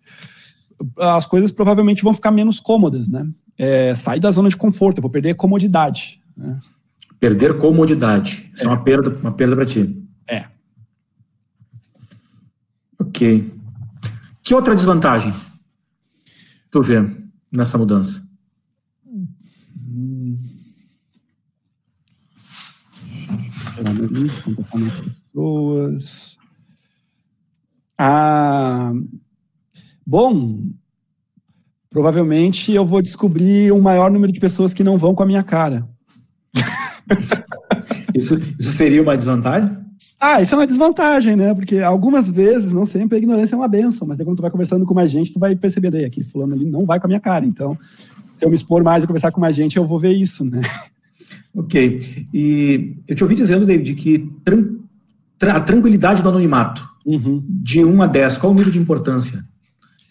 as 0.96 1.26
coisas 1.26 1.50
provavelmente 1.50 2.04
vão 2.04 2.14
ficar 2.14 2.30
menos 2.30 2.60
cômodas, 2.60 3.08
né? 3.08 3.28
É, 3.58 3.92
sair 3.92 4.20
da 4.20 4.30
zona 4.30 4.48
de 4.48 4.56
conforto, 4.56 4.98
eu 4.98 5.02
vou 5.02 5.10
perder 5.10 5.34
comodidade. 5.34 6.22
Né? 6.36 6.60
Perder 7.20 7.59
comodidade. 7.59 8.50
Isso 8.54 8.64
é, 8.64 8.66
é 8.66 8.68
uma 8.68 8.83
perda, 8.83 9.11
uma 9.11 9.30
perda 9.33 9.54
para 9.54 9.66
ti. 9.66 10.02
É. 10.26 10.46
Ok. 12.98 13.52
Que 14.42 14.54
outra 14.54 14.74
desvantagem 14.74 15.33
tu 16.70 16.83
vê 16.83 17.06
nessa 17.52 17.78
mudança? 17.78 18.26
Hum. 19.06 20.37
pessoas. 25.33 26.38
Ah, 27.98 28.92
Bom, 30.12 30.64
provavelmente 31.88 32.72
eu 32.72 32.85
vou 32.85 33.00
descobrir 33.00 33.72
um 33.72 33.80
maior 33.80 34.11
número 34.11 34.33
de 34.33 34.40
pessoas 34.40 34.74
que 34.74 34.83
não 34.83 34.98
vão 34.98 35.14
com 35.14 35.22
a 35.22 35.26
minha 35.26 35.44
cara. 35.44 35.88
isso, 38.14 38.35
isso 38.59 38.73
seria 38.73 39.03
uma 39.03 39.16
desvantagem? 39.16 39.77
Ah, 40.18 40.40
isso 40.40 40.55
é 40.55 40.59
uma 40.59 40.66
desvantagem, 40.66 41.37
né? 41.37 41.55
Porque 41.55 41.79
algumas 41.79 42.29
vezes, 42.29 42.73
não 42.73 42.85
sempre, 42.85 43.16
a 43.16 43.18
ignorância 43.18 43.55
é 43.55 43.59
uma 43.59 43.68
benção, 43.68 44.07
mas 44.07 44.18
quando 44.18 44.37
tu 44.37 44.42
vai 44.42 44.51
conversando 44.51 44.85
com 44.85 44.94
mais 44.94 45.11
gente, 45.11 45.33
tu 45.33 45.38
vai 45.38 45.57
perceber, 45.57 45.94
aí, 45.94 46.05
aquele 46.05 46.27
fulano 46.27 46.55
ali 46.55 46.66
não 46.66 46.85
vai 46.85 47.01
com 47.01 47.07
a 47.07 47.09
minha 47.09 47.20
cara. 47.20 47.46
Então, 47.46 47.77
se 48.35 48.44
eu 48.44 48.49
me 48.49 48.55
expor 48.55 48.83
mais 48.83 49.05
e 49.05 49.07
conversar 49.07 49.33
com 49.33 49.40
mais 49.40 49.57
gente, 49.57 49.77
eu 49.77 49.87
vou 49.87 49.99
ver 49.99 50.12
isso, 50.12 50.44
né? 50.44 50.61
Ok. 51.55 52.27
E 52.35 52.96
eu 53.09 53.16
te 53.16 53.23
ouvi 53.23 53.35
dizendo, 53.35 53.64
David, 53.64 53.94
que 53.94 54.31
tran 54.44 55.53
a 55.53 55.61
tranquilidade 55.61 56.23
do 56.23 56.29
anonimato, 56.29 56.87
uhum. 57.05 57.42
de 57.49 57.83
1 57.83 58.03
a 58.03 58.07
10, 58.07 58.38
qual 58.38 58.53
o 58.53 58.55
nível 58.55 58.73
de 58.73 58.79
importância? 58.79 59.42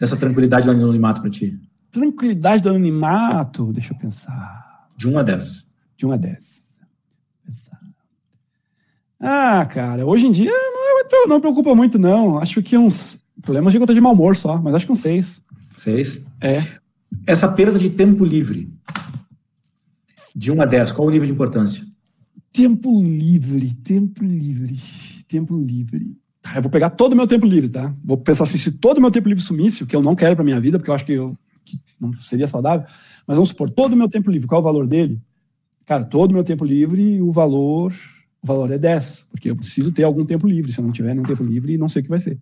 dessa 0.00 0.16
tranquilidade 0.16 0.64
do 0.64 0.70
anonimato 0.70 1.20
para 1.20 1.28
ti? 1.28 1.60
Tranquilidade 1.92 2.62
do 2.62 2.70
anonimato, 2.70 3.70
deixa 3.72 3.92
eu 3.92 3.98
pensar. 3.98 4.88
De 4.96 5.06
1 5.06 5.18
a 5.18 5.22
10. 5.22 5.66
De 5.98 6.06
1 6.06 6.12
a 6.12 6.16
10. 6.16 6.69
Ah, 9.20 9.66
cara, 9.66 10.06
hoje 10.06 10.26
em 10.26 10.30
dia 10.30 10.50
não, 11.10 11.26
não 11.26 11.40
preocupa 11.40 11.74
muito, 11.74 11.98
não. 11.98 12.38
Acho 12.38 12.62
que 12.62 12.76
uns. 12.76 13.20
Problemas 13.42 13.72
de 13.72 13.78
conta 13.78 13.94
de 13.94 14.00
mau 14.00 14.12
humor 14.12 14.36
só, 14.36 14.60
mas 14.60 14.74
acho 14.74 14.84
que 14.86 14.92
uns 14.92 15.00
6. 15.00 15.42
6? 15.76 16.26
É. 16.42 16.62
Essa 17.26 17.50
perda 17.50 17.78
de 17.78 17.88
tempo 17.88 18.22
livre. 18.22 18.70
De 20.34 20.52
1 20.52 20.60
a 20.60 20.66
10, 20.66 20.92
qual 20.92 21.08
o 21.08 21.10
nível 21.10 21.26
de 21.26 21.32
importância? 21.32 21.82
Tempo 22.52 23.02
livre, 23.02 23.72
tempo 23.82 24.22
livre, 24.22 24.78
tempo 25.26 25.58
livre. 25.58 26.16
Tá, 26.42 26.56
eu 26.56 26.62
vou 26.62 26.70
pegar 26.70 26.90
todo 26.90 27.14
o 27.14 27.16
meu 27.16 27.26
tempo 27.26 27.46
livre, 27.46 27.68
tá? 27.70 27.94
Vou 28.04 28.18
pensar 28.18 28.44
assim, 28.44 28.58
se 28.58 28.72
todo 28.72 28.98
o 28.98 29.00
meu 29.00 29.10
tempo 29.10 29.28
livre 29.28 29.42
sumisse, 29.42 29.82
o 29.82 29.86
que 29.86 29.96
eu 29.96 30.02
não 30.02 30.14
quero 30.14 30.34
para 30.34 30.44
minha 30.44 30.60
vida, 30.60 30.78
porque 30.78 30.90
eu 30.90 30.94
acho 30.94 31.04
que, 31.04 31.12
eu, 31.12 31.36
que 31.64 31.80
não 31.98 32.12
seria 32.12 32.46
saudável, 32.46 32.86
mas 33.26 33.36
vamos 33.36 33.50
supor, 33.50 33.70
todo 33.70 33.94
o 33.94 33.96
meu 33.96 34.08
tempo 34.08 34.30
livre, 34.30 34.46
qual 34.46 34.58
é 34.58 34.62
o 34.62 34.64
valor 34.64 34.86
dele? 34.86 35.20
Cara, 35.86 36.04
todo 36.04 36.30
o 36.30 36.34
meu 36.34 36.44
tempo 36.44 36.64
livre, 36.64 37.22
o 37.22 37.32
valor, 37.32 37.94
o 38.42 38.46
valor 38.46 38.70
é 38.70 38.78
10, 38.78 39.26
porque 39.30 39.50
eu 39.50 39.56
preciso 39.56 39.92
ter 39.92 40.04
algum 40.04 40.24
tempo 40.24 40.46
livre. 40.46 40.72
Se 40.72 40.80
eu 40.80 40.84
não 40.84 40.92
tiver 40.92 41.14
nenhum 41.14 41.26
tempo 41.26 41.44
livre, 41.44 41.76
não 41.76 41.88
sei 41.88 42.00
o 42.00 42.02
que 42.02 42.10
vai 42.10 42.20
ser. 42.20 42.38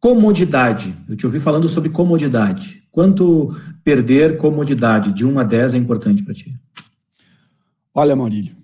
Comodidade. 0.00 0.94
Eu 1.08 1.16
te 1.16 1.26
ouvi 1.26 1.40
falando 1.40 1.68
sobre 1.68 1.90
comodidade. 1.90 2.82
Quanto 2.90 3.56
perder 3.82 4.36
comodidade 4.36 5.12
de 5.12 5.24
1 5.26 5.38
a 5.38 5.44
10 5.44 5.74
é 5.74 5.78
importante 5.78 6.22
para 6.22 6.34
ti? 6.34 6.54
Olha, 7.92 8.14
Maurílio, 8.14 8.54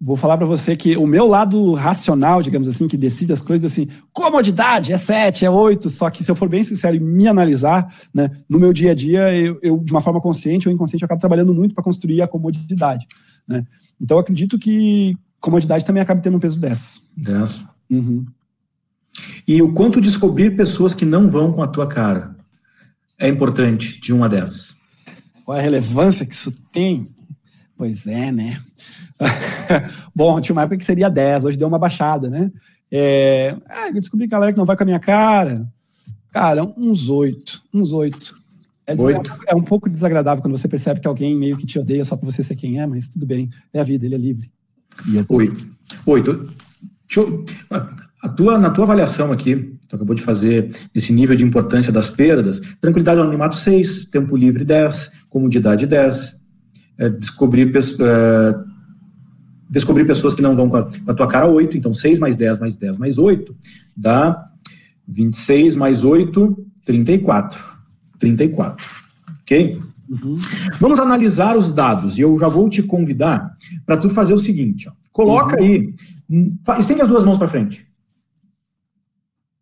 vou 0.00 0.16
falar 0.16 0.38
para 0.38 0.46
você 0.46 0.74
que 0.74 0.96
o 0.96 1.06
meu 1.06 1.26
lado 1.26 1.72
racional, 1.74 2.42
digamos 2.42 2.66
assim, 2.66 2.88
que 2.88 2.96
decide 2.96 3.32
as 3.32 3.42
coisas 3.42 3.70
assim, 3.70 3.88
comodidade, 4.12 4.92
é 4.92 4.96
7, 4.96 5.44
é 5.44 5.50
8, 5.50 5.90
só 5.90 6.08
que 6.08 6.24
se 6.24 6.30
eu 6.30 6.34
for 6.34 6.48
bem 6.48 6.64
sincero 6.64 6.96
e 6.96 7.00
me 7.00 7.28
analisar, 7.28 7.94
né, 8.12 8.30
no 8.48 8.58
meu 8.58 8.72
dia 8.72 8.92
a 8.92 8.94
dia, 8.94 9.34
eu, 9.34 9.58
eu 9.62 9.78
de 9.78 9.92
uma 9.92 10.00
forma 10.00 10.20
consciente 10.20 10.68
ou 10.68 10.74
inconsciente, 10.74 11.02
eu 11.02 11.06
acabo 11.06 11.20
trabalhando 11.20 11.54
muito 11.54 11.74
para 11.74 11.84
construir 11.84 12.22
a 12.22 12.28
comodidade. 12.28 13.06
Né? 13.46 13.64
Então, 14.00 14.16
eu 14.16 14.20
acredito 14.20 14.58
que 14.58 15.16
comodidade 15.44 15.84
também 15.84 16.02
acaba 16.02 16.22
tendo 16.22 16.38
um 16.38 16.40
peso 16.40 16.58
10. 16.58 17.02
10. 17.18 17.64
Uhum. 17.90 18.24
E 19.46 19.60
o 19.60 19.74
quanto 19.74 20.00
descobrir 20.00 20.56
pessoas 20.56 20.94
que 20.94 21.04
não 21.04 21.28
vão 21.28 21.52
com 21.52 21.62
a 21.62 21.68
tua 21.68 21.86
cara 21.86 22.34
é 23.18 23.28
importante 23.28 24.00
de 24.00 24.12
1 24.14 24.24
a 24.24 24.28
10? 24.28 24.76
Qual 25.44 25.54
é 25.54 25.60
a 25.60 25.62
relevância 25.62 26.24
que 26.24 26.34
isso 26.34 26.50
tem? 26.72 27.06
Pois 27.76 28.06
é, 28.06 28.32
né? 28.32 28.58
Bom, 30.16 30.40
tinha 30.40 30.54
uma 30.54 30.62
época 30.62 30.78
que 30.78 30.84
seria 30.84 31.10
10, 31.10 31.44
hoje 31.44 31.58
deu 31.58 31.68
uma 31.68 31.78
baixada, 31.78 32.30
né? 32.30 32.50
É, 32.90 33.54
ah, 33.68 33.88
eu 33.88 34.00
descobri 34.00 34.26
que 34.26 34.34
a 34.34 34.38
galera 34.38 34.52
que 34.52 34.58
não 34.58 34.64
vai 34.64 34.76
com 34.76 34.82
a 34.82 34.86
minha 34.86 34.98
cara, 34.98 35.70
cara, 36.32 36.64
uns 36.78 37.10
8, 37.10 37.62
uns 37.74 37.92
8. 37.92 38.34
É, 38.86 38.94
é, 39.48 39.54
um 39.54 39.62
pouco 39.62 39.90
desagradável 39.90 40.42
quando 40.42 40.56
você 40.56 40.68
percebe 40.68 41.00
que 41.00 41.08
alguém 41.08 41.36
meio 41.36 41.56
que 41.56 41.66
te 41.66 41.78
odeia 41.78 42.04
só 42.04 42.16
por 42.16 42.30
você 42.30 42.42
ser 42.42 42.56
quem 42.56 42.80
é, 42.80 42.86
mas 42.86 43.08
tudo 43.08 43.26
bem, 43.26 43.50
é 43.74 43.80
a 43.80 43.84
vida, 43.84 44.06
ele 44.06 44.14
é 44.14 44.18
livre. 44.18 44.53
Oito. 45.28 45.66
Oito. 46.06 46.48
Eu, 47.16 47.44
a 48.24 48.28
tua, 48.28 48.58
na 48.58 48.70
tua 48.70 48.84
avaliação 48.84 49.30
aqui, 49.30 49.76
tu 49.86 49.96
acabou 49.96 50.14
de 50.14 50.22
fazer 50.22 50.74
esse 50.94 51.12
nível 51.12 51.36
de 51.36 51.44
importância 51.44 51.92
das 51.92 52.08
perdas, 52.08 52.58
tranquilidade 52.80 53.20
no 53.20 53.26
animato 53.26 53.56
6, 53.56 54.06
tempo 54.06 54.34
livre 54.34 54.64
10, 54.64 55.12
comodidade 55.28 55.86
10, 55.86 56.40
é, 56.96 57.08
descobrir, 57.10 57.70
é, 57.76 58.54
descobrir 59.68 60.06
pessoas 60.06 60.34
que 60.34 60.40
não 60.40 60.56
vão 60.56 60.70
com 60.70 60.76
a, 60.76 60.84
com 60.84 61.10
a 61.10 61.14
tua 61.14 61.26
cara 61.28 61.46
8, 61.46 61.76
então 61.76 61.92
6 61.92 62.18
mais 62.18 62.34
10 62.34 62.58
mais 62.58 62.76
10 62.76 62.96
mais 62.96 63.18
8 63.18 63.54
dá 63.94 64.48
26 65.06 65.76
mais 65.76 66.02
8, 66.02 66.66
34. 66.84 67.62
34. 68.18 68.86
Ok? 69.42 69.82
Uhum. 70.22 70.38
Vamos 70.78 71.00
analisar 71.00 71.56
os 71.56 71.72
dados 71.72 72.16
e 72.16 72.20
eu 72.20 72.38
já 72.38 72.48
vou 72.48 72.68
te 72.68 72.82
convidar 72.82 73.52
para 73.84 73.96
tu 73.96 74.08
fazer 74.10 74.34
o 74.34 74.38
seguinte: 74.38 74.88
ó. 74.88 74.92
coloca 75.12 75.56
uhum. 75.56 75.64
aí, 75.64 75.94
estende 76.78 77.02
as 77.02 77.08
duas 77.08 77.24
mãos 77.24 77.38
para 77.38 77.48
frente. 77.48 77.86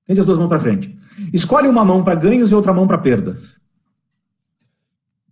Estende 0.00 0.20
as 0.20 0.26
duas 0.26 0.38
mãos 0.38 0.48
para 0.48 0.60
frente. 0.60 0.98
Escolhe 1.32 1.68
uma 1.68 1.84
mão 1.84 2.02
para 2.02 2.14
ganhos 2.14 2.50
e 2.50 2.54
outra 2.54 2.72
mão 2.72 2.86
para 2.86 2.98
perdas. 2.98 3.56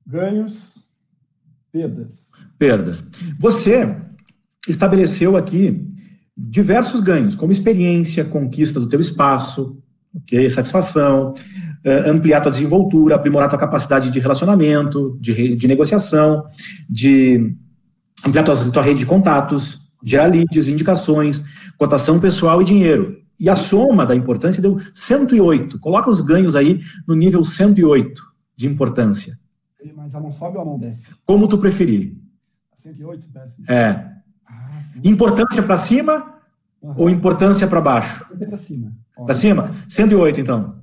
Ganhos, 0.07 0.79
perdas. 1.73 2.31
Perdas. 2.59 3.05
Você 3.39 3.97
estabeleceu 4.69 5.37
aqui 5.37 5.89
diversos 6.37 7.01
ganhos, 7.01 7.35
como 7.35 7.53
experiência, 7.53 8.25
conquista 8.25 8.81
do 8.81 8.89
teu 8.89 9.01
espaço, 9.01 9.83
okay, 10.15 10.49
satisfação, 10.51 11.35
ampliar 11.85 12.41
tua 12.41 12.51
desenvoltura, 12.51 13.15
aprimorar 13.15 13.49
tua 13.49 13.59
capacidade 13.59 14.11
de 14.11 14.19
relacionamento, 14.19 15.17
de, 15.21 15.57
de 15.57 15.69
negociação, 15.69 16.45
de 16.89 17.55
ampliar 18.25 18.45
tua, 18.45 18.57
tua 18.71 18.83
rede 18.83 19.01
de 19.01 19.07
contatos, 19.07 19.91
gerar 20.03 20.27
leads, 20.27 20.69
indicações, 20.69 21.43
cotação 21.77 22.21
pessoal 22.21 22.61
e 22.61 22.65
dinheiro. 22.65 23.19
E 23.39 23.49
a 23.49 23.57
soma 23.57 24.05
da 24.05 24.15
importância 24.15 24.61
deu 24.61 24.79
108. 24.93 25.79
Coloca 25.81 26.11
os 26.11 26.21
ganhos 26.21 26.55
aí 26.55 26.81
no 27.09 27.15
nível 27.15 27.43
108 27.43 28.23
de 28.55 28.67
importância. 28.67 29.39
Mas 29.97 30.15
a 30.15 30.21
mão 30.21 30.31
sobe 30.31 30.57
ou 30.57 30.63
a 30.63 30.65
mão 30.67 30.79
desce? 30.79 31.05
Como 31.25 31.49
tu 31.49 31.57
preferir. 31.57 32.15
108, 32.75 33.29
desce. 33.33 33.63
É. 33.67 34.11
Ah, 34.47 34.81
importância 35.03 35.63
para 35.63 35.79
cima 35.79 36.35
uhum. 36.83 36.95
ou 36.97 37.11
importância 37.11 37.67
para 37.67 37.81
baixo? 37.81 38.27
Para 38.39 38.57
cima. 38.59 38.93
Para 39.17 39.35
cima? 39.35 39.75
108, 39.89 40.41
então. 40.41 40.80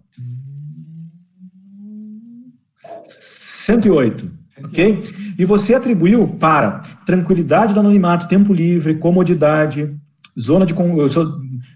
108, 3.68 4.32
108, 4.50 4.66
ok? 4.66 5.04
E 5.38 5.44
você 5.44 5.76
atribuiu 5.76 6.26
para 6.40 6.80
tranquilidade 7.06 7.74
do 7.74 7.80
anonimato, 7.82 8.28
tempo 8.28 8.54
livre, 8.54 8.96
comodidade, 8.96 9.94
zona 10.40 10.66
de 10.66 10.74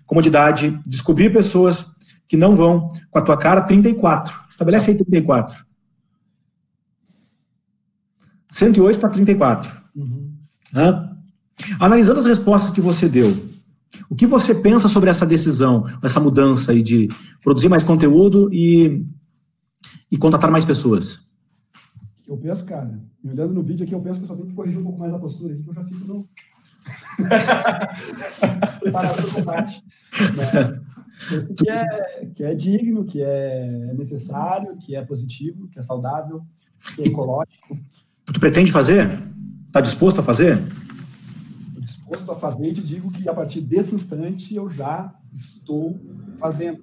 comodidade, 0.05 0.79
descobrir 0.85 1.33
pessoas 1.33 1.85
que 2.29 2.37
não 2.37 2.55
vão 2.55 2.87
com 3.09 3.19
a 3.19 3.21
tua 3.21 3.37
cara, 3.37 3.61
34. 3.61 4.33
Estabelece 4.49 4.91
aí 4.91 4.97
34. 4.97 5.65
108 8.49 8.99
para 8.99 9.09
34. 9.09 9.81
Uhum. 9.93 10.31
Analisando 11.77 12.21
as 12.21 12.25
respostas 12.25 12.71
que 12.71 12.79
você 12.79 13.09
deu, 13.09 13.51
o 14.09 14.15
que 14.15 14.25
você 14.25 14.55
pensa 14.55 14.87
sobre 14.87 15.09
essa 15.09 15.25
decisão, 15.25 15.85
essa 16.01 16.21
mudança 16.21 16.71
aí 16.71 16.81
de 16.81 17.09
produzir 17.43 17.67
mais 17.67 17.83
conteúdo 17.83 18.49
e, 18.53 19.05
e 20.09 20.17
contratar 20.17 20.49
mais 20.49 20.63
pessoas? 20.63 21.30
Eu 22.31 22.37
penso, 22.37 22.63
cara, 22.63 22.97
me 23.21 23.31
olhando 23.31 23.53
no 23.53 23.61
vídeo 23.61 23.83
aqui, 23.83 23.93
eu 23.93 23.99
penso 23.99 24.21
que 24.21 24.23
eu 24.23 24.27
só 24.29 24.35
tenho 24.35 24.47
que 24.47 24.53
corrigir 24.53 24.79
um 24.79 24.83
pouco 24.83 24.97
mais 24.97 25.13
a 25.13 25.19
postura 25.19 25.53
aqui, 25.53 25.63
que 25.63 25.69
eu 25.69 25.73
já 25.73 25.83
fico 25.83 26.07
no. 26.07 26.29
Preparado 28.79 29.15
para 29.17 29.27
o 29.27 29.33
combate. 29.33 29.83
Né? 30.37 30.81
Que 31.57 31.69
é, 31.69 32.25
que 32.33 32.43
é 32.45 32.55
digno, 32.55 33.03
que 33.03 33.21
é 33.21 33.93
necessário, 33.97 34.77
que 34.77 34.95
é 34.95 35.03
positivo, 35.03 35.67
que 35.67 35.77
é 35.77 35.81
saudável, 35.81 36.41
que 36.95 37.01
é 37.01 37.07
ecológico. 37.07 37.77
Tu 38.23 38.39
pretende 38.39 38.71
fazer? 38.71 39.09
Está 39.67 39.81
disposto 39.81 40.21
a 40.21 40.23
fazer? 40.23 40.57
disposto 41.81 42.31
a 42.31 42.35
fazer 42.35 42.69
e 42.69 42.73
te 42.75 42.81
digo 42.81 43.11
que 43.11 43.27
a 43.27 43.33
partir 43.33 43.59
desse 43.59 43.93
instante 43.93 44.55
eu 44.55 44.69
já 44.69 45.13
estou 45.33 45.99
fazendo. 46.39 46.81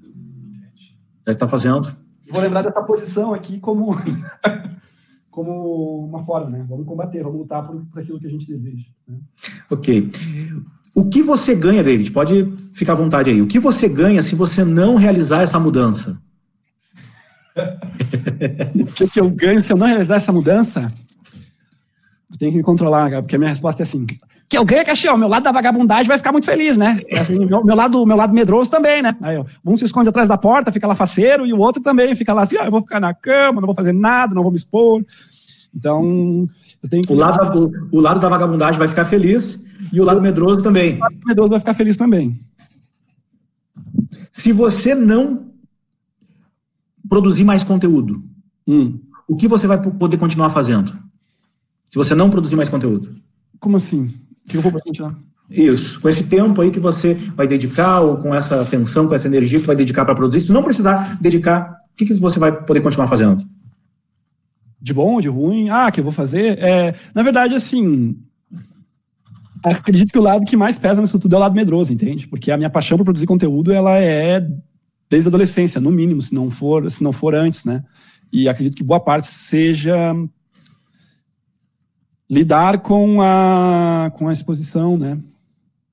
Já 1.26 1.32
está 1.32 1.48
fazendo. 1.48 1.96
Vou 2.30 2.42
lembrar 2.42 2.60
dessa 2.60 2.82
posição 2.82 3.32
aqui 3.32 3.58
como, 3.58 3.96
como 5.38 6.04
uma 6.04 6.24
forma, 6.24 6.50
né? 6.50 6.66
Vamos 6.68 6.84
combater, 6.84 7.22
vamos 7.22 7.38
lutar 7.38 7.64
por, 7.64 7.80
por 7.86 8.02
aquilo 8.02 8.18
que 8.18 8.26
a 8.26 8.30
gente 8.30 8.44
deseja. 8.44 8.88
Né? 9.06 9.18
Ok. 9.70 10.10
O 10.96 11.08
que 11.08 11.22
você 11.22 11.54
ganha, 11.54 11.84
David? 11.84 12.10
Pode 12.10 12.52
ficar 12.72 12.94
à 12.94 12.96
vontade 12.96 13.30
aí. 13.30 13.40
O 13.40 13.46
que 13.46 13.60
você 13.60 13.88
ganha 13.88 14.20
se 14.20 14.34
você 14.34 14.64
não 14.64 14.96
realizar 14.96 15.42
essa 15.42 15.60
mudança? 15.60 16.20
o 18.74 18.92
que, 18.92 19.08
que 19.08 19.20
eu 19.20 19.30
ganho 19.30 19.60
se 19.60 19.72
eu 19.72 19.76
não 19.76 19.86
realizar 19.86 20.16
essa 20.16 20.32
mudança? 20.32 20.92
Eu 22.28 22.36
tenho 22.36 22.50
que 22.50 22.58
me 22.58 22.64
controlar, 22.64 23.08
porque 23.22 23.36
a 23.36 23.38
minha 23.38 23.50
resposta 23.50 23.82
é 23.82 23.84
assim: 23.84 24.04
que 24.48 24.56
eu 24.56 24.64
ganho 24.64 24.80
é 24.80 24.84
que 24.84 24.90
assim, 24.90 25.08
ó, 25.08 25.16
meu 25.16 25.28
lado 25.28 25.42
da 25.42 25.52
vagabundagem 25.52 26.06
vai 26.06 26.16
ficar 26.16 26.32
muito 26.32 26.46
feliz, 26.46 26.78
né? 26.78 27.00
Assim, 27.12 27.44
meu, 27.44 27.62
meu, 27.62 27.76
lado, 27.76 28.06
meu 28.06 28.16
lado 28.16 28.32
medroso 28.32 28.70
também, 28.70 29.02
né? 29.02 29.14
Aí, 29.20 29.36
ó, 29.36 29.44
um 29.64 29.76
se 29.76 29.84
esconde 29.84 30.08
atrás 30.08 30.28
da 30.28 30.38
porta, 30.38 30.72
fica 30.72 30.86
lá 30.86 30.94
faceiro, 30.94 31.46
e 31.46 31.52
o 31.52 31.58
outro 31.58 31.82
também 31.82 32.14
fica 32.14 32.32
lá 32.32 32.42
assim, 32.42 32.56
ó, 32.56 32.64
eu 32.64 32.70
vou 32.70 32.80
ficar 32.80 32.98
na 32.98 33.12
cama, 33.12 33.60
não 33.60 33.66
vou 33.66 33.74
fazer 33.74 33.92
nada, 33.92 34.34
não 34.34 34.42
vou 34.42 34.50
me 34.50 34.56
expor. 34.56 35.04
Então, 35.76 36.48
eu 36.82 36.88
tenho 36.88 37.02
que... 37.02 37.12
O 37.12 37.16
lado, 37.16 37.70
o, 37.92 37.98
o 37.98 38.00
lado 38.00 38.18
da 38.18 38.28
vagabundagem 38.28 38.78
vai 38.78 38.88
ficar 38.88 39.04
feliz, 39.04 39.62
e 39.92 40.00
o 40.00 40.04
lado 40.04 40.22
medroso 40.22 40.62
também. 40.62 40.96
O 40.96 41.00
lado 41.00 41.16
medroso 41.26 41.50
vai 41.50 41.60
ficar 41.60 41.74
feliz 41.74 41.96
também. 41.96 42.34
Se 44.32 44.50
você 44.50 44.94
não 44.94 45.50
produzir 47.06 47.44
mais 47.44 47.62
conteúdo, 47.62 48.22
hum. 48.66 48.98
o 49.26 49.36
que 49.36 49.46
você 49.46 49.66
vai 49.66 49.80
poder 49.80 50.16
continuar 50.16 50.50
fazendo? 50.50 50.92
Se 51.90 51.96
você 51.96 52.14
não 52.14 52.30
produzir 52.30 52.56
mais 52.56 52.68
conteúdo. 52.68 53.14
Como 53.60 53.76
assim? 53.76 54.10
Que 54.48 54.56
eu 54.56 54.62
vou 54.62 54.72
continuar. 54.72 55.14
Isso, 55.50 56.00
com 56.00 56.08
esse 56.08 56.24
tempo 56.24 56.60
aí 56.60 56.70
que 56.70 56.80
você 56.80 57.14
vai 57.34 57.46
dedicar, 57.46 58.00
ou 58.00 58.18
com 58.18 58.34
essa 58.34 58.60
atenção, 58.60 59.08
com 59.08 59.14
essa 59.14 59.26
energia 59.26 59.60
que 59.60 59.66
vai 59.66 59.76
dedicar 59.76 60.04
para 60.04 60.14
produzir, 60.14 60.40
se 60.40 60.46
tu 60.46 60.52
não 60.52 60.62
precisar 60.62 61.16
dedicar, 61.20 61.78
o 61.92 61.96
que, 61.96 62.04
que 62.04 62.14
você 62.14 62.38
vai 62.38 62.52
poder 62.52 62.80
continuar 62.80 63.08
fazendo? 63.08 63.42
De 64.80 64.92
bom, 64.92 65.20
de 65.20 65.28
ruim? 65.28 65.70
Ah, 65.70 65.90
que 65.90 66.00
eu 66.00 66.04
vou 66.04 66.12
fazer? 66.12 66.58
É, 66.58 66.94
na 67.14 67.22
verdade, 67.22 67.54
assim, 67.54 68.16
acredito 69.64 70.12
que 70.12 70.18
o 70.18 70.22
lado 70.22 70.44
que 70.44 70.56
mais 70.56 70.76
pesa 70.76 71.00
nisso 71.00 71.18
tudo 71.18 71.34
é 71.34 71.36
o 71.36 71.40
lado 71.40 71.54
medroso, 71.54 71.92
entende? 71.92 72.28
Porque 72.28 72.50
a 72.50 72.56
minha 72.56 72.70
paixão 72.70 72.98
por 72.98 73.04
produzir 73.04 73.26
conteúdo, 73.26 73.72
ela 73.72 73.98
é 73.98 74.46
desde 75.08 75.28
a 75.28 75.30
adolescência, 75.30 75.80
no 75.80 75.90
mínimo, 75.90 76.20
se 76.20 76.34
não 76.34 76.50
for, 76.50 76.90
se 76.90 77.02
não 77.02 77.12
for 77.12 77.34
antes, 77.34 77.64
né? 77.64 77.82
E 78.30 78.48
acredito 78.48 78.76
que 78.76 78.84
boa 78.84 79.00
parte 79.00 79.28
seja 79.28 80.14
lidar 82.28 82.80
com 82.80 83.20
a, 83.22 84.12
com 84.16 84.28
a 84.28 84.32
exposição, 84.32 84.96
né? 84.96 85.18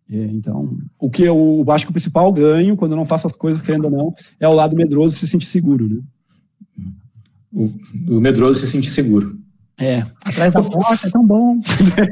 Então, 0.07 0.77
o 0.99 1.09
que 1.09 1.23
eu 1.23 1.65
acho 1.69 1.85
que 1.85 1.89
o 1.89 1.93
principal 1.93 2.31
ganho, 2.31 2.77
quando 2.77 2.91
eu 2.91 2.97
não 2.97 3.05
faço 3.05 3.25
as 3.25 3.35
coisas 3.35 3.61
querendo 3.61 3.85
ou 3.85 3.91
não, 3.91 4.15
é 4.39 4.47
o 4.47 4.53
lado 4.53 4.75
medroso 4.75 5.15
se 5.15 5.27
sentir 5.27 5.47
seguro, 5.47 5.89
né? 5.89 6.01
O, 7.51 7.71
o 8.09 8.21
medroso 8.21 8.59
se 8.59 8.67
sentir 8.67 8.91
seguro. 8.91 9.39
É, 9.77 10.03
atrás 10.23 10.53
da 10.53 10.63
porta 10.63 11.07
é 11.07 11.09
tão 11.09 11.25
bom. 11.25 11.59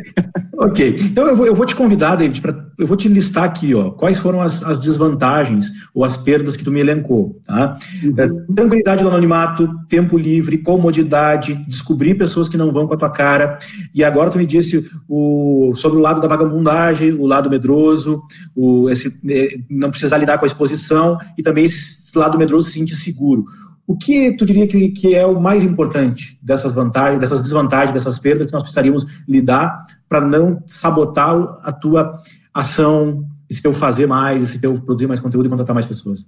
ok, 0.57 0.95
então 0.99 1.27
eu 1.27 1.35
vou, 1.35 1.45
eu 1.45 1.55
vou 1.55 1.65
te 1.65 1.73
convidar, 1.73 2.15
David, 2.15 2.41
pra, 2.41 2.53
eu 2.77 2.85
vou 2.85 2.97
te 2.97 3.07
listar 3.07 3.45
aqui, 3.45 3.73
ó, 3.73 3.91
quais 3.91 4.19
foram 4.19 4.41
as, 4.41 4.61
as 4.63 4.81
desvantagens 4.81 5.71
ou 5.93 6.03
as 6.03 6.17
perdas 6.17 6.57
que 6.57 6.63
tu 6.63 6.71
me 6.71 6.81
elencou, 6.81 7.39
tá? 7.45 7.77
Uhum. 8.03 8.15
É, 8.17 8.53
tranquilidade 8.53 9.01
do 9.01 9.07
anonimato, 9.07 9.69
tempo 9.87 10.17
livre, 10.17 10.57
comodidade, 10.57 11.55
descobrir 11.65 12.15
pessoas 12.15 12.49
que 12.49 12.57
não 12.57 12.69
vão 12.69 12.85
com 12.85 12.95
a 12.95 12.97
tua 12.97 13.09
cara, 13.09 13.57
e 13.95 14.03
agora 14.03 14.29
tu 14.29 14.37
me 14.37 14.45
disse 14.45 14.89
o, 15.07 15.71
sobre 15.75 15.97
o 15.97 16.01
lado 16.01 16.19
da 16.19 16.27
vagabundagem, 16.27 17.13
o 17.13 17.25
lado 17.25 17.49
medroso, 17.49 18.21
o, 18.53 18.89
esse, 18.89 19.21
é, 19.29 19.57
não 19.69 19.89
precisar 19.89 20.17
lidar 20.17 20.37
com 20.37 20.43
a 20.43 20.47
exposição, 20.47 21.17
e 21.37 21.41
também 21.41 21.63
esse 21.63 22.17
lado 22.17 22.37
medroso 22.37 22.67
se 22.67 22.77
sentir 22.77 22.97
seguro. 22.97 23.45
O 23.85 23.97
que 23.97 24.31
tu 24.37 24.45
diria 24.45 24.65
que, 24.65 24.89
que 24.89 25.13
é 25.13 25.25
o 25.25 25.39
mais 25.41 25.63
importante 25.63 26.39
dessas 26.41 26.71
vantagens, 26.71 27.19
dessas 27.19 27.41
desvantagens, 27.41 27.93
dessas 27.93 28.17
perdas 28.17 28.47
que 28.47 28.53
nós 28.53 28.63
precisaríamos 28.63 29.05
lidar 29.27 29.85
para 30.07 30.21
não 30.21 30.63
sabotar 30.65 31.35
a 31.63 31.71
tua 31.71 32.21
ação, 32.53 33.27
esse 33.49 33.61
teu 33.61 33.73
fazer 33.73 34.07
mais, 34.07 34.41
esse 34.41 34.59
teu 34.59 34.79
produzir 34.81 35.07
mais 35.07 35.19
conteúdo 35.19 35.47
e 35.47 35.49
contratar 35.49 35.73
mais 35.73 35.85
pessoas? 35.85 36.25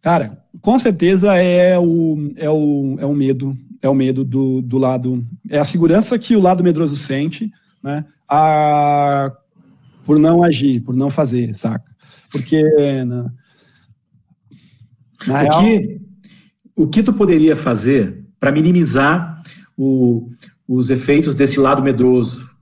Cara, 0.00 0.38
com 0.60 0.78
certeza 0.78 1.34
é 1.34 1.78
o, 1.78 2.32
é 2.36 2.48
o, 2.48 2.96
é 2.98 3.06
o 3.06 3.14
medo, 3.14 3.56
é 3.80 3.88
o 3.88 3.94
medo 3.94 4.24
do, 4.24 4.62
do 4.62 4.78
lado, 4.78 5.24
é 5.48 5.58
a 5.58 5.64
segurança 5.64 6.18
que 6.18 6.36
o 6.36 6.40
lado 6.40 6.64
medroso 6.64 6.96
sente, 6.96 7.50
né? 7.82 8.04
A, 8.28 9.30
por 10.04 10.18
não 10.18 10.42
agir, 10.42 10.80
por 10.80 10.94
não 10.94 11.10
fazer, 11.10 11.54
saca? 11.54 11.90
Porque 12.30 12.62
na, 13.04 13.32
na 15.26 15.34
o, 15.34 15.42
real, 15.42 15.62
que, 15.62 16.00
o 16.76 16.86
que 16.86 17.02
tu 17.02 17.12
poderia 17.12 17.54
fazer 17.54 18.24
para 18.38 18.52
minimizar 18.52 19.42
o, 19.76 20.30
os 20.66 20.90
efeitos 20.90 21.34
desse 21.34 21.60
lado 21.60 21.82
medroso, 21.82 22.54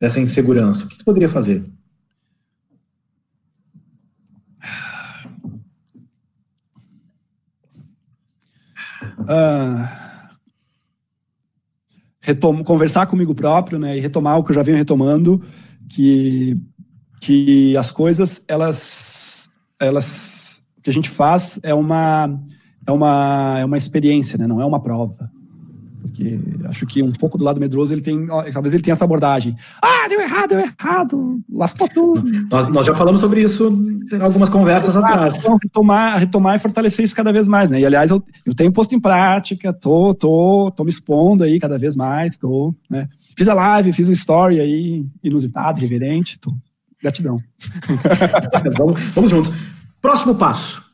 dessa 0.00 0.20
insegurança? 0.20 0.84
O 0.84 0.88
que 0.88 0.98
tu 0.98 1.04
poderia 1.04 1.28
fazer? 1.28 1.62
Retom 12.20 12.62
conversar 12.62 13.06
comigo 13.06 13.34
próprio, 13.34 13.78
né, 13.78 13.96
e 13.96 14.00
retomar 14.00 14.38
o 14.38 14.44
que 14.44 14.50
eu 14.50 14.54
já 14.54 14.62
venho 14.62 14.76
retomando, 14.76 15.42
que 15.88 16.58
que 17.20 17.76
as 17.76 17.92
coisas 17.92 18.44
elas 18.48 19.48
elas 19.78 20.62
que 20.82 20.90
a 20.90 20.92
gente 20.92 21.08
faz 21.08 21.60
é 21.62 21.72
uma 21.72 22.36
é 22.86 22.92
uma 22.92 23.58
é 23.60 23.64
uma 23.64 23.76
experiência, 23.76 24.38
né, 24.38 24.46
não 24.46 24.60
é 24.60 24.64
uma 24.64 24.80
prova. 24.80 25.30
Porque 26.02 26.38
acho 26.64 26.84
que 26.84 27.02
um 27.02 27.12
pouco 27.12 27.38
do 27.38 27.44
lado 27.44 27.58
medroso 27.60 27.94
ele 27.94 28.02
tem, 28.02 28.26
talvez 28.52 28.74
ele 28.74 28.82
tenha 28.82 28.92
essa 28.92 29.04
abordagem. 29.04 29.56
Ah, 29.80 30.06
deu 30.08 30.20
errado, 30.20 30.48
deu 30.50 30.60
errado, 30.60 31.40
lascou 31.50 31.88
tudo. 31.88 32.22
Nós, 32.50 32.68
nós 32.68 32.84
já 32.84 32.92
falamos 32.92 33.20
sobre 33.20 33.40
isso 33.40 33.72
em 34.12 34.20
algumas 34.20 34.50
conversas 34.50 34.94
atrás. 34.96 35.36
Então, 35.38 35.56
retomar, 35.62 36.18
retomar 36.18 36.56
e 36.56 36.58
fortalecer 36.58 37.04
isso 37.04 37.14
cada 37.14 37.32
vez 37.32 37.48
mais, 37.48 37.70
né? 37.70 37.80
E 37.80 37.86
aliás, 37.86 38.10
eu, 38.10 38.22
eu 38.44 38.54
tenho 38.54 38.72
posto 38.72 38.94
em 38.94 39.00
prática, 39.00 39.72
tô, 39.72 40.12
tô, 40.12 40.70
tô 40.76 40.84
me 40.84 40.90
expondo 40.90 41.44
aí 41.44 41.58
cada 41.58 41.78
vez 41.78 41.96
mais, 41.96 42.36
tô, 42.36 42.74
né? 42.90 43.08
Fiz 43.36 43.48
a 43.48 43.54
live, 43.54 43.92
fiz 43.92 44.08
um 44.08 44.12
story 44.12 44.60
aí, 44.60 45.06
inusitado, 45.22 45.80
reverente, 45.80 46.38
tô. 46.38 46.52
Gratidão. 47.00 47.40
vamos, 48.76 49.00
vamos 49.14 49.30
juntos. 49.30 49.52
Próximo 50.00 50.34
passo. 50.34 50.91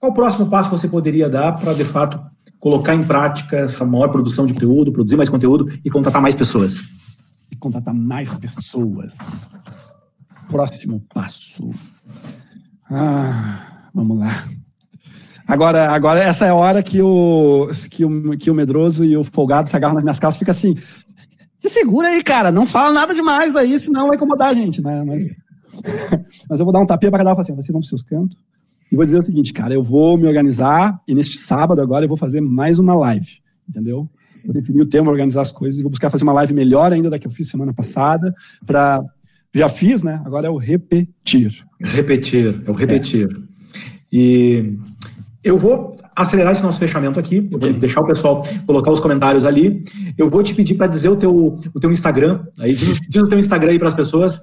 Qual 0.00 0.12
o 0.12 0.14
próximo 0.14 0.48
passo 0.48 0.70
você 0.70 0.88
poderia 0.88 1.28
dar 1.28 1.52
para, 1.52 1.74
de 1.74 1.84
fato, 1.84 2.18
colocar 2.58 2.94
em 2.94 3.04
prática 3.04 3.58
essa 3.58 3.84
maior 3.84 4.08
produção 4.08 4.46
de 4.46 4.54
conteúdo, 4.54 4.90
produzir 4.90 5.16
mais 5.16 5.28
conteúdo 5.28 5.70
e 5.84 5.90
contratar 5.90 6.22
mais 6.22 6.34
pessoas. 6.34 6.76
E 7.52 7.56
contratar 7.56 7.92
mais 7.92 8.34
pessoas. 8.38 9.50
Próximo 10.48 11.02
passo. 11.12 11.68
Ah, 12.90 13.90
vamos 13.92 14.18
lá. 14.18 14.48
Agora, 15.46 15.90
agora 15.90 16.20
essa 16.20 16.46
é 16.46 16.48
a 16.48 16.54
hora 16.54 16.82
que 16.82 17.02
o, 17.02 17.68
que 17.90 18.02
o, 18.02 18.38
que 18.38 18.50
o 18.50 18.54
medroso 18.54 19.04
e 19.04 19.14
o 19.18 19.22
folgado 19.22 19.68
se 19.68 19.76
agarram 19.76 19.96
nas 19.96 20.02
minhas 20.02 20.18
calças 20.18 20.38
fica 20.38 20.52
assim. 20.52 20.74
Se 21.58 21.68
segura 21.68 22.08
aí, 22.08 22.22
cara. 22.22 22.50
Não 22.50 22.66
fala 22.66 22.90
nada 22.90 23.14
demais 23.14 23.54
aí, 23.54 23.78
senão 23.78 24.06
vai 24.06 24.16
incomodar 24.16 24.48
a 24.48 24.54
gente, 24.54 24.80
né? 24.80 25.04
Mas, 25.04 25.24
mas 26.48 26.58
eu 26.58 26.64
vou 26.64 26.72
dar 26.72 26.80
um 26.80 26.86
tapinha 26.86 27.10
para 27.10 27.22
cada 27.22 27.34
um 27.34 27.38
e 27.38 27.40
assim, 27.42 27.54
você 27.54 27.70
não 27.70 27.80
para 27.80 27.88
seus 27.90 28.02
cantos. 28.02 28.38
E 28.90 28.96
vou 28.96 29.04
dizer 29.04 29.18
o 29.18 29.22
seguinte, 29.22 29.52
cara, 29.52 29.72
eu 29.72 29.82
vou 29.82 30.18
me 30.18 30.26
organizar 30.26 31.00
e 31.06 31.14
neste 31.14 31.38
sábado 31.38 31.80
agora 31.80 32.04
eu 32.04 32.08
vou 32.08 32.16
fazer 32.16 32.40
mais 32.40 32.78
uma 32.78 32.94
live, 32.94 33.40
entendeu? 33.68 34.08
Vou 34.44 34.54
definir 34.54 34.82
o 34.82 34.86
tema, 34.86 35.10
organizar 35.10 35.42
as 35.42 35.52
coisas 35.52 35.78
e 35.78 35.82
vou 35.82 35.90
buscar 35.90 36.10
fazer 36.10 36.24
uma 36.24 36.32
live 36.32 36.52
melhor 36.52 36.92
ainda 36.92 37.10
da 37.10 37.18
que 37.18 37.26
eu 37.26 37.30
fiz 37.30 37.48
semana 37.48 37.72
passada 37.72 38.34
para 38.66 39.02
já 39.54 39.68
fiz, 39.68 40.02
né? 40.02 40.20
Agora 40.24 40.46
é 40.46 40.50
o 40.50 40.56
repetir. 40.56 41.64
Repetir, 41.80 42.62
é 42.64 42.70
o 42.70 42.74
repetir. 42.74 43.28
É. 43.28 43.50
E 44.12 44.78
eu 45.42 45.56
vou 45.58 45.96
acelerar 46.14 46.52
esse 46.52 46.62
nosso 46.62 46.78
fechamento 46.78 47.18
aqui. 47.18 47.48
Eu 47.50 47.58
vou 47.58 47.72
deixar 47.72 48.00
o 48.00 48.06
pessoal 48.06 48.42
colocar 48.66 48.90
os 48.90 49.00
comentários 49.00 49.44
ali. 49.44 49.84
Eu 50.16 50.28
vou 50.28 50.42
te 50.42 50.54
pedir 50.54 50.74
para 50.74 50.86
dizer 50.86 51.08
o 51.08 51.16
teu, 51.16 51.58
o 51.74 51.80
teu 51.80 51.90
Instagram. 51.90 52.44
Aí 52.58 52.74
diz, 52.74 53.00
diz 53.08 53.22
o 53.22 53.28
teu 53.28 53.38
Instagram 53.38 53.72
aí 53.72 53.78
para 53.78 53.88
as 53.88 53.94
pessoas. 53.94 54.38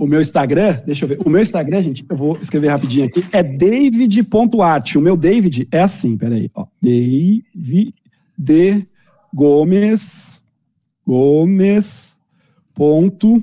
O 0.00 0.06
meu 0.06 0.18
Instagram, 0.18 0.80
deixa 0.86 1.04
eu 1.04 1.08
ver. 1.10 1.18
O 1.22 1.28
meu 1.28 1.42
Instagram, 1.42 1.82
gente, 1.82 2.06
eu 2.08 2.16
vou 2.16 2.38
escrever 2.40 2.68
rapidinho 2.68 3.04
aqui, 3.04 3.22
é 3.30 3.42
david.art. 3.42 4.94
O 4.94 5.00
meu 5.02 5.14
David 5.14 5.68
é 5.70 5.82
assim, 5.82 6.16
peraí, 6.16 6.50
ó. 6.54 6.64
David 6.80 7.94
Gomes 9.34 10.42
Gomes 11.06 12.18
ponto 12.72 13.42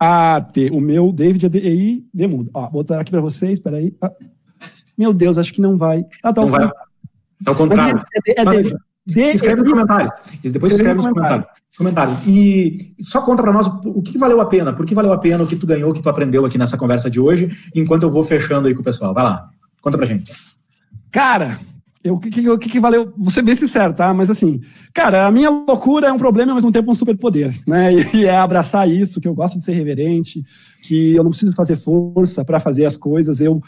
art. 0.00 0.56
O 0.72 0.80
meu 0.80 1.12
David 1.12 1.44
é 1.44 1.48
DEI 1.50 2.06
Demudo. 2.12 2.50
Ó, 2.54 2.62
vou 2.62 2.70
botar 2.70 2.98
aqui 2.98 3.10
para 3.10 3.20
vocês, 3.20 3.58
peraí. 3.58 3.94
Ah, 4.00 4.12
meu 4.96 5.12
Deus, 5.12 5.36
acho 5.36 5.52
que 5.52 5.60
não 5.60 5.76
vai. 5.76 6.06
Ah, 6.22 6.32
tá 6.32 6.40
não 6.40 6.50
vai. 6.50 6.70
Tá 6.70 6.74
ao 7.48 7.54
contrário. 7.54 8.02
É, 8.26 8.30
é, 8.30 8.40
é 8.40 8.44
David. 8.46 8.76
Escreve 9.06 9.62
no 9.62 9.70
comentário. 9.70 10.12
Depois 10.42 10.72
escreve 10.72 10.94
nos 10.94 11.06
comentários. 11.06 11.46
Comentário. 11.78 12.16
E 12.26 12.94
só 13.02 13.20
conta 13.20 13.42
para 13.42 13.52
nós 13.52 13.66
o 13.84 14.02
que 14.02 14.18
valeu 14.18 14.40
a 14.40 14.46
pena, 14.46 14.72
por 14.72 14.84
que 14.84 14.94
valeu 14.94 15.12
a 15.12 15.18
pena, 15.18 15.44
o 15.44 15.46
que 15.46 15.56
tu 15.56 15.66
ganhou, 15.66 15.90
o 15.90 15.94
que 15.94 16.02
tu 16.02 16.08
aprendeu 16.08 16.44
aqui 16.44 16.58
nessa 16.58 16.76
conversa 16.76 17.08
de 17.08 17.20
hoje, 17.20 17.56
enquanto 17.74 18.02
eu 18.02 18.10
vou 18.10 18.24
fechando 18.24 18.66
aí 18.66 18.74
com 18.74 18.80
o 18.80 18.84
pessoal. 18.84 19.14
Vai 19.14 19.24
lá, 19.24 19.48
conta 19.80 19.96
pra 19.96 20.06
gente. 20.06 20.32
Cara, 21.12 21.58
o 22.10 22.18
que, 22.18 22.30
que, 22.30 22.68
que, 22.68 22.80
valeu? 22.80 23.12
Vou 23.16 23.30
ser 23.30 23.42
bem 23.42 23.54
sincero, 23.54 23.94
tá? 23.94 24.12
Mas 24.12 24.30
assim, 24.30 24.60
cara, 24.92 25.26
a 25.26 25.30
minha 25.30 25.50
loucura 25.50 26.08
é 26.08 26.12
um 26.12 26.18
problema, 26.18 26.52
ao 26.52 26.56
mesmo 26.56 26.72
tempo 26.72 26.90
um 26.90 26.94
superpoder, 26.94 27.54
né? 27.66 27.92
E 28.14 28.24
é 28.24 28.36
abraçar 28.36 28.88
isso, 28.88 29.20
que 29.20 29.28
eu 29.28 29.34
gosto 29.34 29.58
de 29.58 29.64
ser 29.64 29.72
reverente, 29.72 30.42
que 30.82 31.14
eu 31.14 31.22
não 31.22 31.30
preciso 31.30 31.54
fazer 31.54 31.76
força 31.76 32.44
para 32.44 32.60
fazer 32.60 32.84
as 32.84 32.96
coisas, 32.96 33.40
eu 33.40 33.60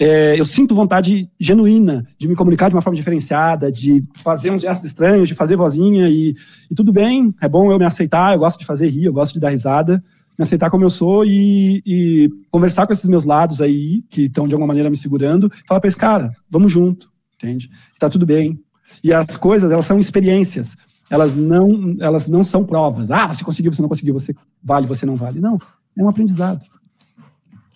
é, 0.00 0.40
eu 0.40 0.46
sinto 0.46 0.74
vontade 0.74 1.30
genuína 1.38 2.06
de 2.16 2.26
me 2.26 2.34
comunicar 2.34 2.70
de 2.70 2.74
uma 2.74 2.80
forma 2.80 2.96
diferenciada, 2.96 3.70
de 3.70 4.02
fazer 4.24 4.50
uns 4.50 4.62
gestos 4.62 4.86
estranhos, 4.88 5.28
de 5.28 5.34
fazer 5.34 5.56
vozinha 5.56 6.08
e, 6.08 6.34
e, 6.70 6.74
tudo 6.74 6.90
bem, 6.90 7.34
é 7.38 7.46
bom 7.46 7.70
eu 7.70 7.78
me 7.78 7.84
aceitar, 7.84 8.32
eu 8.32 8.38
gosto 8.38 8.58
de 8.58 8.64
fazer 8.64 8.88
rir, 8.88 9.04
eu 9.04 9.12
gosto 9.12 9.34
de 9.34 9.40
dar 9.40 9.50
risada, 9.50 10.02
me 10.38 10.42
aceitar 10.42 10.70
como 10.70 10.84
eu 10.84 10.88
sou 10.88 11.22
e, 11.26 11.82
e 11.84 12.30
conversar 12.50 12.86
com 12.86 12.94
esses 12.94 13.04
meus 13.04 13.24
lados 13.24 13.60
aí, 13.60 14.02
que 14.08 14.22
estão 14.22 14.48
de 14.48 14.54
alguma 14.54 14.68
maneira 14.68 14.88
me 14.88 14.96
segurando, 14.96 15.52
falar 15.68 15.80
para 15.80 15.88
esse 15.88 15.98
cara, 15.98 16.34
vamos 16.48 16.72
junto, 16.72 17.12
entende? 17.36 17.68
Está 17.92 18.08
tudo 18.08 18.24
bem. 18.24 18.58
E 19.04 19.12
as 19.12 19.36
coisas, 19.36 19.70
elas 19.70 19.84
são 19.84 19.98
experiências, 19.98 20.78
elas 21.10 21.36
não, 21.36 21.94
elas 22.00 22.26
não 22.26 22.42
são 22.42 22.64
provas. 22.64 23.10
Ah, 23.10 23.26
você 23.26 23.44
conseguiu, 23.44 23.70
você 23.70 23.82
não 23.82 23.88
conseguiu, 23.88 24.14
você 24.14 24.34
vale, 24.64 24.86
você 24.86 25.04
não 25.04 25.14
vale. 25.14 25.40
Não, 25.40 25.58
é 25.94 26.02
um 26.02 26.08
aprendizado. 26.08 26.64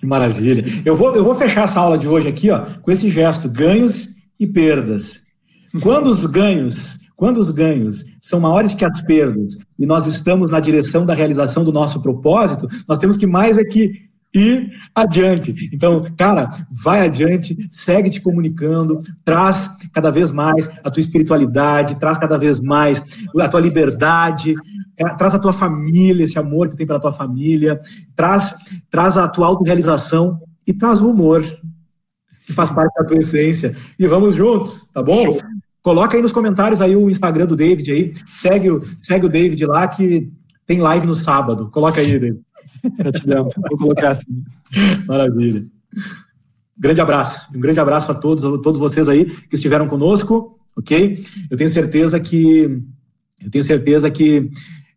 Que 0.04 0.08
maravilha. 0.08 0.82
Eu 0.84 0.94
vou, 0.94 1.16
eu 1.16 1.24
vou 1.24 1.34
fechar 1.34 1.64
essa 1.64 1.80
aula 1.80 1.96
de 1.96 2.06
hoje 2.06 2.28
aqui 2.28 2.50
ó, 2.50 2.60
com 2.82 2.90
esse 2.90 3.08
gesto: 3.08 3.48
ganhos 3.48 4.10
e 4.38 4.46
perdas. 4.46 5.22
Quando 5.80 6.08
os 6.08 6.26
ganhos, 6.26 6.98
quando 7.16 7.38
os 7.38 7.48
ganhos 7.48 8.04
são 8.20 8.38
maiores 8.38 8.74
que 8.74 8.84
as 8.84 9.00
perdas 9.00 9.56
e 9.78 9.86
nós 9.86 10.06
estamos 10.06 10.50
na 10.50 10.60
direção 10.60 11.06
da 11.06 11.14
realização 11.14 11.64
do 11.64 11.72
nosso 11.72 12.02
propósito, 12.02 12.68
nós 12.86 12.98
temos 12.98 13.16
que 13.16 13.26
mais 13.26 13.56
é 13.56 13.64
que 13.64 14.04
ir 14.34 14.72
adiante. 14.94 15.70
Então, 15.72 16.04
cara, 16.18 16.50
vai 16.70 17.06
adiante, 17.06 17.56
segue 17.70 18.10
te 18.10 18.20
comunicando, 18.20 19.00
traz 19.24 19.70
cada 19.92 20.10
vez 20.10 20.30
mais 20.30 20.68
a 20.82 20.90
tua 20.90 21.00
espiritualidade, 21.00 21.98
traz 21.98 22.18
cada 22.18 22.36
vez 22.36 22.60
mais 22.60 23.02
a 23.40 23.48
tua 23.48 23.60
liberdade, 23.60 24.54
traz 25.18 25.34
a 25.34 25.38
tua 25.38 25.52
família, 25.52 26.24
esse 26.24 26.38
amor 26.38 26.68
que 26.68 26.76
tem 26.76 26.86
pela 26.86 27.00
tua 27.00 27.12
família, 27.12 27.80
traz, 28.14 28.54
traz 28.90 29.16
a 29.16 29.28
tua 29.28 29.46
autorrealização 29.46 30.40
e 30.66 30.72
traz 30.72 31.00
o 31.00 31.10
humor, 31.10 31.42
que 32.46 32.52
faz 32.52 32.70
parte 32.70 32.94
da 32.94 33.04
tua 33.04 33.18
essência. 33.18 33.76
E 33.98 34.06
vamos 34.06 34.34
juntos, 34.34 34.88
tá 34.92 35.02
bom? 35.02 35.24
Show. 35.24 35.40
Coloca 35.82 36.16
aí 36.16 36.22
nos 36.22 36.32
comentários 36.32 36.80
aí 36.80 36.96
o 36.96 37.10
Instagram 37.10 37.46
do 37.46 37.54
David 37.54 37.92
aí, 37.92 38.14
segue 38.26 38.70
o, 38.70 38.82
segue 39.02 39.26
o 39.26 39.28
David 39.28 39.66
lá 39.66 39.86
que 39.86 40.32
tem 40.66 40.80
live 40.80 41.06
no 41.06 41.14
sábado. 41.14 41.70
Coloca 41.70 42.00
aí, 42.00 42.18
David. 42.18 42.40
Gratidão, 42.96 43.50
vou 43.68 43.78
colocar 43.78 44.12
assim. 44.12 44.42
Maravilha. 45.06 45.66
Grande 46.76 47.00
abraço, 47.00 47.48
um 47.54 47.60
grande 47.60 47.78
abraço 47.78 48.10
a 48.10 48.14
todos, 48.14 48.44
a 48.44 48.58
todos 48.58 48.80
vocês 48.80 49.08
aí 49.08 49.26
que 49.26 49.54
estiveram 49.54 49.86
conosco, 49.86 50.58
ok? 50.76 51.22
Eu 51.50 51.56
tenho 51.56 51.68
certeza 51.68 52.18
que 52.18 52.82
eu 53.42 53.50
tenho 53.50 53.62
certeza 53.62 54.10
que 54.10 54.50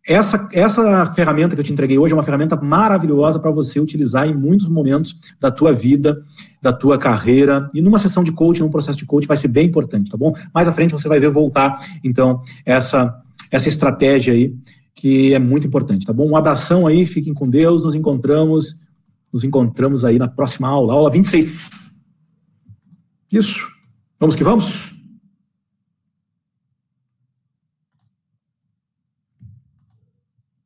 essa, 0.08 0.48
essa 0.54 1.04
ferramenta 1.12 1.54
que 1.54 1.60
eu 1.60 1.64
te 1.64 1.70
entreguei 1.70 1.98
hoje 1.98 2.14
é 2.14 2.16
uma 2.16 2.22
ferramenta 2.22 2.56
maravilhosa 2.56 3.38
para 3.38 3.50
você 3.50 3.78
utilizar 3.78 4.26
em 4.26 4.34
muitos 4.34 4.66
momentos 4.66 5.14
da 5.38 5.50
tua 5.50 5.74
vida, 5.74 6.24
da 6.62 6.72
tua 6.72 6.96
carreira, 6.96 7.70
e 7.74 7.82
numa 7.82 7.98
sessão 7.98 8.24
de 8.24 8.32
coaching, 8.32 8.62
num 8.62 8.70
processo 8.70 8.96
de 8.96 9.04
coaching, 9.04 9.26
vai 9.26 9.36
ser 9.36 9.48
bem 9.48 9.66
importante, 9.66 10.10
tá 10.10 10.16
bom? 10.16 10.32
Mais 10.54 10.66
à 10.66 10.72
frente 10.72 10.92
você 10.92 11.06
vai 11.06 11.20
ver 11.20 11.28
voltar, 11.28 11.78
então, 12.02 12.40
essa, 12.64 13.20
essa 13.50 13.68
estratégia 13.68 14.32
aí, 14.32 14.56
que 14.94 15.34
é 15.34 15.38
muito 15.38 15.66
importante, 15.66 16.06
tá 16.06 16.12
bom? 16.12 16.26
Um 16.26 16.36
abração 16.36 16.86
aí, 16.86 17.04
fiquem 17.04 17.34
com 17.34 17.46
Deus, 17.46 17.84
nos 17.84 17.94
encontramos, 17.94 18.80
nos 19.30 19.44
encontramos 19.44 20.06
aí 20.06 20.18
na 20.18 20.26
próxima 20.26 20.68
aula, 20.68 20.94
aula 20.94 21.10
26. 21.10 21.52
Isso, 23.30 23.68
vamos 24.18 24.34
que 24.34 24.42
vamos? 24.42 24.97